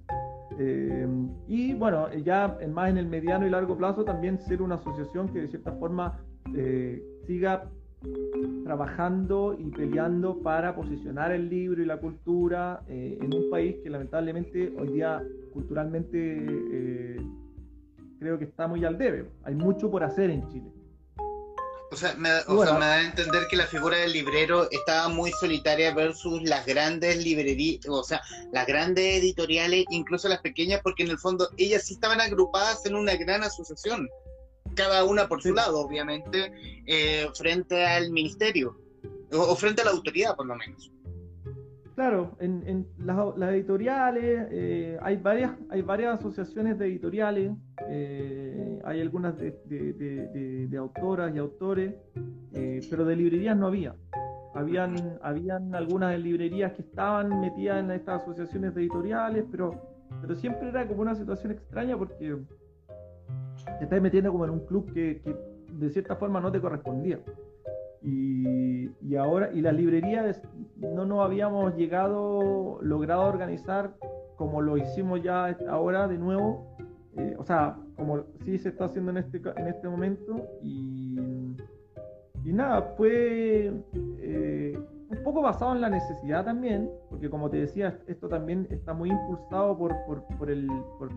Eh, 0.63 1.07
y 1.49 1.73
bueno, 1.73 2.13
ya 2.13 2.59
más 2.69 2.91
en 2.91 2.99
el 2.99 3.07
mediano 3.07 3.47
y 3.47 3.51
largo 3.51 3.79
plazo 3.79 4.05
también 4.05 4.39
ser 4.39 4.61
una 4.61 4.75
asociación 4.75 5.31
que 5.31 5.41
de 5.41 5.49
cierta 5.49 5.73
forma 5.73 6.21
eh, 6.55 7.03
siga 7.27 7.71
trabajando 8.65 9.57
y 9.59 9.71
peleando 9.71 10.43
para 10.43 10.75
posicionar 10.75 11.33
el 11.33 11.49
libro 11.49 11.83
y 11.83 11.87
la 11.87 11.97
cultura 11.97 12.83
eh, 12.89 13.19
en 13.23 13.35
un 13.35 13.49
país 13.49 13.77
que 13.83 13.89
lamentablemente 13.89 14.75
hoy 14.79 14.89
día 14.89 15.23
culturalmente 15.55 17.17
creo 18.19 18.39
que 18.39 18.45
está 18.45 18.69
muy 18.69 18.85
al 18.85 18.99
debe. 18.99 19.31
Hay 19.45 19.55
mucho 19.55 19.91
por 19.91 20.05
hacer 20.05 20.29
en 20.29 20.47
Chile. 20.49 20.71
O 21.93 21.97
sea, 21.97 22.15
me, 22.15 22.29
da 22.29 22.95
a 22.95 23.03
entender 23.03 23.49
que 23.49 23.57
la 23.57 23.67
figura 23.67 23.97
del 23.97 24.13
librero 24.13 24.71
estaba 24.71 25.09
muy 25.09 25.33
solitaria 25.33 25.93
versus 25.93 26.41
las 26.43 26.65
grandes 26.65 27.17
librerías, 27.25 27.85
o 27.89 28.05
sea, 28.05 28.23
las 28.53 28.67
grandes 28.67 29.21
editoriales, 29.21 29.85
incluso 29.91 30.29
las 30.29 30.41
pequeñas, 30.41 30.81
porque 30.85 31.03
en 31.03 31.11
el 31.11 31.19
fondo 31.19 31.51
ellas 31.57 31.85
sí 31.85 31.95
estaban 31.95 32.21
agrupadas 32.21 32.87
en 32.87 32.95
una 32.95 33.17
gran 33.17 33.43
asociación 33.43 34.09
cada 34.75 35.05
una 35.05 35.29
por 35.29 35.43
su 35.43 35.53
lado, 35.53 35.81
obviamente, 35.81 36.53
eh, 36.87 37.29
frente 37.35 37.85
al 37.85 38.11
ministerio 38.11 38.77
o, 39.33 39.55
frente 39.57 39.83
a 39.83 39.87
la 39.87 39.91
autoridad, 39.93 40.37
por 40.37 40.47
lo 40.47 40.57
menos. 40.57 40.91
Claro, 42.01 42.31
en, 42.41 42.87
las, 42.97 43.51
editoriales 43.51 44.49
eh, 44.51 44.99
hay 45.03 45.19
varias 45.19 45.53
hay 45.69 45.83
varias 45.83 46.19
asociaciones 46.19 46.79
de 46.79 46.87
editoriales, 46.87 47.53
eh, 47.91 48.81
hay 48.85 49.03
algunas 49.03 49.37
de, 49.37 50.75
autoras 50.79 51.35
y 51.35 51.39
autores, 51.39 51.93
pero 52.89 53.05
de 53.05 53.17
librerías 53.17 53.55
no 53.55 53.67
había. 53.67 53.95
Habían, 54.55 55.19
habían 55.21 55.75
algunas 55.75 56.19
librerías 56.19 56.73
que 56.73 56.81
estaban 56.81 57.39
metidas 57.39 57.85
en 57.85 57.91
estas 57.91 58.23
asociaciones 58.23 58.75
de 58.75 58.81
editoriales, 58.81 59.45
pero, 59.51 59.75
pero 60.23 60.35
siempre 60.37 60.71
era 60.71 60.89
como 60.89 61.03
una 61.03 61.15
situación 61.15 61.53
extraña 61.53 61.99
porque 61.99 62.35
te 63.79 63.85
estás 63.85 64.01
metiendo 64.01 64.33
como 64.33 64.47
en 64.47 64.53
un 64.53 64.61
club 64.61 64.91
que 64.95 65.21
de 65.71 65.91
cierta 65.91 66.17
forma 66.17 66.41
no 66.41 66.51
te 66.51 66.63
correspondía. 66.63 67.19
Y, 68.03 68.91
y, 69.03 69.17
ahora, 69.17 69.51
y 69.53 69.61
las 69.61 69.75
librerías 69.75 70.43
no 70.77 71.05
nos 71.05 71.21
habíamos 71.21 71.77
llegado, 71.77 72.79
logrado 72.81 73.23
organizar 73.23 73.95
como 74.37 74.63
lo 74.63 74.79
hicimos 74.79 75.23
ya 75.23 75.55
ahora 75.69 76.09
de 76.09 76.17
nuevo, 76.17 76.67
eh, 77.15 77.37
o 77.39 77.45
sea, 77.45 77.77
como 77.97 78.25
sí 78.43 78.59
se 78.59 78.71
está 78.71 78.87
haciendo 78.87 79.11
en 79.11 79.19
este, 79.19 79.43
en 79.57 79.67
este 79.67 79.87
momento, 79.87 80.49
y, 80.63 81.19
y 82.43 82.53
nada, 82.53 82.81
fue 82.97 83.71
eh, 84.19 84.79
un 85.11 85.23
poco 85.23 85.43
basado 85.43 85.75
en 85.75 85.83
la 85.83 85.91
necesidad 85.91 86.45
también, 86.45 86.91
porque 87.11 87.29
como 87.29 87.51
te 87.51 87.59
decía, 87.59 87.99
esto 88.07 88.29
también 88.29 88.67
está 88.71 88.95
muy 88.95 89.11
impulsado 89.11 89.77
por, 89.77 89.95
por, 90.07 90.25
por 90.39 90.51
el, 90.51 90.67
por, 90.99 91.11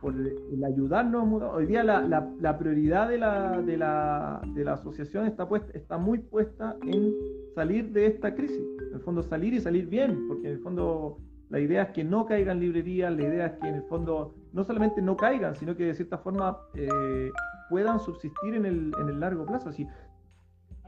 por 0.00 0.14
el 0.14 0.64
ayudarnos. 0.64 1.42
Hoy 1.42 1.66
día 1.66 1.82
la, 1.82 2.58
prioridad 2.58 3.08
de 3.08 3.18
la, 3.18 4.72
asociación 4.72 5.26
está, 5.26 5.48
puesta, 5.48 5.76
está 5.76 5.98
muy 5.98 6.18
puesta 6.18 6.76
en 6.82 7.12
salir 7.54 7.92
de 7.92 8.06
esta 8.06 8.34
crisis, 8.34 8.64
en 8.88 8.94
el 8.94 9.00
fondo 9.00 9.22
salir 9.22 9.54
y 9.54 9.60
salir 9.60 9.86
bien, 9.86 10.28
porque 10.28 10.48
en 10.48 10.54
el 10.54 10.60
fondo 10.60 11.18
la 11.50 11.60
idea 11.60 11.84
es 11.84 11.90
que 11.90 12.04
no 12.04 12.26
caigan 12.26 12.60
librerías, 12.60 13.14
la 13.14 13.22
idea 13.22 13.46
es 13.46 13.52
que 13.54 13.68
en 13.68 13.74
el 13.76 13.82
fondo 13.84 14.34
no 14.52 14.64
solamente 14.64 15.00
no 15.02 15.16
caigan, 15.16 15.56
sino 15.56 15.76
que 15.76 15.84
de 15.86 15.94
cierta 15.94 16.18
forma 16.18 16.58
eh, 16.74 17.30
puedan 17.70 18.00
subsistir 18.00 18.54
en 18.54 18.66
el, 18.66 19.20
largo 19.20 19.46
plazo. 19.46 19.70
Así, 19.70 19.86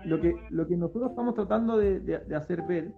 lo, 0.05 0.21
que, 0.21 0.35
lo 0.51 0.67
que 0.67 0.77
nosotros 0.77 1.11
estamos 1.11 1.35
tratando 1.35 1.79
de, 1.79 2.01
de, 2.01 2.37
hacer 2.37 2.63
ver 2.63 2.93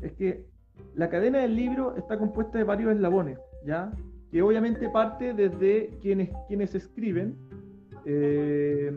es 0.00 0.12
que 0.12 0.46
la 0.94 1.08
cadena 1.08 1.38
del 1.38 1.54
libro 1.54 1.96
está 1.96 2.18
compuesta 2.18 2.58
de 2.58 2.64
varios 2.64 2.92
eslabones, 2.92 3.38
¿ya? 3.64 3.92
Que 4.34 4.42
obviamente 4.42 4.88
parte 4.88 5.32
desde 5.32 5.90
quienes, 6.02 6.28
quienes 6.48 6.74
escriben, 6.74 7.36
eh, 8.04 8.90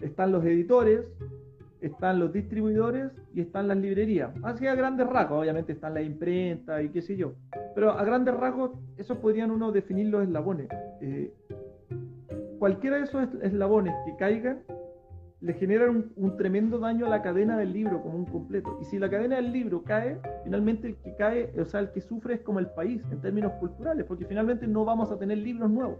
están 0.00 0.32
los 0.32 0.44
editores, 0.44 1.04
están 1.80 2.18
los 2.18 2.32
distribuidores 2.32 3.12
y 3.32 3.42
están 3.42 3.68
las 3.68 3.76
librerías. 3.76 4.32
Así 4.42 4.66
a 4.66 4.74
grandes 4.74 5.06
rasgos, 5.06 5.42
obviamente 5.42 5.70
están 5.70 5.94
la 5.94 6.02
imprenta 6.02 6.82
y 6.82 6.88
qué 6.88 7.00
sé 7.00 7.16
yo. 7.16 7.34
Pero 7.76 7.92
a 7.92 8.04
grandes 8.04 8.34
rasgos, 8.34 8.72
eso 8.96 9.20
podrían 9.20 9.52
uno 9.52 9.70
definir 9.70 10.08
los 10.08 10.24
eslabones. 10.24 10.66
Eh, 11.00 11.32
cualquiera 12.58 12.96
de 12.96 13.04
esos 13.04 13.28
eslabones 13.40 13.94
que 14.04 14.16
caigan 14.16 14.62
le 15.42 15.54
generan 15.54 16.12
un, 16.14 16.36
tremendo 16.36 16.78
daño 16.78 17.04
a 17.06 17.08
la 17.08 17.20
cadena 17.20 17.58
del 17.58 17.72
libro 17.72 18.00
como 18.00 18.16
un 18.16 18.26
completo. 18.26 18.78
Y 18.80 18.84
si 18.84 18.98
la 18.98 19.10
cadena 19.10 19.36
del 19.36 19.52
libro 19.52 19.82
cae, 19.82 20.20
finalmente 20.44 20.86
el 20.86 20.96
que 20.96 21.16
cae, 21.16 21.52
o 21.60 21.64
sea, 21.64 21.80
el 21.80 21.90
que 21.90 22.00
sufre 22.00 22.34
es 22.34 22.40
como 22.42 22.60
el 22.60 22.68
país 22.68 23.02
en 23.10 23.20
términos 23.20 23.52
culturales, 23.54 24.06
porque 24.06 24.24
finalmente 24.24 24.68
no 24.68 24.84
vamos 24.84 25.10
a 25.10 25.18
tener 25.18 25.38
libros 25.38 25.68
nuevos. 25.68 25.98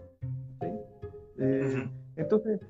Eh, 1.37 1.89
entonces, 2.15 2.61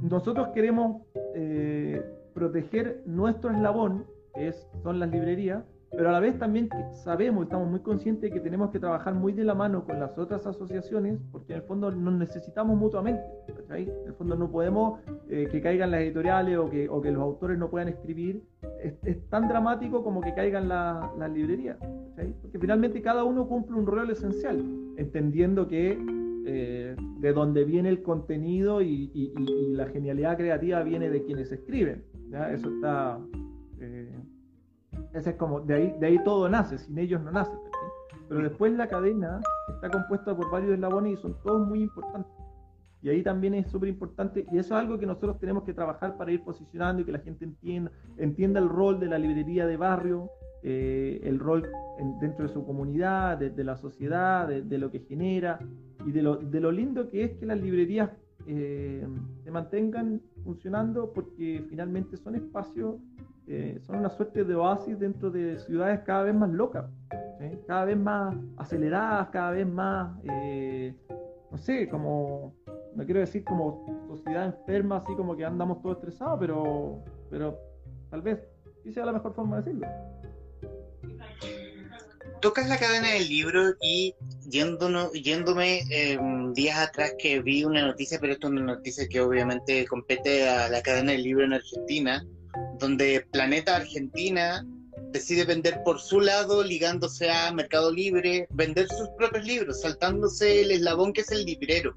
nosotros 0.00 0.48
queremos 0.54 1.02
eh, 1.34 2.02
proteger 2.32 3.02
nuestro 3.04 3.50
eslabón, 3.50 4.06
que 4.34 4.48
es, 4.48 4.68
son 4.82 5.00
las 5.00 5.10
librerías, 5.10 5.64
pero 5.96 6.08
a 6.08 6.12
la 6.12 6.20
vez 6.20 6.38
también 6.38 6.68
sabemos, 6.92 7.44
estamos 7.44 7.68
muy 7.68 7.80
conscientes 7.80 8.22
de 8.22 8.30
que 8.30 8.40
tenemos 8.40 8.70
que 8.70 8.78
trabajar 8.78 9.12
muy 9.14 9.32
de 9.32 9.42
la 9.42 9.54
mano 9.54 9.84
con 9.84 9.98
las 9.98 10.16
otras 10.18 10.46
asociaciones, 10.46 11.18
porque 11.32 11.52
en 11.52 11.60
el 11.60 11.64
fondo 11.64 11.90
nos 11.90 12.14
necesitamos 12.14 12.78
mutuamente. 12.78 13.22
En 13.70 14.06
el 14.06 14.14
fondo 14.14 14.36
no 14.36 14.50
podemos 14.50 15.00
eh, 15.28 15.48
que 15.50 15.60
caigan 15.60 15.90
las 15.90 16.02
editoriales 16.02 16.58
o 16.58 16.70
que, 16.70 16.88
o 16.88 17.00
que 17.00 17.10
los 17.10 17.22
autores 17.22 17.58
no 17.58 17.70
puedan 17.70 17.88
escribir. 17.88 18.42
Es, 18.82 19.20
tan 19.28 19.48
dramático 19.48 20.04
como 20.04 20.20
que 20.20 20.32
caigan 20.32 20.68
las 20.68 21.30
librerías. 21.32 21.76
Porque 22.40 22.58
finalmente 22.58 23.02
cada 23.02 23.24
uno 23.24 23.48
cumple 23.48 23.76
un 23.76 23.86
rol 23.86 24.10
esencial, 24.10 24.58
entendiendo 24.96 25.66
que 25.66 25.98
eh, 26.46 26.96
de 27.18 27.32
donde 27.32 27.64
viene 27.64 27.88
el 27.88 28.02
contenido 28.02 28.80
y, 28.80 29.10
y, 29.12 29.32
y, 29.36 29.72
la 29.74 29.86
genialidad 29.86 30.36
creativa 30.36 30.82
viene 30.82 31.10
de 31.10 31.24
quienes 31.24 31.50
escriben. 31.50 32.04
Eso 32.52 32.70
está... 32.70 33.18
Eh, 33.80 34.08
ese 35.12 35.30
es 35.30 35.36
como, 35.36 35.60
de 35.60 35.74
ahí, 35.74 35.94
de 35.98 36.06
ahí 36.06 36.24
todo 36.24 36.48
nace, 36.48 36.78
sin 36.78 36.98
ellos 36.98 37.20
no 37.22 37.30
nace. 37.30 37.52
Pero 38.28 38.42
después 38.42 38.72
la 38.72 38.88
cadena 38.88 39.40
está 39.68 39.90
compuesta 39.90 40.36
por 40.36 40.50
varios 40.50 40.72
eslabones 40.72 41.14
y 41.14 41.16
son 41.16 41.36
todos 41.42 41.66
muy 41.66 41.82
importantes. 41.82 42.32
Y 43.02 43.08
ahí 43.08 43.22
también 43.22 43.54
es 43.54 43.70
súper 43.70 43.88
importante, 43.88 44.46
y 44.52 44.58
eso 44.58 44.74
es 44.74 44.80
algo 44.80 44.98
que 44.98 45.06
nosotros 45.06 45.38
tenemos 45.38 45.64
que 45.64 45.72
trabajar 45.72 46.16
para 46.16 46.32
ir 46.32 46.44
posicionando 46.44 47.00
y 47.00 47.04
que 47.06 47.12
la 47.12 47.20
gente 47.20 47.44
entienda, 47.44 47.90
entienda 48.18 48.60
el 48.60 48.68
rol 48.68 49.00
de 49.00 49.06
la 49.06 49.18
librería 49.18 49.66
de 49.66 49.76
barrio, 49.78 50.30
eh, 50.62 51.20
el 51.24 51.38
rol 51.38 51.66
dentro 52.20 52.46
de 52.46 52.52
su 52.52 52.64
comunidad, 52.66 53.38
de, 53.38 53.64
la 53.64 53.76
sociedad, 53.76 54.46
de, 54.46 54.78
lo 54.78 54.90
que 54.90 55.00
genera, 55.00 55.58
y 56.06 56.12
de 56.12 56.22
lo, 56.22 56.36
de 56.36 56.60
lo 56.60 56.70
lindo 56.70 57.08
que 57.08 57.24
es 57.24 57.32
que 57.32 57.46
las 57.46 57.60
librerías 57.60 58.10
eh, 58.46 59.06
se 59.44 59.50
mantengan 59.50 60.20
funcionando 60.44 61.12
porque 61.12 61.64
finalmente 61.68 62.16
son 62.16 62.34
espacios, 62.34 62.96
eh, 63.52 63.80
son 63.84 63.96
una 63.96 64.10
suerte 64.10 64.44
de 64.44 64.54
oasis 64.54 64.96
dentro 64.96 65.28
de 65.28 65.58
ciudades 65.58 66.02
cada 66.06 66.22
vez 66.22 66.34
más 66.36 66.50
locas, 66.50 66.84
cada 67.66 67.84
vez 67.84 67.96
más 67.96 68.36
aceleradas, 68.56 69.28
cada 69.30 69.50
vez 69.50 69.66
más, 69.66 70.16
eh, 70.22 70.94
no 71.50 71.58
sé, 71.58 71.88
como, 71.88 72.54
no 72.94 73.04
quiero 73.04 73.18
decir 73.18 73.42
como 73.42 74.06
sociedad 74.06 74.46
enferma, 74.46 74.98
así 74.98 75.16
como 75.16 75.36
que 75.36 75.44
andamos 75.44 75.82
todos 75.82 75.96
estresados, 75.96 76.38
pero, 76.38 77.02
pero 77.28 77.58
tal 78.08 78.22
vez 78.22 78.38
sí 78.84 78.92
sea 78.92 79.04
la 79.04 79.12
mejor 79.12 79.34
forma 79.34 79.60
de 79.60 79.62
decirlo. 79.62 79.88
Tocas 82.40 82.68
la 82.68 82.78
cadena 82.78 83.08
del 83.14 83.28
libro 83.28 83.74
y 83.82 84.14
yéndonos, 84.48 85.12
yéndome 85.12 85.80
em, 85.90 86.52
días 86.52 86.78
atrás 86.78 87.14
que 87.18 87.42
vi 87.42 87.64
una 87.64 87.84
noticia, 87.84 88.18
pero 88.20 88.34
esto 88.34 88.46
es 88.46 88.52
una 88.52 88.62
noticia 88.62 89.08
que 89.08 89.20
obviamente 89.20 89.84
compete 89.88 90.48
a 90.48 90.68
la 90.68 90.80
cadena 90.82 91.10
del 91.10 91.24
libro 91.24 91.44
en 91.44 91.54
Argentina, 91.54 92.24
donde 92.78 93.26
Planeta 93.32 93.76
Argentina 93.76 94.64
decide 95.12 95.44
vender 95.44 95.82
por 95.84 96.00
su 96.00 96.20
lado, 96.20 96.62
ligándose 96.62 97.30
a 97.30 97.52
Mercado 97.52 97.92
Libre, 97.92 98.46
vender 98.50 98.88
sus 98.88 99.08
propios 99.10 99.44
libros, 99.44 99.80
saltándose 99.80 100.62
el 100.62 100.70
eslabón 100.70 101.12
que 101.12 101.22
es 101.22 101.30
el 101.30 101.44
librero. 101.44 101.94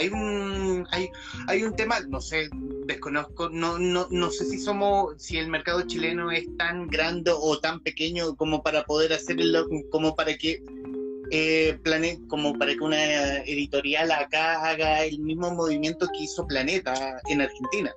Hay 0.00 0.08
un, 0.08 0.86
hay, 0.92 1.08
hay 1.48 1.64
un 1.64 1.74
tema, 1.74 1.98
no 2.08 2.20
sé, 2.20 2.48
desconozco, 2.86 3.48
no, 3.48 3.78
no, 3.78 4.06
no 4.10 4.30
sé 4.30 4.44
si 4.44 4.58
somos, 4.58 5.20
si 5.20 5.38
el 5.38 5.48
mercado 5.48 5.82
chileno 5.82 6.30
es 6.30 6.44
tan 6.56 6.86
grande 6.86 7.32
o 7.34 7.58
tan 7.58 7.80
pequeño 7.80 8.36
como 8.36 8.62
para 8.62 8.84
poder 8.84 9.12
hacerlo, 9.12 9.66
como 9.90 10.14
para 10.14 10.36
que 10.36 10.62
eh, 11.30 11.78
como 12.28 12.58
para 12.58 12.72
que 12.72 12.80
una 12.80 13.38
editorial 13.44 14.10
acá 14.10 14.68
haga 14.68 15.04
el 15.04 15.18
mismo 15.20 15.50
movimiento 15.50 16.06
que 16.08 16.24
hizo 16.24 16.46
Planeta 16.46 17.20
en 17.28 17.40
Argentina. 17.40 17.92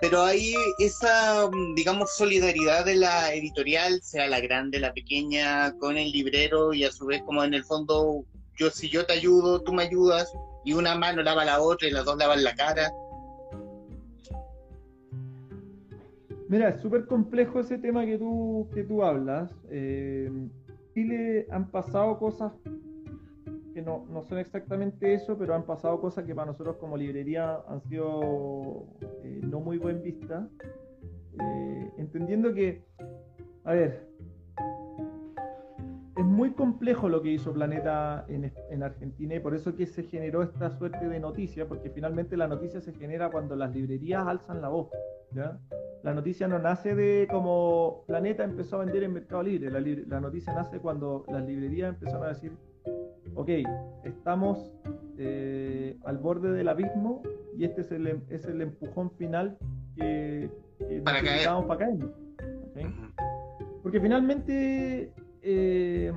Pero 0.00 0.22
hay 0.22 0.54
esa, 0.78 1.50
digamos, 1.74 2.14
solidaridad 2.16 2.84
de 2.84 2.96
la 2.96 3.34
editorial, 3.34 4.00
sea 4.02 4.28
la 4.28 4.40
grande, 4.40 4.78
la 4.78 4.92
pequeña, 4.92 5.72
con 5.78 5.96
el 5.96 6.12
librero 6.12 6.72
y 6.72 6.84
a 6.84 6.92
su 6.92 7.06
vez 7.06 7.22
como 7.22 7.42
en 7.42 7.54
el 7.54 7.64
fondo, 7.64 8.24
yo 8.56 8.70
si 8.70 8.88
yo 8.88 9.04
te 9.04 9.14
ayudo, 9.14 9.60
tú 9.60 9.72
me 9.72 9.82
ayudas, 9.82 10.32
y 10.64 10.72
una 10.72 10.94
mano 10.94 11.22
lava 11.22 11.44
la 11.44 11.60
otra 11.60 11.88
y 11.88 11.90
las 11.90 12.04
dos 12.04 12.16
lavan 12.16 12.44
la 12.44 12.54
cara. 12.54 12.92
Mira, 16.48 16.70
es 16.70 16.80
súper 16.80 17.06
complejo 17.06 17.60
ese 17.60 17.76
tema 17.76 18.06
que 18.06 18.18
tú, 18.18 18.68
que 18.72 18.84
tú 18.84 19.02
hablas. 19.02 19.50
Eh, 19.70 20.30
Chile 20.98 21.46
han 21.52 21.70
pasado 21.70 22.18
cosas 22.18 22.52
que 23.72 23.80
no, 23.80 24.04
no, 24.10 24.24
son 24.24 24.38
exactamente 24.38 25.14
eso, 25.14 25.38
pero 25.38 25.54
han 25.54 25.62
pasado 25.62 26.00
cosas 26.00 26.24
que 26.24 26.34
para 26.34 26.50
nosotros 26.50 26.76
como 26.78 26.96
librería 26.96 27.62
han 27.68 27.80
sido 27.82 28.88
eh, 29.22 29.40
no 29.44 29.60
muy 29.60 29.78
buen 29.78 30.02
vista. 30.02 30.48
Eh, 31.40 31.92
entendiendo 31.98 32.52
que, 32.52 32.82
a 33.62 33.74
ver, 33.74 34.08
es 36.16 36.24
muy 36.24 36.50
complejo 36.50 37.08
lo 37.08 37.22
que 37.22 37.30
hizo 37.30 37.52
Planeta 37.52 38.26
en, 38.26 38.82
Argentina 38.82 39.36
y 39.36 39.38
por 39.38 39.54
eso 39.54 39.76
que 39.76 39.86
se 39.86 40.02
generó 40.02 40.42
esta 40.42 40.76
suerte 40.76 41.08
de 41.08 41.20
noticia, 41.20 41.68
porque 41.68 41.90
finalmente 41.90 42.36
la 42.36 42.48
noticia 42.48 42.80
se 42.80 42.92
genera 42.92 43.30
cuando 43.30 43.54
las 43.54 43.72
librerías 43.72 44.26
alzan 44.26 44.60
la 44.60 44.68
voz. 44.68 44.88
La 46.08 46.14
noticia 46.14 46.48
no 46.48 46.58
nace 46.58 46.94
de 46.94 47.28
como 47.30 48.02
Planeta 48.06 48.42
empezó 48.42 48.76
a 48.76 48.84
vender 48.86 49.02
en 49.02 49.12
Mercado 49.12 49.42
Libre, 49.42 49.70
la, 49.70 50.20
noticia 50.20 50.54
nace 50.54 50.78
cuando 50.78 51.26
las 51.28 51.44
librerías 51.44 51.90
empezaron 51.90 52.24
a 52.24 52.28
decir, 52.28 52.50
ok, 53.34 53.50
estamos 54.04 54.72
eh, 55.18 55.98
al 56.06 56.16
borde 56.16 56.52
del 56.52 56.66
abismo 56.66 57.20
y 57.58 57.64
este 57.66 57.82
es 57.82 57.92
el, 57.92 58.06
em, 58.06 58.22
es 58.30 58.46
el 58.46 58.62
empujón 58.62 59.10
final 59.18 59.58
que, 59.96 60.50
necesitamos 60.80 61.66
para 61.66 61.78
caer. 61.78 61.98
Porque 63.82 64.00
finalmente 64.00 65.12
eh, 65.42 66.10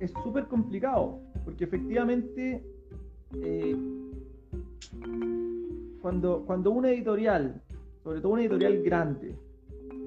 es 0.00 0.12
súper 0.22 0.48
complicado, 0.48 1.18
porque 1.46 1.64
efectivamente 1.64 2.62
eh, 3.40 3.74
cuando, 6.02 6.44
cuando 6.44 6.72
una 6.72 6.90
editorial, 6.90 7.62
sobre 8.02 8.20
todo 8.20 8.32
una 8.32 8.42
editorial 8.42 8.82
grande, 8.82 9.36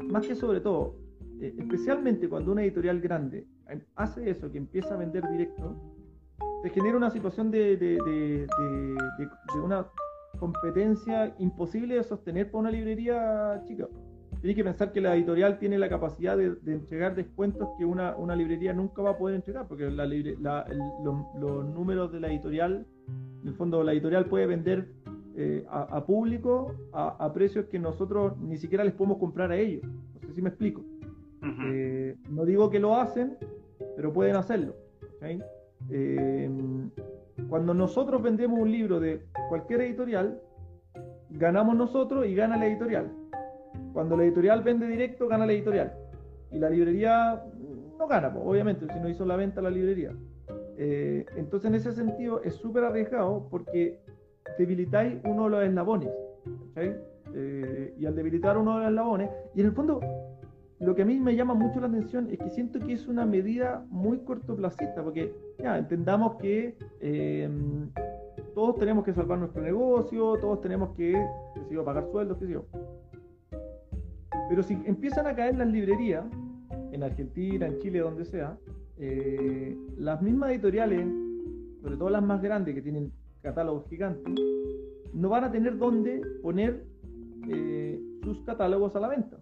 más 0.10 0.26
que 0.26 0.36
sobre 0.36 0.62
todo, 0.62 0.96
eh, 1.39 1.54
especialmente 1.58 2.28
cuando 2.30 2.52
una 2.52 2.64
editorial 2.64 3.00
grande 3.00 3.48
hace 3.96 4.30
eso, 4.30 4.52
que 4.52 4.58
empieza 4.58 4.96
a 4.96 4.98
vender 4.98 5.28
directo, 5.30 5.76
se 6.64 6.70
genera 6.70 6.98
una 6.98 7.10
situación 7.10 7.52
de, 7.52 7.78
de, 7.78 7.98
de, 7.98 8.48
de 9.54 9.60
una 9.60 9.88
competencia 10.39 11.36
imposible 11.39 11.96
de 11.96 12.04
sostener 12.04 12.52
para 12.52 12.60
una 12.60 12.72
librería 12.72 13.62
chica. 13.66 13.88
Tienes 14.42 14.56
que 14.56 14.64
pensar 14.64 14.92
que 14.92 15.02
la 15.02 15.16
editorial 15.16 15.60
tiene 15.60 15.78
la 15.78 15.88
capacidad 15.88 16.36
de, 16.36 16.58
entregar 16.66 17.16
descuentos 17.16 17.70
que 17.78 17.86
una, 17.86 18.16
una, 18.16 18.36
librería 18.36 18.74
nunca 18.74 19.04
va 19.04 19.12
a 19.12 19.18
poder 19.18 19.36
entregar, 19.36 19.68
porque 19.68 19.92
la, 19.92 20.06
los, 20.06 21.66
números 21.76 22.12
de 22.12 22.20
la 22.20 22.28
editorial, 22.30 22.88
en 23.44 23.48
el 23.48 23.54
fondo 23.54 23.84
la 23.84 23.92
editorial 23.92 24.26
puede 24.26 24.48
vender 24.48 24.88
eh, 25.36 25.65
a, 25.69 26.05
público 26.05 26.75
a, 26.91 27.32
precios 27.34 27.65
que 27.65 27.79
nosotros 27.79 28.38
ni 28.38 28.57
siquiera 28.57 28.84
les 28.84 28.93
podemos 28.93 29.17
comprar 29.17 29.51
a 29.51 29.57
ellos. 29.57 29.84
No 29.84 30.27
sé 30.27 30.34
si 30.34 30.41
me 30.41 30.49
explico. 30.49 30.84
Eh, 31.65 32.15
no 32.29 32.45
digo 32.45 32.69
que 32.69 32.79
lo 32.79 32.95
hacen, 32.95 33.38
pero 33.95 34.11
pueden 34.13 34.36
hacerlo. 34.36 34.75
Eh, 35.89 36.49
cuando 37.49 37.73
nosotros 37.73 38.21
vendemos 38.21 38.59
un 38.59 38.71
libro 38.71 38.99
de 38.99 39.25
cualquier 39.49 39.82
editorial, 39.82 40.41
ganamos 41.29 41.75
nosotros 41.75 42.25
y 42.25 42.36
gana 42.36 42.57
la 42.57 42.67
editorial. 42.67 43.11
Cuando 43.93 44.17
la 44.17 44.23
editorial 44.23 44.63
vende 44.63 44.88
directo, 44.88 45.27
gana 45.27 45.45
la 45.45 45.53
editorial. 45.53 45.93
Y 46.51 46.59
la 46.59 46.69
librería 46.69 47.43
no 47.97 48.07
gana, 48.07 48.34
obviamente, 48.36 48.86
si 48.91 48.99
no 48.99 49.09
hizo 49.09 49.25
la 49.25 49.36
venta 49.36 49.61
la 49.61 49.69
librería. 49.69 50.13
Eh, 50.77 51.25
entonces, 51.36 51.69
en 51.69 51.75
ese 51.75 51.91
sentido, 51.93 52.41
es 52.43 52.55
súper 52.55 52.84
arriesgado 52.84 53.47
porque 53.49 53.99
debilitáis 54.58 55.20
uno 55.24 55.46
de 55.46 55.50
los 55.50 55.64
eslabones. 55.64 56.10
Eh, 57.34 57.94
y 57.98 58.06
al 58.06 58.16
debilitar 58.16 58.58
uno 58.58 58.76
de 58.76 58.80
los 58.80 58.89
eslabones, 58.89 59.30
y 59.56 59.62
en 59.62 59.68
el 59.68 59.72
fondo, 59.74 60.00
lo 60.80 60.96
que 60.96 61.04
a 61.04 61.06
mí 61.06 61.20
me 61.20 61.36
llama 61.36 61.54
mucho 61.54 61.80
la 61.80 61.88
atención 61.88 62.30
es 62.32 62.39
que 62.39 62.50
siento 62.50 62.80
que 62.80 62.94
es 62.94 63.08
una 63.08 63.26
medida 63.26 63.86
muy 63.89 64.20
cortoplacista, 64.20 65.04
porque 65.04 65.34
ya 65.60 65.78
entendamos 65.78 66.36
que 66.38 66.76
eh, 67.00 67.50
todos 68.54 68.78
tenemos 68.78 69.06
que 69.06 69.14
salvar 69.14 69.39
nuestro 69.39 69.62
negocio, 69.62 70.38
todos 70.39 70.62
tenemos 70.62 70.96
que, 70.96 71.14
qué 71.70 71.78
pagar 71.78 72.08
sueldos, 72.12 72.38
qué 72.39 72.48
sé 72.48 72.54
yo. 72.54 72.66
Pero 74.50 74.64
si 74.64 74.74
empiezan 74.86 75.28
a 75.28 75.36
caer 75.36 75.56
las 75.56 75.68
librerías, 75.68 76.26
en 76.92 77.04
Argentina, 77.04 77.68
en 77.68 77.80
Chile, 77.80 78.00
donde 78.00 78.26
sea, 78.26 78.58
eh, 78.98 79.78
las 79.98 80.22
mismas 80.22 80.52
editoriales, 80.52 81.08
sobre 81.82 81.98
todo 81.98 82.10
las 82.10 82.24
más 82.24 82.42
grandes 82.42 82.76
que 82.76 82.82
tienen 82.82 83.12
catálogos 83.42 83.88
gigantes, 83.89 84.34
no 85.14 85.30
van 85.30 85.44
a 85.44 85.52
tener 85.52 85.78
dónde 85.78 86.22
poner 86.42 86.86
eh, 87.50 88.00
sus 88.24 88.42
catálogos 88.44 88.96
a 88.96 89.00
la 89.00 89.08
venta. 89.08 89.38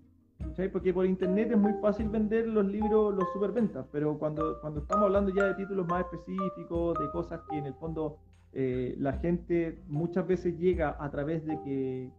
Porque 0.72 0.93
por 0.93 1.06
internet 1.06 1.52
es 1.52 1.58
muy 1.58 1.74
fácil 1.82 2.10
vender 2.10 2.47
los 2.47 2.66
libros, 2.66 3.16
los 3.16 3.26
superventas, 3.34 3.86
pero 3.91 4.18
cuando, 4.18 4.60
cuando 4.62 4.82
estamos 4.82 5.06
hablando 5.06 5.34
ya 5.34 5.45
de 5.45 5.54
títulos 5.54 5.88
más 5.88 6.06
específicos, 6.06 6.97
de 7.00 7.12
cosas 7.12 7.41
que 7.50 7.58
en 7.58 7.66
el 7.66 7.74
fondo 7.76 8.18
eh, 8.52 8.95
la 8.97 9.14
gente 9.14 9.84
muchas 9.88 10.26
veces 10.28 10.58
llega 10.58 10.97
a 11.00 11.10
través 11.12 11.45
de 11.45 11.62
que 11.62 12.12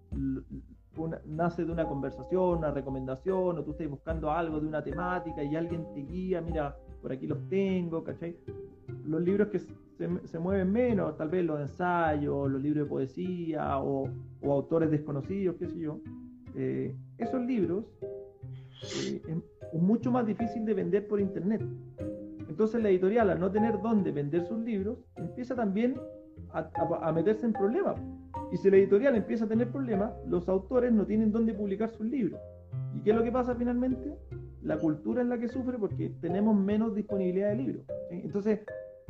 nace 1.26 1.64
de 1.64 1.72
una 1.72 1.87
conversación, 1.87 2.59
una 2.59 2.70
recomendación, 2.70 3.59
o 3.59 3.64
tú 3.64 3.72
estás 3.72 3.89
buscando 3.89 4.31
algo 4.31 4.61
de 4.61 4.66
una 4.66 4.83
temática 4.83 5.43
y 5.43 5.57
alguien 5.57 5.87
te 5.95 6.01
guía, 6.01 6.41
mira, 6.41 6.76
por 7.03 7.12
aquí 7.12 7.26
los 7.26 7.49
tengo, 7.49 8.05
¿cachai? 8.05 8.37
Los 9.05 9.22
libros 9.22 9.49
que 9.49 9.61
se, 10.24 10.38
mueven 10.38 10.72
menos, 10.72 11.16
tal 11.16 11.28
vez 11.28 11.44
los 11.44 11.61
ensayos, 11.61 12.51
los 12.51 12.62
libros 12.62 12.84
de 12.84 12.88
poesía 12.88 13.78
o, 13.82 14.09
autores 14.42 14.90
desconocidos, 14.90 15.57
qué 15.59 15.68
sé 15.68 15.78
yo, 15.78 16.01
eh, 16.57 16.96
esos 17.18 17.44
libros 17.44 17.84
eh, 19.05 19.22
es, 19.28 19.80
mucho 19.80 20.11
más 20.11 20.26
difícil 20.26 20.64
de 20.64 20.74
vender 20.74 21.07
por 21.07 21.20
internet. 21.20 21.62
Entonces 22.48 22.82
la 22.82 22.88
editorial, 22.88 23.30
al 23.30 23.38
no 23.38 23.51
tener 23.51 23.80
dónde 23.80 24.11
vender 24.11 24.44
sus 24.46 24.59
libros, 24.59 24.98
empieza 25.16 25.55
también 25.55 25.94
a, 26.53 27.12
meterse 27.12 27.46
en 27.46 27.53
problemas. 27.53 28.01
Y 28.51 28.57
si 28.57 28.70
la 28.70 28.78
editorial 28.78 29.14
empieza 29.14 29.44
a 29.44 29.48
tener 29.48 29.70
problemas, 29.70 30.12
los 30.26 30.48
autores 30.48 30.92
no 30.92 31.07
tienen 31.07 31.30
dónde 31.30 31.55
publicar 31.55 31.90
sus 31.90 32.07
libros. 32.07 32.40
¿Y 32.96 33.03
qué 33.03 33.11
es 33.11 33.16
lo 33.16 33.22
que 33.22 33.30
pasa 33.30 33.55
finalmente? 33.55 34.12
La 34.62 34.76
cultura 34.78 35.22
es 35.22 35.28
la 35.28 35.38
que 35.38 35.48
sufre 35.48 35.78
porque 35.78 36.11
tenemos 36.20 36.57
menos 36.57 36.94
disponibilidad 36.94 37.51
de 37.51 37.57
libros. 37.57 37.84
Entonces, 38.11 38.61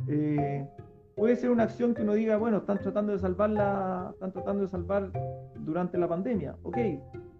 eh, 0.07 0.67
puede 1.15 1.35
ser 1.35 1.51
una 1.51 1.63
acción 1.63 1.93
que 1.93 2.01
uno 2.01 2.13
diga, 2.13 2.37
bueno, 2.37 2.57
están 2.57 2.79
tratando 2.79 3.11
de 3.13 3.19
salvarla, 3.19 4.09
están 4.13 4.31
tratando 4.31 4.63
de 4.63 4.69
salvar 4.69 5.11
durante 5.59 5.97
la 5.97 6.07
pandemia. 6.07 6.55
Ok, 6.63 6.77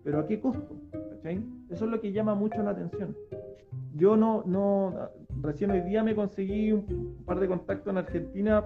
pero 0.04 0.20
¿a 0.20 0.26
qué 0.28 0.40
costo? 0.40 0.78
Eso 1.70 1.86
es 1.86 1.92
lo 1.92 2.02
que 2.02 2.12
llama 2.12 2.34
mucho 2.34 2.62
la 2.64 2.72
atención. 2.72 3.16
Yo 3.96 4.18
no, 4.18 4.44
no, 4.46 4.94
recién 5.42 5.72
hoy 5.72 5.82
día 5.82 6.04
me 6.04 6.16
conseguí 6.16 6.72
un 6.72 7.24
par 7.26 7.40
de 7.40 7.48
contactos 7.48 7.92
en 7.92 7.98
Argentina 7.98 8.66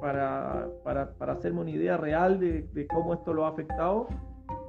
para, 0.00 0.68
para, 0.84 1.12
para 1.14 1.32
hacerme 1.32 1.62
una 1.62 1.70
idea 1.70 1.96
real 1.96 2.38
de, 2.38 2.62
de, 2.72 2.86
cómo 2.86 3.14
esto 3.14 3.32
lo 3.32 3.46
ha 3.46 3.48
afectado, 3.48 4.06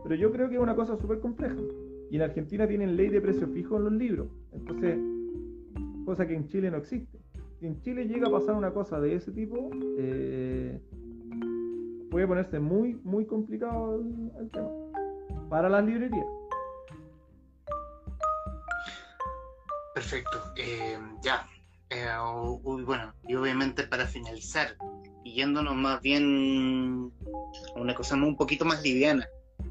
pero 0.04 0.16
yo 0.16 0.32
creo 0.32 0.50
que 0.50 0.56
es 0.56 0.62
una 0.62 0.76
cosa 0.76 0.98
súper 0.98 1.20
compleja. 1.20 1.56
Y 2.10 2.16
en 2.16 2.22
Argentina 2.22 2.68
tienen 2.68 2.96
ley 2.96 3.10
de 3.10 3.22
precio 3.22 3.48
fijo 3.50 3.78
en 3.78 3.84
los 3.84 3.94
libros, 3.94 4.28
entonces, 4.54 4.98
cosa 6.06 6.26
que 6.26 6.36
en 6.36 6.48
Chile 6.48 6.72
no 6.72 6.78
existe. 6.78 7.17
Si 7.60 7.66
en 7.66 7.82
Chile 7.82 8.06
llega 8.06 8.28
a 8.28 8.32
pasar 8.32 8.56
una 8.56 8.72
cosa 8.72 9.00
de 9.00 9.16
ese 9.16 9.32
tipo, 9.32 9.72
eh, 9.98 10.80
puede 12.12 12.28
ponerse 12.28 12.60
muy, 12.60 12.96
muy 13.04 13.26
complicado 13.26 13.96
el, 14.40 14.50
tema 14.52 14.70
para 15.50 15.68
las 15.68 15.84
librerías. 15.84 16.26
Perfecto, 19.96 20.38
eh, 20.56 21.00
ya. 21.24 21.48
Eh, 21.90 22.06
bueno, 22.62 23.14
y 23.28 23.34
obviamente 23.34 23.84
para 23.84 24.06
finalizar, 24.06 24.76
y 25.24 25.34
yéndonos 25.36 25.76
más 25.76 26.02
bien 26.02 27.12
a 27.76 27.80
una 27.80 27.96
cosa 27.96 28.16
un 28.16 28.36
poquito 28.36 28.66
más 28.66 28.84
liviana, 28.84 29.28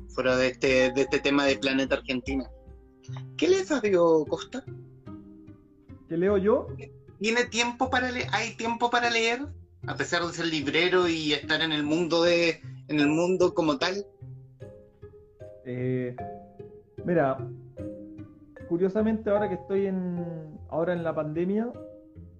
fuera 0.09 0.37
de 0.37 0.49
este, 0.49 0.93
de 0.93 1.03
este 1.03 1.21
tema 1.21 1.45
de 1.45 1.57
Planeta 1.57 1.95
Argentina. 1.97 2.51
¿Qué 3.37 3.49
lees, 3.49 3.69
Fabio 3.69 4.25
Costa? 4.29 4.65
¿Qué 6.09 6.17
leo 6.17 6.39
yo? 6.39 6.67
¿Tiene 7.19 7.45
tiempo 7.45 7.91
para 7.91 8.11
leer? 8.11 8.27
¿Hay 8.33 8.57
tiempo 8.57 8.91
para 8.91 9.11
leer? 9.11 9.41
A 9.87 9.95
pesar 9.95 10.23
de 10.23 10.33
ser 10.33 10.47
librero 10.47 11.09
y 11.09 11.33
estar 11.33 11.61
en 11.63 11.73
el 11.73 11.83
mundo 11.83 12.23
de, 12.23 12.61
en 12.89 13.01
el 13.01 13.09
mundo 13.09 13.55
como 13.55 13.79
tal. 13.79 14.05
Eh, 15.65 16.15
mira, 17.05 17.39
curiosamente 18.69 19.31
ahora 19.31 19.49
que 19.49 19.55
estoy 19.55 19.87
en, 19.87 20.59
ahora 20.71 20.93
en 20.93 21.03
la 21.03 21.15
pandemia, 21.15 21.71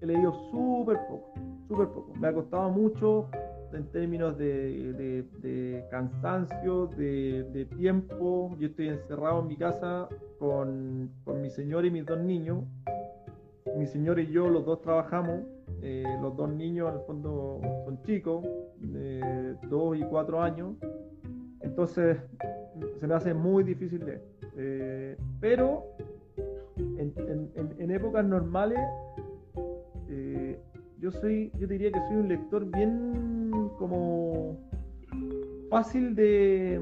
he 0.01 0.05
leído 0.05 0.33
súper 0.51 0.97
poco 1.07 1.47
súper 1.67 1.87
poco. 1.89 2.13
Me 2.19 2.27
ha 2.27 2.33
costado 2.33 2.69
mucho 2.69 3.29
en 3.73 3.85
términos 3.91 4.37
de, 4.37 5.85
cansancio, 5.91 6.87
de, 6.87 7.67
tiempo. 7.77 8.55
Yo 8.59 8.67
estoy 8.67 8.89
encerrado 8.89 9.41
en 9.41 9.47
mi 9.47 9.57
casa 9.57 10.07
con, 10.39 11.11
mi 11.41 11.49
señor 11.49 11.85
y 11.85 11.91
mis 11.91 12.05
dos 12.05 12.19
niños. 12.19 12.63
Mi 13.75 13.85
señor 13.87 14.19
y 14.19 14.27
yo, 14.27 14.49
los 14.49 14.65
dos 14.65 14.81
trabajamos. 14.81 15.41
Eh, 15.81 16.03
los 16.21 16.35
dos 16.35 16.49
niños, 16.49 16.89
en 16.89 16.99
el 16.99 17.05
fondo, 17.05 17.59
son 17.85 18.01
chicos, 18.03 18.45
de 18.79 19.55
dos 19.69 19.97
y 19.97 20.01
cuatro 20.03 20.41
años. 20.41 20.75
Entonces, 21.61 22.17
se 22.99 23.07
me 23.07 23.13
hace 23.13 23.33
muy 23.33 23.63
difícil 23.63 24.05
leer. 24.05 24.21
Eh, 24.55 25.17
pero 25.39 25.83
en, 26.77 27.91
épocas 27.91 28.25
normales 28.25 28.79
eh, 30.09 30.59
yo 30.99 31.11
soy, 31.11 31.51
yo 31.59 31.67
diría 31.67 31.91
que 31.91 31.99
soy 32.07 32.17
un 32.17 32.27
lector 32.27 32.65
bien 32.65 33.69
como 33.77 34.57
fácil 35.69 36.15
de, 36.15 36.79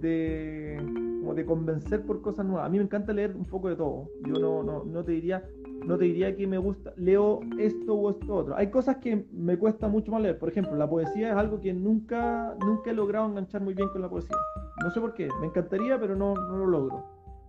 de, 0.00 0.76
como 1.20 1.34
de 1.34 1.44
convencer 1.44 2.02
por 2.02 2.22
cosas 2.22 2.46
nuevas. 2.46 2.66
A 2.66 2.68
mí 2.68 2.78
me 2.78 2.84
encanta 2.84 3.12
leer 3.12 3.34
un 3.34 3.44
poco 3.44 3.68
de 3.68 3.76
todo. 3.76 4.08
Yo 4.26 4.34
no, 4.34 4.62
no, 4.62 4.84
no 4.84 5.04
te 5.04 5.12
diría, 5.12 5.44
no 5.84 5.98
te 5.98 6.04
diría 6.04 6.34
que 6.36 6.46
me 6.46 6.58
gusta, 6.58 6.92
leo 6.96 7.40
esto 7.58 7.94
o 7.94 8.10
esto 8.10 8.34
otro. 8.34 8.56
Hay 8.56 8.70
cosas 8.70 8.96
que 8.96 9.26
me 9.32 9.58
cuesta 9.58 9.88
mucho 9.88 10.12
más 10.12 10.22
leer. 10.22 10.38
Por 10.38 10.48
ejemplo, 10.48 10.76
la 10.76 10.88
poesía 10.88 11.30
es 11.30 11.36
algo 11.36 11.60
que 11.60 11.72
nunca, 11.72 12.56
nunca 12.60 12.90
he 12.90 12.94
logrado 12.94 13.26
enganchar 13.26 13.60
muy 13.60 13.74
bien 13.74 13.88
con 13.88 14.00
la 14.00 14.08
poesía. 14.08 14.36
No 14.82 14.90
sé 14.90 15.00
por 15.00 15.14
qué. 15.14 15.28
Me 15.40 15.46
encantaría, 15.46 15.98
pero 16.00 16.16
no, 16.16 16.34
no 16.34 16.56
lo 16.56 16.66
logro. 16.66 17.04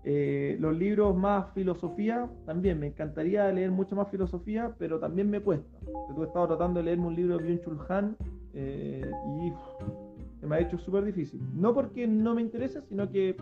Eh, 0.08 0.58
los 0.60 0.78
libros 0.78 1.18
más 1.18 1.52
filosofía, 1.54 2.30
también 2.46 2.80
me 2.80 2.88
encantaría 2.88 3.52
leer 3.52 3.72
mucho 3.72 3.96
más 3.96 4.08
filosofía, 4.10 4.76
pero 4.78 5.00
también 5.00 5.30
me 5.30 5.40
cuesta. 5.40 5.80
Yo 6.16 6.24
he 6.24 6.28
estado 6.28 6.48
tratando 6.48 6.80
de 6.80 6.86
leerme 6.86 7.08
un 7.08 7.16
libro 7.16 7.38
de 7.38 7.44
Byung-Chul 7.44 7.80
Han 7.90 8.16
eh, 8.54 9.10
y 9.42 10.46
me 10.46 10.56
ha 10.58 10.60
hecho 10.60 10.78
súper 10.78 11.06
difícil. 11.06 11.42
No 11.56 11.74
porque 11.74 12.06
no 12.06 12.36
me 12.36 12.42
interese, 12.42 12.82
sino 12.84 13.10
que 13.10 13.36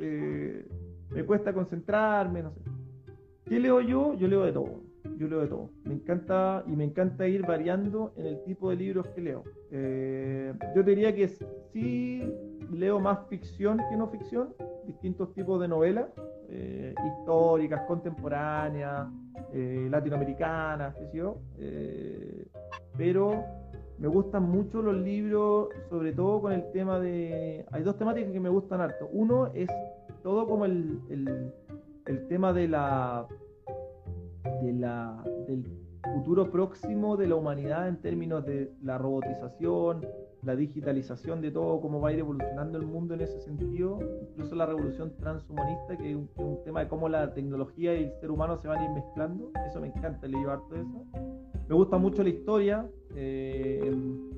eh, 0.00 0.66
me 1.10 1.24
cuesta 1.24 1.52
concentrarme, 1.52 2.42
no 2.42 2.50
sé. 2.50 2.60
¿Qué 3.46 3.60
leo 3.60 3.80
yo? 3.80 4.14
Yo 4.14 4.26
leo 4.26 4.42
de 4.44 4.52
todo. 4.52 4.82
Yo 5.18 5.28
leo 5.28 5.40
de 5.40 5.46
todo. 5.46 5.70
Me 5.84 5.94
encanta 5.94 6.64
y 6.66 6.74
me 6.74 6.84
encanta 6.84 7.28
ir 7.28 7.46
variando 7.46 8.12
en 8.16 8.26
el 8.26 8.42
tipo 8.44 8.70
de 8.70 8.76
libros 8.76 9.06
que 9.08 9.20
leo. 9.20 9.44
yo 10.74 10.82
diría 10.82 11.14
que 11.14 11.28
sí 11.72 12.22
leo 12.72 12.98
más 12.98 13.20
ficción 13.28 13.80
que 13.88 13.96
no 13.96 14.08
ficción, 14.08 14.54
distintos 14.86 15.32
tipos 15.34 15.60
de 15.60 15.68
novelas, 15.68 16.06
eh, 16.48 16.94
históricas, 17.06 17.82
contemporáneas, 17.86 19.08
eh, 19.52 19.86
latinoamericanas, 19.90 20.94
qué 20.96 21.06
sé 21.06 21.16
yo, 21.18 21.38
eh, 21.58 22.46
pero 22.96 23.44
me 23.98 24.08
gustan 24.08 24.42
mucho 24.42 24.82
los 24.82 24.96
libros, 24.96 25.68
sobre 25.88 26.12
todo 26.12 26.40
con 26.42 26.52
el 26.52 26.70
tema 26.72 26.98
de... 26.98 27.64
Hay 27.70 27.82
dos 27.82 27.96
temáticas 27.96 28.30
que 28.32 28.40
me 28.40 28.48
gustan 28.48 28.80
harto. 28.80 29.08
Uno 29.10 29.50
es 29.54 29.70
todo 30.22 30.46
como 30.46 30.66
el, 30.66 31.00
el 32.06 32.26
tema 32.28 32.52
de 32.52 32.68
la, 32.68 33.26
de 34.62 34.72
la, 34.72 35.24
del 35.46 35.64
futuro 36.14 36.50
próximo 36.50 37.16
de 37.16 37.26
la 37.26 37.34
humanidad 37.34 37.88
en 37.88 38.00
términos 38.00 38.44
de 38.46 38.72
la 38.82 38.96
robotización, 38.96 40.06
la 40.42 40.54
digitalización 40.54 41.40
de 41.40 41.50
todo, 41.50 41.80
cómo 41.80 42.00
va 42.00 42.10
a 42.10 42.12
ir 42.12 42.20
evolucionando 42.20 42.78
el 42.78 42.86
mundo 42.86 43.14
en 43.14 43.22
ese 43.22 43.40
sentido, 43.40 43.98
incluso 44.30 44.54
la 44.54 44.66
revolución 44.66 45.12
transhumanista, 45.16 45.96
que 45.96 46.12
es 46.12 46.16
un, 46.16 46.62
tema 46.64 46.80
de 46.80 46.88
cómo 46.88 47.08
la 47.08 47.34
tecnología 47.34 47.94
y 47.94 48.04
el 48.04 48.12
ser 48.20 48.30
humano 48.30 48.56
se 48.56 48.68
van 48.68 48.78
a 48.78 48.84
ir 48.84 48.90
mezclando, 48.90 49.50
eso 49.68 49.80
me 49.80 49.88
encanta, 49.88 50.28
leer 50.28 50.48
harto 50.48 50.74
de 50.74 50.82
eso. 50.82 51.04
Me 51.68 51.74
gusta 51.74 51.98
mucho 51.98 52.22
la 52.22 52.28
historia 52.28 52.86
eh, 53.16 53.92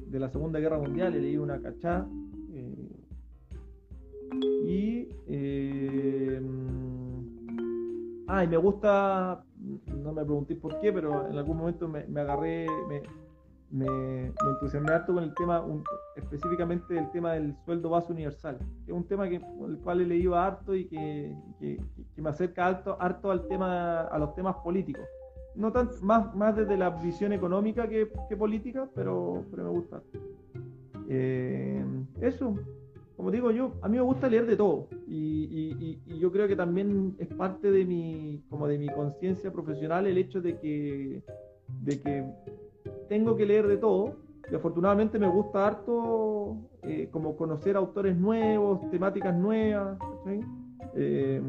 de 0.06 0.18
la 0.18 0.30
Segunda 0.30 0.58
Guerra 0.60 0.78
Mundial, 0.78 1.12
leído 1.12 1.42
una 1.42 1.60
cachá. 1.60 2.06
Eh, 2.50 2.74
y... 4.64 5.08
Eh, 5.26 6.40
ah, 8.28 8.44
y 8.44 8.48
me 8.48 8.56
gusta 8.56 9.42
no 9.86 10.12
me 10.12 10.24
preguntéis 10.24 10.60
por 10.60 10.78
qué, 10.80 10.92
pero 10.92 11.28
en 11.28 11.36
algún 11.36 11.56
momento 11.56 11.88
me, 11.88 12.20
agarré, 12.20 12.66
me, 12.88 13.02
me, 13.70 14.26
entusiasmé 14.26 14.92
harto 14.92 15.14
con 15.14 15.24
el 15.24 15.34
tema, 15.34 15.64
específicamente 16.16 16.96
el 16.96 17.10
tema 17.10 17.32
del 17.32 17.56
sueldo 17.64 17.90
base 17.90 18.12
universal, 18.12 18.58
que 18.84 18.92
es 18.92 18.96
un 18.96 19.06
tema 19.06 19.28
que, 19.28 19.36
el 19.36 19.78
cual 19.82 20.00
he 20.00 20.06
leído 20.06 20.36
harto 20.36 20.74
y 20.74 20.86
que, 20.86 21.34
me 22.16 22.28
acerca 22.28 22.66
harto, 22.66 22.96
harto 23.00 23.30
al 23.30 23.46
tema, 23.48 24.02
a 24.02 24.18
los 24.18 24.34
temas 24.34 24.56
políticos. 24.56 25.04
No 25.54 25.72
tan, 25.72 25.90
más, 26.02 26.34
más 26.36 26.54
desde 26.54 26.76
la 26.76 26.90
visión 26.90 27.32
económica 27.32 27.88
que, 27.88 28.06
política, 28.36 28.88
pero, 28.94 29.44
pero 29.50 29.64
me 29.64 29.70
gusta. 29.70 30.02
Eh, 31.08 31.84
eso, 32.20 32.54
como 33.18 33.32
digo 33.32 33.50
yo, 33.50 33.72
a 33.82 33.88
mí 33.88 33.96
me 33.96 34.02
gusta 34.04 34.28
leer 34.28 34.46
de 34.46 34.56
todo. 34.56 34.86
Y, 35.08 35.98
yo 36.20 36.30
creo 36.30 36.46
que 36.46 36.54
también 36.54 37.16
es 37.18 37.26
parte 37.26 37.70
de 37.72 37.84
mi, 37.84 38.44
como 38.48 38.68
de 38.68 38.78
mi 38.78 38.88
conciencia 38.88 39.52
profesional 39.52 40.06
el 40.06 40.18
hecho 40.18 40.40
de 40.40 40.56
que, 40.56 41.24
de 41.82 42.00
que 42.00 42.24
tengo 43.08 43.36
que 43.36 43.44
leer 43.44 43.66
de 43.66 43.76
todo. 43.76 44.14
Y 44.50 44.54
afortunadamente 44.54 45.18
me 45.18 45.26
gusta 45.26 45.66
harto 45.66 46.58
eh, 46.82 47.08
como 47.10 47.36
conocer 47.36 47.76
autores 47.76 48.16
nuevos, 48.16 48.88
temáticas 48.92 49.36
nuevas, 49.36 49.98
eh, 50.94 51.42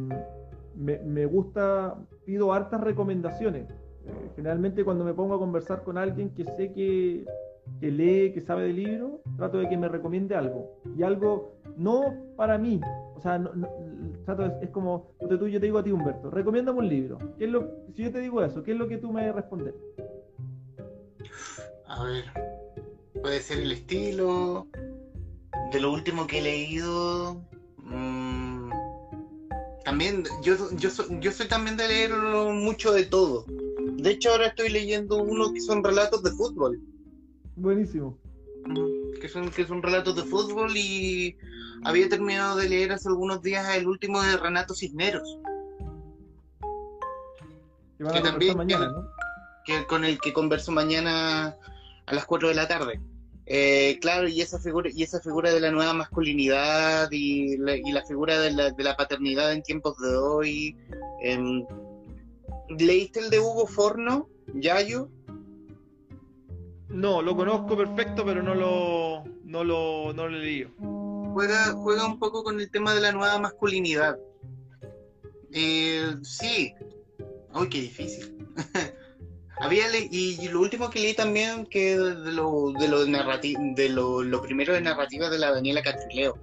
me, 0.75 1.25
gusta, 1.27 1.95
pido 2.25 2.51
hartas 2.51 2.81
recomendaciones. 2.81 3.69
Eh, 3.69 4.31
generalmente 4.35 4.83
cuando 4.83 5.05
me 5.05 5.13
pongo 5.13 5.35
a 5.35 5.39
conversar 5.39 5.83
con 5.83 5.99
alguien 5.99 6.31
que 6.31 6.45
sé 6.45 6.73
que, 6.73 7.25
que 7.79 7.91
lee, 7.91 8.33
que 8.33 8.41
sabe 8.41 8.63
de 8.63 8.73
libro, 8.73 9.21
trato 9.37 9.57
de 9.57 9.69
que 9.69 9.77
me 9.77 9.87
recomiende 9.87 10.35
algo. 10.35 10.81
Y 10.97 11.03
algo 11.03 11.55
no 11.77 12.13
para 12.35 12.57
mí. 12.57 12.79
O 13.15 13.21
sea, 13.21 13.41
es, 14.61 14.69
como, 14.69 15.11
tú, 15.19 15.47
yo 15.47 15.59
te 15.59 15.65
digo 15.65 15.79
a 15.79 15.83
ti, 15.83 15.91
Humberto, 15.91 16.29
recomiéndame 16.29 16.79
un 16.79 16.89
libro. 16.89 17.17
¿Qué 17.37 17.45
es 17.45 17.51
lo, 17.51 17.69
si 17.95 18.03
yo 18.03 18.11
te 18.11 18.19
digo 18.19 18.43
eso, 18.43 18.63
¿qué 18.63 18.71
es 18.71 18.77
lo 18.77 18.87
que 18.87 18.97
tú 18.97 19.11
me 19.11 19.31
respondes? 19.31 19.73
A 21.87 22.03
ver, 22.03 22.25
puede 23.21 23.41
ser 23.41 23.59
el 23.59 23.71
estilo. 23.71 24.67
De 25.71 25.79
lo 25.79 25.91
último 25.91 26.25
que 26.27 26.39
he 26.39 26.41
leído. 26.41 27.41
Mm, 27.83 28.69
también, 29.83 30.23
yo, 30.41 30.55
yo, 30.77 30.89
yo 31.19 31.31
soy 31.31 31.47
también 31.47 31.77
de 31.77 31.87
leer 31.87 32.11
mucho 32.13 32.91
de 32.91 33.03
todo. 33.03 33.45
De 33.97 34.11
hecho, 34.11 34.31
ahora 34.31 34.47
estoy 34.47 34.69
leyendo 34.69 35.17
uno 35.17 35.51
que 35.53 35.59
son 35.59 35.83
relatos 35.83 36.23
de 36.23 36.31
fútbol. 36.31 36.79
Buenísimo. 37.59 38.17
Que 39.19 39.27
son, 39.27 39.49
que 39.49 39.65
son 39.65 39.83
relatos 39.83 40.15
de 40.15 40.23
fútbol 40.23 40.71
y 40.75 41.37
había 41.83 42.07
terminado 42.07 42.57
de 42.57 42.69
leer 42.69 42.93
hace 42.93 43.09
algunos 43.09 43.41
días 43.41 43.75
el 43.75 43.87
último 43.87 44.21
de 44.21 44.37
Renato 44.37 44.73
Cisneros. 44.73 45.37
Que, 47.97 48.21
también 48.21 48.55
mañana, 48.55 48.93
que, 49.65 49.85
con 49.85 50.05
el 50.05 50.19
que 50.21 50.31
converso 50.31 50.71
mañana 50.71 51.57
a 52.05 52.13
las 52.13 52.25
4 52.25 52.47
de 52.47 52.55
la 52.55 52.67
tarde. 52.67 53.01
Eh, 53.45 53.97
claro, 53.99 54.29
y 54.29 54.41
esa 54.41 54.59
figura 54.59 54.89
y 54.93 55.03
esa 55.03 55.19
figura 55.19 55.51
de 55.51 55.59
la 55.59 55.71
nueva 55.71 55.93
masculinidad 55.93 57.09
y 57.11 57.57
la, 57.57 57.75
y 57.75 57.91
la 57.91 58.05
figura 58.05 58.39
de 58.39 58.51
la, 58.51 58.69
de 58.69 58.83
la, 58.83 58.95
paternidad 58.95 59.51
en 59.51 59.63
tiempos 59.63 59.97
de 59.97 60.15
hoy. 60.15 60.77
Em, 61.21 61.65
¿Leíste 62.69 63.19
el 63.19 63.29
de 63.29 63.39
Hugo 63.39 63.67
Forno, 63.67 64.29
Yayo? 64.53 65.09
No, 66.89 67.21
lo 67.21 67.35
conozco 67.35 67.77
perfecto, 67.77 68.25
pero 68.25 68.41
no 68.41 68.55
lo, 68.55 69.23
no 69.43 69.63
lo, 69.63 70.13
no 70.13 70.27
lo 70.27 70.37
he 70.37 70.41
leído 70.41 70.69
juega, 71.39 71.71
juega 71.73 72.05
un 72.05 72.19
poco 72.19 72.43
con 72.43 72.59
el 72.59 72.69
tema 72.69 72.93
de 72.93 73.01
la 73.01 73.11
nueva 73.11 73.39
masculinidad. 73.39 74.17
Eh, 75.53 76.15
sí. 76.21 76.73
Uy, 77.53 77.69
qué 77.69 77.81
difícil. 77.81 78.47
Había 79.61 79.85
y 80.09 80.47
lo 80.47 80.61
último 80.61 80.89
que 80.89 80.99
leí 80.99 81.13
también 81.13 81.65
que 81.65 81.97
de 81.97 82.31
lo 82.31 82.71
de 82.79 82.87
lo 82.87 83.05
de 83.05 83.89
lo, 83.89 84.23
lo, 84.23 84.41
primero 84.41 84.73
de 84.73 84.79
narrativa 84.79 85.29
de 85.29 85.37
la 85.37 85.51
Daniela 85.51 85.81
Catrileo, 85.81 86.37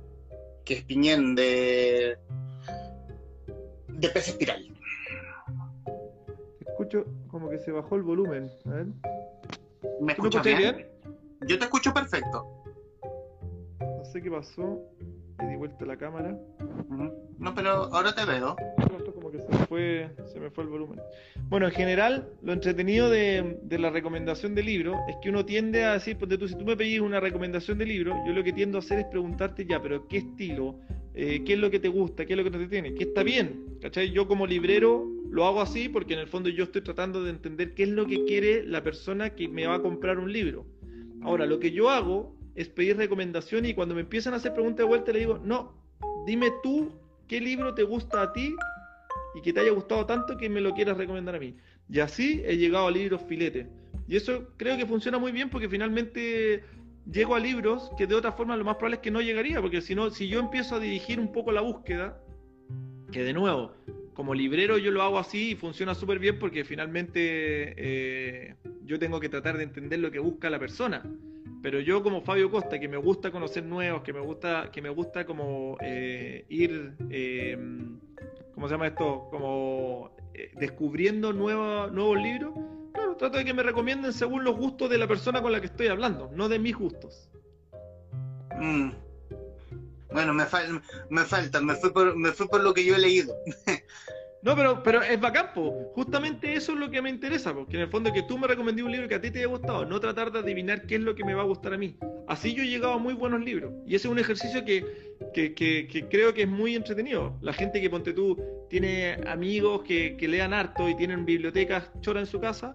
que 0.67 0.75
es 0.75 0.85
Piñén 0.85 1.35
de 1.35 2.19
de 3.89 4.09
pez 4.11 4.29
espiral. 4.29 4.67
Escucho 6.61 7.07
como 7.29 7.49
que 7.49 7.59
se 7.59 7.73
bajó 7.73 7.97
el 7.97 8.03
volumen, 8.03 8.51
a 8.67 8.71
ver. 8.71 8.87
¿Me 10.01 10.13
escuchas 10.13 10.43
bien? 10.45 10.87
Yo 11.47 11.59
te 11.59 11.65
escucho 11.65 11.93
perfecto 11.93 12.57
qué 14.21 14.31
pasó. 14.31 14.83
Le 15.41 15.49
di 15.49 15.57
vuelta 15.57 15.85
la 15.85 15.97
cámara. 15.97 16.37
No, 17.39 17.55
pero 17.55 17.71
ahora 17.95 18.15
te 18.15 18.25
veo. 18.25 18.57
Como 19.15 19.31
que 19.31 19.41
se 19.41 19.49
me 19.49 19.59
fue, 19.67 20.11
se 20.27 20.41
me 20.41 20.51
fue 20.51 20.65
el 20.65 20.71
volumen. 20.71 21.01
Bueno, 21.49 21.67
en 21.67 21.73
general, 21.73 22.29
lo 22.43 22.53
entretenido 22.53 23.11
de, 23.11 23.59
la 23.71 23.91
recomendación 23.91 24.55
de 24.55 24.63
libro 24.63 24.95
es 25.09 25.17
que 25.21 25.31
uno 25.31 25.45
tiende 25.45 25.85
a 25.85 25.95
decir, 25.95 26.17
porque 26.17 26.39
tú, 26.39 26.49
si 26.49 26.57
tú 26.57 26.65
me 26.65 26.77
pedís 26.77 27.01
una 27.01 27.21
recomendación 27.21 27.79
de 27.79 27.87
libro, 27.87 28.15
yo 28.27 28.33
lo 28.33 28.45
que 28.45 28.53
tiendo 28.53 28.79
a 28.79 28.81
hacer 28.81 29.01
es 29.01 29.07
preguntarte 29.07 29.67
ya, 29.67 29.81
pero 29.83 30.07
¿qué 30.07 30.19
estilo? 30.19 30.79
Eh, 31.19 31.45
¿Qué 31.45 31.55
es 31.55 31.59
lo 31.59 31.71
que 31.71 31.81
te 31.81 31.89
gusta? 31.89 32.27
¿Qué 32.27 32.35
es 32.35 32.37
lo 32.37 32.45
que 32.45 32.51
no 32.51 32.59
te 32.59 32.69
tiene? 32.69 32.95
¿Qué 32.95 33.05
está 33.05 33.23
bien? 33.23 33.79
¿Cachai? 33.81 34.11
Yo 34.11 34.29
como 34.29 34.47
librero 34.47 35.11
lo 35.31 35.47
hago 35.47 35.63
así 35.63 35.89
porque 35.89 36.13
en 36.13 36.21
el 36.21 36.29
fondo 36.29 36.51
yo 36.51 36.65
estoy 36.65 36.83
tratando 36.83 37.25
de 37.25 37.31
entender 37.31 37.75
qué 37.75 37.85
es 37.85 37.89
lo 37.89 38.07
que 38.07 38.23
quiere 38.27 38.65
la 38.65 38.83
persona 38.83 39.31
que 39.31 39.49
me 39.49 39.67
va 39.67 39.77
a 39.77 39.83
comprar 39.83 40.19
un 40.19 40.31
libro. 40.31 40.67
Ahora, 41.23 41.47
lo 41.47 41.59
que 41.59 41.73
yo 41.73 41.89
hago 41.89 42.37
es 42.55 42.69
pedir 42.69 42.99
recomendación 42.99 43.65
y 43.65 43.73
cuando 43.73 43.95
me 43.95 44.03
empiezan 44.03 44.35
a 44.35 44.37
hacer 44.37 44.53
preguntas 44.53 44.85
de 44.85 44.85
vuelta 44.85 45.11
le 45.11 45.21
digo, 45.21 45.41
no, 45.43 45.73
dime 46.27 46.53
tú 46.63 46.93
qué 47.27 47.41
libro 47.41 47.73
te 47.73 47.83
gusta 47.83 48.21
a 48.21 48.33
ti 48.35 48.55
y 49.35 49.41
que 49.41 49.55
te 49.55 49.61
haya 49.61 49.73
gustado 49.73 50.05
tanto 50.05 50.37
que 50.37 50.51
me 50.51 50.61
lo 50.61 50.75
quieras 50.75 50.99
recomendar 50.99 51.35
a 51.35 51.41
mí. 51.41 51.57
Y 51.89 52.01
así 52.01 52.43
he 52.45 52.59
llegado 52.59 52.89
a 52.89 52.91
libros 52.91 53.23
filete. 53.27 53.67
Y 54.07 54.17
eso 54.17 54.49
creo 54.59 54.77
que 54.77 54.85
funciona 54.85 55.19
muy 55.19 55.33
bien 55.33 55.49
porque 55.49 55.69
finalmente 55.69 56.63
llego 57.11 57.35
a 57.35 57.41
libros 57.41 57.91
que 57.97 58.07
de 58.07 58.15
otra 58.15 58.33
forma 58.33 58.57
lo 58.57 58.65
más 58.65 58.77
probable 58.77 58.97
es 58.97 59.03
que 59.03 59.11
no 59.11 59.21
llegaría, 59.21 59.61
porque 59.61 59.81
si 59.81 59.95
no, 59.95 60.11
si 60.11 60.29
yo 60.29 60.41
empiezo 60.41 60.77
a 60.77 60.81
dirigir 60.81 61.21
un 61.21 61.33
poco 61.33 61.53
la 61.53 61.61
búsqueda, 61.61 62.21
que 63.13 63.23
de 63.23 63.33
nuevo, 63.33 63.73
como 64.15 64.35
librero 64.35 64.79
yo 64.79 64.91
lo 64.91 65.03
hago 65.03 65.19
así 65.19 65.51
y 65.51 65.55
funciona 65.57 65.95
súper 65.95 66.19
bien 66.19 66.39
porque 66.39 66.65
finalmente 66.65 67.75
eh, 67.77 68.55
yo 68.85 68.99
tengo 68.99 69.21
que 69.21 69.29
tratar 69.29 69.57
de 69.57 69.65
entender 69.65 69.99
lo 69.99 70.11
que 70.11 70.19
busca 70.19 70.51
la 70.51 70.59
persona. 70.59 71.03
Pero 71.63 71.81
yo 71.81 72.03
como 72.03 72.23
Fabio 72.23 72.51
Costa, 72.51 72.79
que 72.79 72.89
me 72.89 72.97
gusta 72.97 73.31
conocer 73.31 73.65
nuevos, 73.65 74.03
que 74.03 74.13
me 74.13 74.21
gusta, 74.21 74.71
que 74.71 74.81
me 74.81 74.89
gusta 74.89 75.27
como 75.27 75.77
eh, 75.81 76.45
ir, 76.49 76.95
eh, 77.11 77.59
¿cómo 78.55 78.69
se 78.69 78.75
llama 78.75 78.87
esto? 78.87 79.27
Como 79.31 80.13
eh, 80.33 80.53
descubriendo 80.55 81.33
nuevos 81.33 81.91
nuevos 81.93 82.23
libros. 82.23 82.53
Claro, 82.97 83.15
trato 83.17 83.37
de 83.37 83.45
que 83.45 83.53
me 83.53 83.63
recomienden 83.63 84.11
según 84.13 84.43
los 84.43 84.57
gustos 84.57 84.89
de 84.89 84.97
la 84.97 85.07
persona 85.07 85.43
con 85.43 85.53
la 85.53 85.61
que 85.61 85.67
estoy 85.67 85.89
hablando, 85.89 86.31
no 86.33 86.49
de 86.49 86.59
mis 86.59 86.75
gustos. 86.75 87.29
Mm. 88.59 88.91
Bueno, 90.13 90.33
me, 90.33 90.45
me 91.11 91.25
falta, 91.25 91.61
me 91.61 91.75
fui, 91.75 91.91
por, 91.91 92.17
me 92.17 92.33
fui 92.33 92.49
por 92.49 92.63
lo 92.63 92.73
que 92.73 92.85
yo 92.85 92.97
he 92.97 92.99
leído. 92.99 93.35
No, 94.43 94.55
pero, 94.55 94.81
pero 94.81 95.03
es 95.03 95.21
bacán, 95.21 95.51
justamente 95.93 96.55
eso 96.55 96.73
es 96.73 96.79
lo 96.79 96.89
que 96.89 97.03
me 97.03 97.11
interesa, 97.11 97.53
porque 97.53 97.75
en 97.75 97.83
el 97.83 97.89
fondo 97.89 98.13
que 98.13 98.23
tú 98.23 98.39
me 98.39 98.47
recomendé 98.47 98.81
un 98.85 98.93
libro 98.93 99.09
que 99.09 99.17
a 99.17 99.21
ti 99.21 99.33
te 99.33 99.41
haya 99.41 99.49
gustado, 99.49 99.85
no 99.85 99.99
tratar 99.99 100.31
de 100.31 100.39
adivinar 100.39 100.87
qué 100.87 100.97
es 100.97 101.01
lo 101.01 101.17
que 101.17 101.25
me 101.25 101.35
va 101.35 101.43
a 101.43 101.47
gustar 101.47 101.75
a 101.75 101.79
mí. 101.79 101.99
Así 102.27 102.55
yo 102.55 102.63
he 102.63 102.69
llegado 102.69 102.95
a 102.95 102.99
muy 102.99 103.15
buenos 103.15 103.45
libros. 103.45 103.73
Y 103.87 103.95
ese 103.95 104.09
es 104.09 104.13
un 104.13 104.19
ejercicio 104.19 104.65
que, 104.65 104.85
creo 106.11 106.35
que 106.35 106.43
es 106.43 106.49
muy 106.49 106.75
entretenido. 106.75 107.37
La 107.41 107.53
gente 107.53 107.81
que, 107.81 107.89
ponte 107.89 108.13
tú, 108.13 108.39
tiene 108.69 109.15
amigos 109.27 109.83
que, 109.83 110.17
lean 110.21 110.53
harto 110.53 110.89
y 110.89 110.97
tienen 110.97 111.25
bibliotecas 111.25 111.91
chora 112.01 112.21
en 112.21 112.27
su 112.27 112.41
casa, 112.41 112.75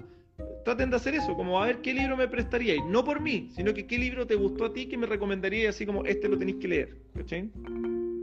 traten 0.64 0.90
de 0.90 0.96
hacer 0.96 1.16
eso, 1.16 1.36
como 1.36 1.62
a 1.62 1.66
ver 1.66 1.82
qué 1.82 1.94
libro 1.94 2.16
me 2.16 2.28
prestaríais. 2.28 2.84
No 2.86 3.04
por 3.04 3.20
mí, 3.20 3.52
sino 3.56 3.74
que 3.74 3.86
qué 3.86 3.98
libro 3.98 4.26
te 4.26 4.36
gustó 4.36 4.66
a 4.66 4.74
ti 4.74 4.88
que 4.88 4.98
me 4.98 5.08
recomendaría 5.08 5.70
así 5.70 5.86
como 5.86 6.06
este 6.06 6.30
lo 6.30 6.38
tenéis 6.38 6.58
que 6.58 6.68
leer. 6.68 6.98
¿Cachai? 7.16 7.50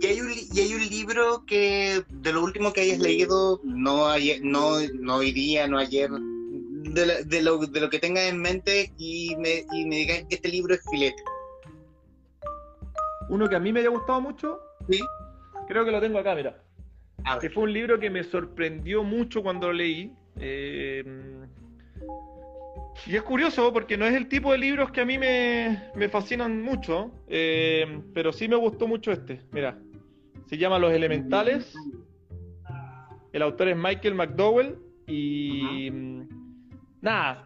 Y 0.00 0.06
hay, 0.06 0.20
un, 0.20 0.30
y 0.30 0.60
hay 0.60 0.74
un 0.74 0.88
libro 0.88 1.44
que 1.44 2.02
de 2.08 2.32
lo 2.32 2.44
último 2.44 2.72
que 2.72 2.82
hayas 2.82 3.00
leído, 3.00 3.60
no, 3.64 4.06
ayer, 4.06 4.40
no, 4.44 4.76
no 5.00 5.16
hoy 5.16 5.32
día, 5.32 5.66
no 5.66 5.76
ayer, 5.76 6.08
de, 6.82 7.24
de, 7.24 7.42
lo, 7.42 7.58
de 7.58 7.80
lo 7.80 7.90
que 7.90 7.98
tengas 7.98 8.24
en 8.24 8.38
mente 8.40 8.92
y 8.98 9.34
me, 9.36 9.64
y 9.72 9.86
me 9.86 9.96
digas 9.96 10.24
que 10.28 10.36
este 10.36 10.48
libro 10.48 10.74
es 10.74 10.82
filete. 10.90 11.22
Uno 13.28 13.48
que 13.48 13.56
a 13.56 13.60
mí 13.60 13.72
me 13.72 13.80
haya 13.80 13.90
gustado 13.90 14.20
mucho. 14.20 14.60
Sí. 14.88 15.00
Creo 15.66 15.84
que 15.84 15.90
lo 15.90 16.00
tengo 16.00 16.18
acá, 16.18 16.34
mira. 16.34 16.62
que 17.40 17.50
fue 17.50 17.64
un 17.64 17.72
libro 17.72 17.98
que 17.98 18.08
me 18.08 18.24
sorprendió 18.24 19.04
mucho 19.04 19.42
cuando 19.42 19.68
lo 19.68 19.74
leí. 19.74 20.12
Eh, 20.40 21.04
y 23.06 23.16
es 23.16 23.22
curioso 23.22 23.72
porque 23.72 23.96
no 23.96 24.06
es 24.06 24.14
el 24.14 24.28
tipo 24.28 24.52
de 24.52 24.58
libros 24.58 24.90
que 24.90 25.02
a 25.02 25.04
mí 25.04 25.18
me, 25.18 26.08
fascinan 26.10 26.62
mucho, 26.62 27.10
eh, 27.28 28.00
pero 28.14 28.32
sí 28.32 28.48
me 28.48 28.56
gustó 28.56 28.88
mucho 28.88 29.12
este. 29.12 29.42
Mira, 29.52 29.78
se 30.46 30.56
llama 30.56 30.78
Los 30.78 30.92
Elementales. 30.92 31.74
El 33.32 33.42
autor 33.42 33.68
es 33.68 33.76
Michael 33.76 34.14
McDowell 34.14 34.78
y 35.06 35.90
nada, 37.00 37.44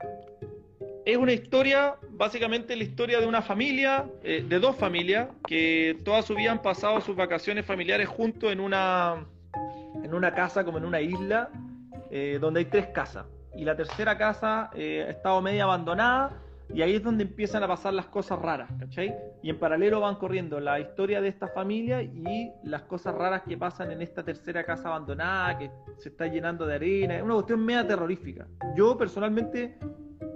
es 1.04 1.16
una 1.16 1.32
historia, 1.32 1.96
básicamente 2.10 2.76
la 2.76 2.84
historia 2.84 3.20
de 3.20 3.26
una 3.26 3.42
familia, 3.42 4.06
eh, 4.22 4.44
de 4.48 4.58
dos 4.60 4.76
familias, 4.76 5.28
que 5.46 5.98
toda 6.04 6.22
su 6.22 6.34
vida 6.34 6.52
han 6.52 6.62
pasado 6.62 7.00
sus 7.00 7.16
vacaciones 7.16 7.66
familiares 7.66 8.08
juntos 8.08 8.52
en 8.52 8.60
una, 8.60 9.26
en 10.02 10.14
una 10.14 10.32
casa, 10.34 10.64
como 10.64 10.78
en 10.78 10.84
una 10.84 11.00
isla, 11.00 11.50
eh, 12.10 12.38
donde 12.40 12.60
hay 12.60 12.66
tres 12.66 12.86
casas. 12.88 13.26
Y 13.56 13.64
la 13.64 13.76
tercera 13.76 14.16
casa 14.16 14.70
eh, 14.74 15.04
ha 15.08 15.10
estado 15.10 15.42
media 15.42 15.64
abandonada, 15.64 16.30
y 16.74 16.82
ahí 16.82 16.94
es 16.96 17.02
donde 17.02 17.24
empiezan 17.24 17.62
a 17.62 17.68
pasar 17.68 17.92
las 17.92 18.06
cosas 18.06 18.38
raras, 18.38 18.70
¿cachai? 18.78 19.14
Y 19.42 19.50
en 19.50 19.58
paralelo 19.58 20.00
van 20.00 20.16
corriendo 20.16 20.58
la 20.60 20.80
historia 20.80 21.20
de 21.20 21.28
esta 21.28 21.48
familia 21.48 22.02
y 22.02 22.50
las 22.64 22.82
cosas 22.82 23.14
raras 23.14 23.42
que 23.42 23.56
pasan 23.56 23.90
en 23.90 24.02
esta 24.02 24.22
tercera 24.22 24.64
casa 24.64 24.88
abandonada, 24.88 25.58
que 25.58 25.70
se 25.98 26.08
está 26.08 26.26
llenando 26.26 26.66
de 26.66 26.74
arena. 26.74 27.16
Es 27.16 27.22
una 27.22 27.34
cuestión 27.34 27.64
media 27.64 27.86
terrorífica. 27.86 28.46
Yo 28.74 28.96
personalmente 28.96 29.78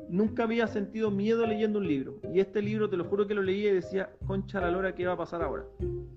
nunca 0.08 0.44
había 0.44 0.66
sentido 0.66 1.10
miedo 1.10 1.46
leyendo 1.46 1.78
un 1.78 1.86
libro. 1.86 2.18
Y 2.32 2.40
este 2.40 2.62
libro, 2.62 2.88
te 2.88 2.96
lo 2.96 3.04
juro 3.04 3.26
que 3.26 3.34
lo 3.34 3.42
leí 3.42 3.66
y 3.66 3.72
decía, 3.72 4.10
concha 4.26 4.60
la 4.60 4.70
lora, 4.70 4.94
¿qué 4.94 5.06
va 5.06 5.14
a 5.14 5.16
pasar 5.16 5.42
ahora? 5.42 5.64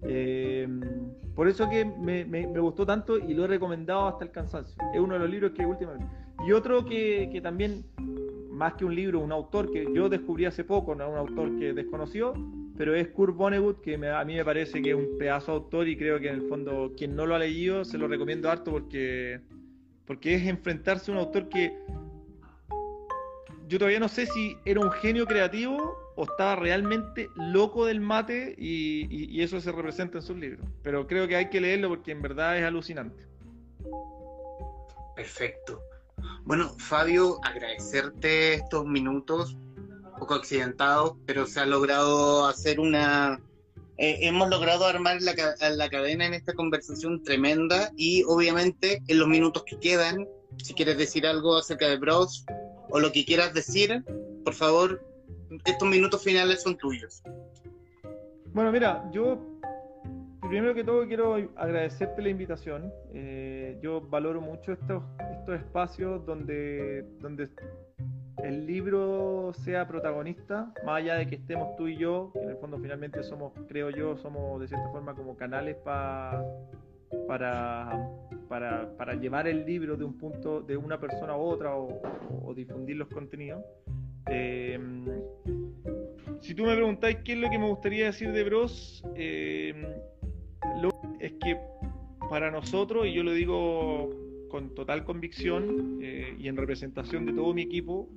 Em, 0.03 0.81
por 1.35 1.47
eso 1.47 1.69
que 1.69 1.85
me, 1.85 2.45
gustó 2.59 2.85
tanto 2.85 3.17
y 3.17 3.33
lo 3.33 3.45
he 3.45 3.47
recomendado 3.47 4.07
hasta 4.07 4.25
el 4.25 4.31
cansancio. 4.31 4.75
Es 4.93 4.99
uno 4.99 5.13
de 5.13 5.19
los 5.19 5.29
libros 5.29 5.51
que 5.51 5.65
últimamente. 5.65 6.05
Y 6.45 6.51
otro 6.51 6.85
que, 6.85 7.39
también, 7.43 7.85
más 8.49 8.73
que 8.73 8.85
un 8.85 8.95
libro, 8.95 9.19
un 9.19 9.31
autor 9.31 9.71
que 9.71 9.87
yo 9.93 10.09
descubrí 10.09 10.45
hace 10.45 10.63
poco, 10.63 10.95
no 10.95 11.09
un 11.09 11.17
autor 11.17 11.57
que 11.59 11.73
desconoció, 11.73 12.33
pero 12.77 12.95
es 12.95 13.09
Kurt 13.09 13.35
Vonnegut, 13.35 13.81
que 13.81 13.95
a 13.95 14.23
mí 14.23 14.35
me 14.35 14.45
parece 14.45 14.81
que 14.81 14.91
es 14.91 14.95
un 14.95 15.17
pedazo 15.17 15.51
de 15.51 15.57
autor 15.57 15.87
y 15.87 15.97
creo 15.97 16.19
que 16.19 16.29
en 16.29 16.35
el 16.35 16.47
fondo 16.47 16.93
quien 16.95 17.15
no 17.15 17.25
lo 17.25 17.35
ha 17.35 17.39
leído 17.39 17.83
se 17.83 17.97
lo 17.97 18.07
recomiendo 18.07 18.49
harto 18.49 18.71
porque, 18.71 19.41
porque 20.05 20.35
es 20.35 20.47
enfrentarse 20.47 21.11
a 21.11 21.15
un 21.15 21.19
autor 21.19 21.49
que 21.49 21.73
yo 23.69 23.77
todavía 23.77 23.99
no 23.99 24.07
sé 24.07 24.25
si 24.25 24.57
era 24.65 24.79
un 24.79 24.91
genio 24.91 25.27
creativo 25.27 25.95
o 26.15 26.23
estaba 26.23 26.55
realmente 26.55 27.29
loco 27.35 27.85
del 27.85 28.01
mate 28.01 28.55
y, 28.57 29.41
eso 29.41 29.61
se 29.61 29.71
representa 29.71 30.17
en 30.17 30.21
sus 30.21 30.35
libros. 30.37 30.67
Pero 30.81 31.07
creo 31.07 31.27
que 31.27 31.35
hay 31.35 31.49
que 31.49 31.61
leerlo 31.61 31.87
porque 31.87 32.11
en 32.11 32.21
verdad 32.21 32.57
es 32.57 32.65
alucinante. 32.65 33.23
Perfecto. 35.15 35.81
Bueno, 36.45 36.69
Fabio, 36.77 37.39
agradecerte 37.43 38.55
estos 38.55 38.85
minutos, 38.85 39.53
un 39.53 40.19
poco 40.19 40.35
accidentados, 40.35 41.15
pero 41.25 41.45
se 41.45 41.59
ha 41.59 41.65
logrado 41.65 42.47
hacer 42.47 42.79
una... 42.79 43.41
Eh, 43.97 44.19
hemos 44.21 44.49
logrado 44.49 44.85
armar 44.85 45.21
la, 45.21 45.33
la 45.71 45.89
cadena 45.89 46.25
en 46.25 46.33
esta 46.33 46.53
conversación 46.53 47.21
tremenda 47.21 47.91
y 47.97 48.23
obviamente 48.23 49.01
en 49.07 49.19
los 49.19 49.27
minutos 49.27 49.63
que 49.65 49.77
quedan, 49.77 50.25
si 50.63 50.73
quieres 50.73 50.97
decir 50.97 51.27
algo 51.27 51.57
acerca 51.57 51.87
de 51.87 51.97
Bros, 51.97 52.45
o 52.89 52.99
lo 52.99 53.11
que 53.11 53.25
quieras 53.25 53.53
decir, 53.53 54.03
por 54.45 54.53
favor, 54.53 55.05
estos 55.65 55.87
minutos 55.87 56.23
finales 56.23 56.63
son 56.63 56.77
tuyos. 56.77 57.21
Bueno, 58.53 58.71
mira, 58.71 59.09
yo 59.11 59.58
primero 60.47 60.73
que 60.73 60.83
todo 60.83 61.05
quiero 61.07 61.35
agradecerte 61.55 62.21
la 62.21 62.29
invitación. 62.29 62.91
Eh, 63.13 63.77
yo 63.81 64.01
valoro 64.01 64.41
mucho 64.41 64.73
estos, 64.73 65.03
estos 65.31 65.55
espacios 65.55 66.25
donde, 66.25 67.05
donde 67.19 67.49
el 68.43 68.65
libro 68.65 69.51
sea 69.53 69.87
protagonista, 69.87 70.73
más 70.85 70.97
allá 70.97 71.15
de 71.15 71.27
que 71.27 71.35
estemos 71.35 71.75
tú 71.75 71.87
y 71.87 71.97
yo, 71.97 72.31
que 72.33 72.39
en 72.39 72.49
el 72.51 72.57
fondo 72.57 72.77
finalmente 72.79 73.21
somos, 73.23 73.53
creo 73.67 73.89
yo, 73.89 74.17
somos 74.17 74.61
de 74.61 74.67
cierta 74.67 74.89
forma 74.89 75.13
como 75.13 75.35
canales 75.35 75.75
para 75.83 76.43
para, 77.27 78.89
para, 78.97 79.15
llevar 79.15 79.47
el 79.47 79.65
libro 79.65 79.95
de 79.95 80.03
un 80.03 80.17
punto, 80.17 80.61
de 80.61 80.77
una 80.77 80.99
persona 80.99 81.33
a 81.33 81.37
otra 81.37 81.75
o, 81.75 82.53
difundir 82.55 82.97
los 82.97 83.07
contenidos. 83.07 83.63
Eh, 84.27 84.79
si 86.39 86.53
tú 86.55 86.65
me 86.65 86.75
preguntáis 86.75 87.17
qué 87.23 87.33
es 87.33 87.39
lo 87.39 87.49
que 87.49 87.57
me 87.57 87.67
gustaría 87.67 88.05
decir 88.05 88.31
de 88.31 88.43
Bros, 88.43 89.03
eh, 89.15 90.01
es 91.19 91.33
que 91.33 91.57
para 92.29 92.51
nosotros, 92.51 93.07
y 93.07 93.13
yo 93.13 93.23
lo 93.23 93.33
digo 93.33 94.09
con 94.49 94.73
total 94.75 95.03
convicción 95.03 95.99
eh, 96.01 96.35
y 96.37 96.47
en 96.47 96.57
representación 96.57 97.25
de 97.25 97.33
todo 97.33 97.53
mi 97.53 97.63
equipo, 97.63 98.09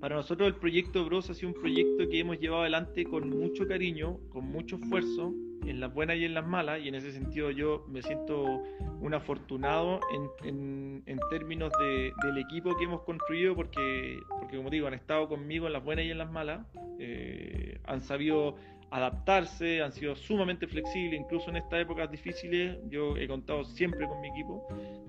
para 0.00 0.14
nosotros 0.16 0.46
el 0.48 0.54
proyecto 0.54 1.04
Bros 1.04 1.28
ha 1.30 1.34
sido 1.34 1.48
un 1.48 1.60
proyecto 1.60 2.08
que 2.08 2.20
hemos 2.20 2.38
llevado 2.38 2.62
adelante 2.62 3.04
con 3.04 3.28
mucho 3.28 3.66
cariño, 3.66 4.18
con 4.30 4.44
mucho 4.46 4.76
esfuerzo, 4.76 5.34
en 5.66 5.80
las 5.80 5.92
buenas 5.92 6.16
y 6.16 6.24
en 6.24 6.34
las 6.34 6.46
malas, 6.46 6.80
y 6.82 6.88
en 6.88 6.94
ese 6.94 7.12
sentido 7.12 7.50
yo 7.50 7.84
me 7.88 8.00
siento 8.02 8.62
un 9.00 9.14
afortunado 9.14 10.00
en, 10.44 11.02
en, 11.06 11.18
términos 11.30 11.72
de, 11.78 12.12
del 12.22 12.38
equipo 12.38 12.76
que 12.76 12.84
hemos 12.84 13.02
construido, 13.02 13.54
porque, 13.54 14.18
porque 14.40 14.56
como 14.56 14.70
digo, 14.70 14.86
han 14.86 14.94
estado 14.94 15.28
conmigo 15.28 15.66
en 15.66 15.72
las 15.72 15.84
buenas 15.84 16.04
y 16.06 16.10
en 16.10 16.18
las 16.18 16.30
malas, 16.30 16.66
eh, 16.98 17.78
han 17.84 18.00
sabido 18.00 18.56
adaptarse, 18.90 19.82
han 19.82 19.92
sido 19.92 20.16
sumamente 20.16 20.66
flexibles, 20.66 21.20
incluso 21.20 21.50
en 21.50 21.56
estas 21.56 21.82
épocas 21.82 22.10
difíciles, 22.10 22.78
yo 22.88 23.16
he 23.16 23.28
contado 23.28 23.64
siempre 23.64 24.06
con 24.06 24.20
mi 24.20 24.28
equipo. 24.28 24.66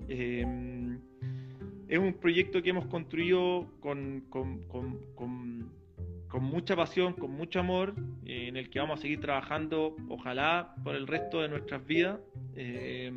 Eh, 0.08 0.44
es 1.88 1.98
un 1.98 2.14
proyecto 2.14 2.62
que 2.62 2.70
hemos 2.70 2.86
construido 2.86 3.66
con, 3.80 4.24
con, 4.28 4.62
con 4.68 5.70
con 6.30 6.44
mucha 6.44 6.76
pasión, 6.76 7.12
con 7.14 7.32
mucho 7.32 7.58
amor, 7.58 7.94
eh, 8.24 8.46
en 8.46 8.56
el 8.56 8.70
que 8.70 8.78
vamos 8.78 9.00
a 9.00 9.02
seguir 9.02 9.20
trabajando, 9.20 9.96
ojalá, 10.08 10.74
por 10.84 10.94
el 10.94 11.06
resto 11.08 11.42
de 11.42 11.48
nuestras 11.48 11.84
vidas. 11.84 12.20
Eh, 12.54 13.12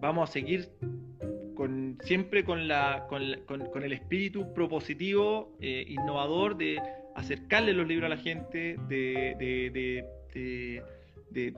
vamos 0.00 0.28
a 0.28 0.32
seguir 0.32 0.70
con, 1.54 1.98
siempre 2.02 2.44
con, 2.44 2.66
la, 2.66 3.06
con, 3.06 3.82
el 3.82 3.92
espíritu 3.92 4.54
propositivo, 4.54 5.54
eh, 5.60 5.84
innovador 5.86 6.56
de 6.56 6.80
acercarle 7.20 7.72
los 7.72 7.86
libros 7.86 8.06
a 8.06 8.14
la 8.14 8.20
gente, 8.20 8.76
de, 8.88 9.34
de, 9.38 10.04
de 11.30 11.54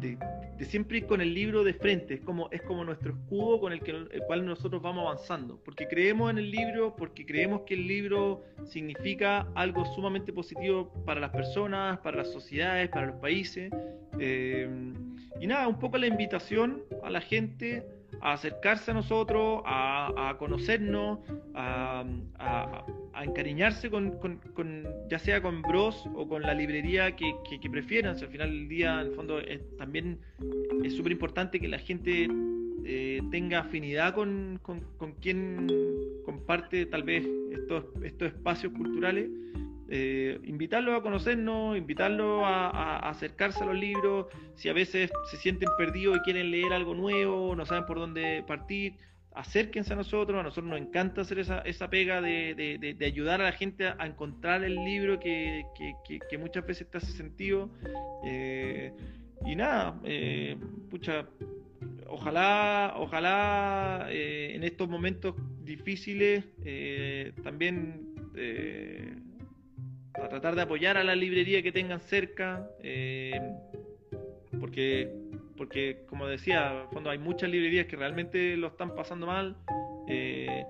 de, 0.00 0.64
siempre 0.64 0.98
ir 0.98 1.06
con 1.06 1.20
el 1.20 1.34
libro 1.34 1.64
de 1.64 1.72
frente, 1.72 2.14
es 2.14 2.20
como, 2.20 2.48
es 2.50 2.62
como 2.62 2.84
nuestro 2.84 3.12
escudo 3.12 3.60
con 3.60 3.72
el, 3.72 3.80
que, 3.80 3.92
el 3.92 4.22
cual 4.26 4.44
nosotros 4.44 4.82
vamos 4.82 5.06
avanzando, 5.06 5.60
porque 5.64 5.86
creemos 5.86 6.30
en 6.30 6.38
el 6.38 6.50
libro, 6.50 6.94
porque 6.96 7.24
creemos 7.24 7.62
que 7.62 7.74
el 7.74 7.86
libro 7.86 8.42
significa 8.66 9.48
algo 9.54 9.84
sumamente 9.94 10.32
positivo 10.32 10.92
para 11.04 11.20
las 11.20 11.30
personas, 11.30 11.98
para 11.98 12.18
las 12.18 12.32
sociedades, 12.32 12.88
para 12.88 13.06
los 13.06 13.16
países. 13.16 13.70
Eh, 14.18 14.68
y 15.40 15.46
nada, 15.46 15.68
un 15.68 15.78
poco 15.78 15.96
la 15.96 16.06
invitación 16.06 16.82
a 17.02 17.10
la 17.10 17.20
gente 17.20 17.86
a 18.20 18.32
acercarse 18.32 18.90
a 18.90 18.94
nosotros, 18.94 19.62
a, 19.64 20.36
conocernos, 20.38 21.18
a, 21.54 22.04
encariñarse 23.22 23.90
con, 23.90 24.40
ya 25.08 25.18
sea 25.18 25.42
con 25.42 25.62
Bros 25.62 26.04
o 26.14 26.28
con 26.28 26.42
la 26.42 26.54
librería 26.54 27.14
que, 27.16 27.34
prefieran. 27.70 28.16
al 28.16 28.28
final 28.28 28.50
del 28.50 28.68
día, 28.68 29.00
en 29.00 29.08
el 29.08 29.14
fondo, 29.14 29.40
también 29.76 30.18
es 30.84 30.94
súper 30.94 31.12
importante 31.12 31.60
que 31.60 31.68
la 31.68 31.78
gente 31.78 32.28
eh, 32.84 33.20
tenga 33.30 33.60
afinidad 33.60 34.14
con, 34.14 34.60
quien 35.20 35.66
comparte 36.24 36.86
tal 36.86 37.02
vez 37.02 37.26
estos, 37.52 37.84
estos 38.02 38.28
espacios 38.28 38.72
culturales 38.72 39.28
eh, 39.90 40.38
invitarlos 40.44 40.98
a 40.98 41.02
conocernos, 41.02 41.78
invitarlos 41.78 42.42
a, 42.44 43.08
acercarse 43.08 43.64
a 43.64 43.66
los 43.66 43.76
libros, 43.76 44.26
si 44.54 44.68
a 44.68 44.74
veces 44.74 45.10
se 45.30 45.36
sienten 45.38 45.70
perdidos 45.78 46.18
y 46.18 46.20
quieren 46.20 46.50
leer 46.50 46.74
algo 46.74 46.94
nuevo, 46.94 47.56
no 47.56 47.64
saben 47.64 47.86
por 47.86 47.98
dónde 47.98 48.44
partir, 48.46 48.96
acérquense 49.32 49.94
a 49.94 49.96
nosotros, 49.96 50.38
a 50.38 50.42
nosotros 50.42 50.66
nos 50.66 50.80
encanta 50.80 51.22
hacer 51.22 51.38
esa, 51.38 51.60
esa 51.60 51.88
pega 51.88 52.20
de, 52.20 52.96
ayudar 53.00 53.40
a 53.40 53.44
la 53.44 53.52
gente 53.52 53.86
a, 53.86 54.06
encontrar 54.06 54.62
el 54.62 54.74
libro 54.74 55.18
que, 55.18 55.64
muchas 56.38 56.66
veces 56.66 56.90
te 56.90 56.98
hace 56.98 57.12
sentido. 57.12 57.70
Eh, 58.26 58.92
y 59.46 59.56
nada, 59.56 59.98
eh, 60.04 60.58
pucha, 60.90 61.26
ojalá, 62.08 62.92
ojalá 62.98 64.08
en 64.10 64.64
estos 64.64 64.86
momentos 64.86 65.34
difíciles 65.64 66.44
también 67.42 68.08
a 68.34 69.27
tratar 70.40 70.54
de 70.54 70.62
apoyar 70.62 70.96
a 70.96 71.02
la 71.02 71.16
librería 71.16 71.62
que 71.64 71.72
tengan 71.72 71.98
cerca, 72.00 72.64
eh, 72.80 73.40
porque, 74.60 75.12
porque, 75.56 76.04
como 76.08 76.28
decía, 76.28 76.82
en 76.84 76.90
fondo 76.90 77.10
hay 77.10 77.18
muchas 77.18 77.50
librerías 77.50 77.86
que 77.86 77.96
realmente 77.96 78.56
lo 78.56 78.68
están 78.68 78.94
pasando 78.94 79.26
mal. 79.26 79.56
Eh, 80.06 80.64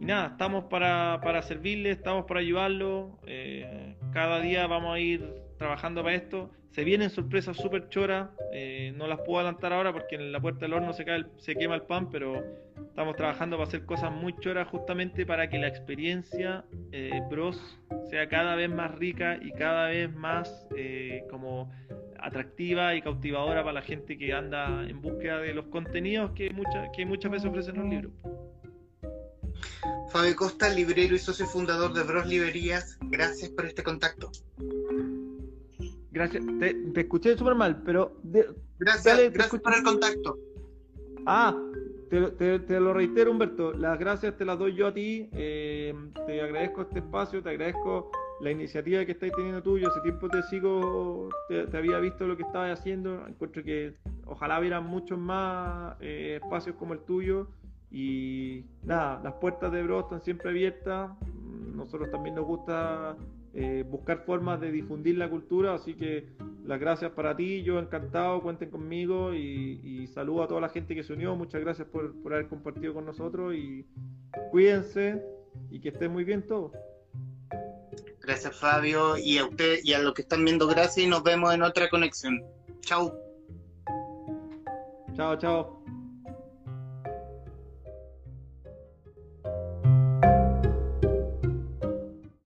y 0.00 0.04
nada, 0.04 0.28
estamos 0.32 0.64
para, 0.64 1.20
para 1.22 1.40
servirles, 1.42 1.98
estamos 1.98 2.24
para 2.26 2.40
ayudarlos. 2.40 3.12
Eh, 3.26 3.94
cada 4.12 4.40
día 4.40 4.66
vamos 4.66 4.96
a 4.96 4.98
ir 4.98 5.24
trabajando 5.56 6.02
para 6.02 6.16
esto. 6.16 6.50
Se 6.72 6.82
vienen 6.82 7.08
sorpresas 7.10 7.56
súper 7.56 7.88
choras, 7.88 8.30
eh, 8.52 8.92
no 8.96 9.06
las 9.06 9.20
puedo 9.20 9.38
adelantar 9.38 9.72
ahora 9.72 9.92
porque 9.92 10.16
en 10.16 10.32
la 10.32 10.40
puerta 10.40 10.62
del 10.62 10.72
horno 10.72 10.92
se, 10.92 11.04
cae 11.04 11.24
se 11.36 11.54
quema 11.54 11.76
el 11.76 11.82
pan, 11.82 12.10
pero 12.10 12.42
estamos 12.76 13.14
trabajando 13.14 13.56
para 13.56 13.68
hacer 13.68 13.84
cosas 13.86 14.10
muy 14.10 14.34
choras 14.40 14.66
justamente 14.68 15.24
para 15.24 15.48
que 15.48 15.58
la 15.58 15.68
experiencia 15.68 16.64
eh, 16.90 17.20
Bros 17.30 17.78
sea 18.14 18.28
cada 18.28 18.54
vez 18.54 18.70
más 18.70 18.94
rica 18.94 19.40
y 19.42 19.50
cada 19.50 19.88
vez 19.88 20.14
más 20.14 20.68
eh, 20.76 21.24
como 21.28 21.72
atractiva 22.20 22.94
y 22.94 23.02
cautivadora 23.02 23.64
para 23.64 23.72
la 23.72 23.82
gente 23.82 24.16
que 24.16 24.32
anda 24.32 24.88
en 24.88 25.02
búsqueda 25.02 25.38
de 25.38 25.52
los 25.52 25.66
contenidos 25.66 26.30
que, 26.30 26.48
muchas 26.50 26.90
que 26.94 27.04
muchas 27.04 27.32
veces 27.32 27.48
ofrecen 27.48 27.76
los 27.76 27.88
libros. 27.88 28.12
Fabio 30.12 30.36
Costa, 30.36 30.68
librero 30.68 31.16
y 31.16 31.18
socio 31.18 31.44
fundador 31.44 31.92
de 31.92 32.04
Bros 32.04 32.24
Librerías, 32.28 32.96
gracias 33.00 33.50
por 33.50 33.66
este 33.66 33.82
contacto. 33.82 34.30
Gracias, 36.12 36.44
te, 36.60 37.00
escuché 37.00 37.36
súper 37.36 37.56
mal, 37.56 37.82
pero... 37.82 38.20
gracias, 38.78 39.32
gracias 39.32 39.60
por 39.60 39.74
el 39.74 39.82
contacto. 39.82 40.38
Ah, 41.26 41.52
te, 42.20 42.80
lo 42.80 42.94
reitero, 42.94 43.30
Humberto, 43.30 43.72
las 43.72 43.98
gracias 43.98 44.36
te 44.36 44.44
las 44.44 44.58
doy 44.58 44.74
yo 44.74 44.88
a 44.88 44.94
ti, 44.94 45.28
eh, 45.32 45.94
te 46.26 46.40
agradezco 46.40 46.82
este 46.82 47.00
espacio, 47.00 47.42
te 47.42 47.50
agradezco 47.50 48.10
la 48.40 48.50
iniciativa 48.50 49.04
que 49.04 49.12
estáis 49.12 49.32
teniendo 49.34 49.62
tuyo, 49.62 49.88
hace 49.88 50.00
tiempo 50.00 50.28
te 50.28 50.42
sigo, 50.44 51.28
te, 51.48 51.76
había 51.76 51.98
visto 51.98 52.26
lo 52.26 52.36
que 52.36 52.42
estabas 52.42 52.78
haciendo, 52.78 53.26
encuentro 53.26 53.62
que 53.62 53.94
ojalá 54.26 54.60
hubiera 54.60 54.80
muchos 54.80 55.18
más 55.18 55.96
eh, 56.00 56.40
espacios 56.42 56.76
como 56.76 56.94
el 56.94 57.00
tuyo 57.00 57.48
y 57.90 58.64
nada, 58.82 59.20
las 59.22 59.34
puertas 59.34 59.72
de 59.72 59.82
Bro 59.82 60.00
están 60.00 60.22
siempre 60.22 60.50
abiertas, 60.50 61.10
nosotros 61.74 62.10
también 62.10 62.34
nos 62.34 62.44
gusta 62.44 63.16
eh, 63.56 63.84
buscar 63.88 64.24
formas 64.24 64.60
de 64.60 64.72
difundir 64.72 65.16
la 65.16 65.30
cultura, 65.30 65.74
así 65.74 65.94
que 65.94 66.26
las 66.64 66.80
gracias 66.80 67.12
para 67.12 67.36
ti, 67.36 67.62
yo 67.62 67.78
encantado, 67.78 68.42
cuenten 68.42 68.70
conmigo 68.70 69.32
y, 69.32 70.06
saludo 70.08 70.42
a 70.42 70.48
toda 70.48 70.60
la 70.60 70.68
gente 70.68 70.94
que 70.94 71.02
se 71.02 71.12
unió, 71.12 71.34
muchas 71.34 71.60
gracias 71.60 71.88
por, 71.88 72.14
por 72.22 72.34
haber 72.34 72.48
compartido 72.48 72.94
con 72.94 73.04
nosotros 73.04 73.54
y 73.54 73.86
cuídense 74.50 75.22
y 75.70 75.80
que 75.80 75.88
estén 75.90 76.12
muy 76.12 76.24
bien 76.24 76.46
todos. 76.46 76.72
Gracias 78.20 78.58
Fabio 78.58 79.16
y 79.18 79.38
a 79.38 79.44
usted 79.44 79.78
y 79.82 79.92
a 79.92 79.98
los 80.00 80.14
que 80.14 80.22
están 80.22 80.44
viendo, 80.44 80.66
gracias 80.66 80.98
y 80.98 81.06
nos 81.06 81.22
vemos 81.22 81.52
en 81.54 81.62
otra 81.62 81.88
conexión. 81.88 82.42
Chao. 82.80 83.12
Chao, 85.14 85.36
chao. 85.36 85.84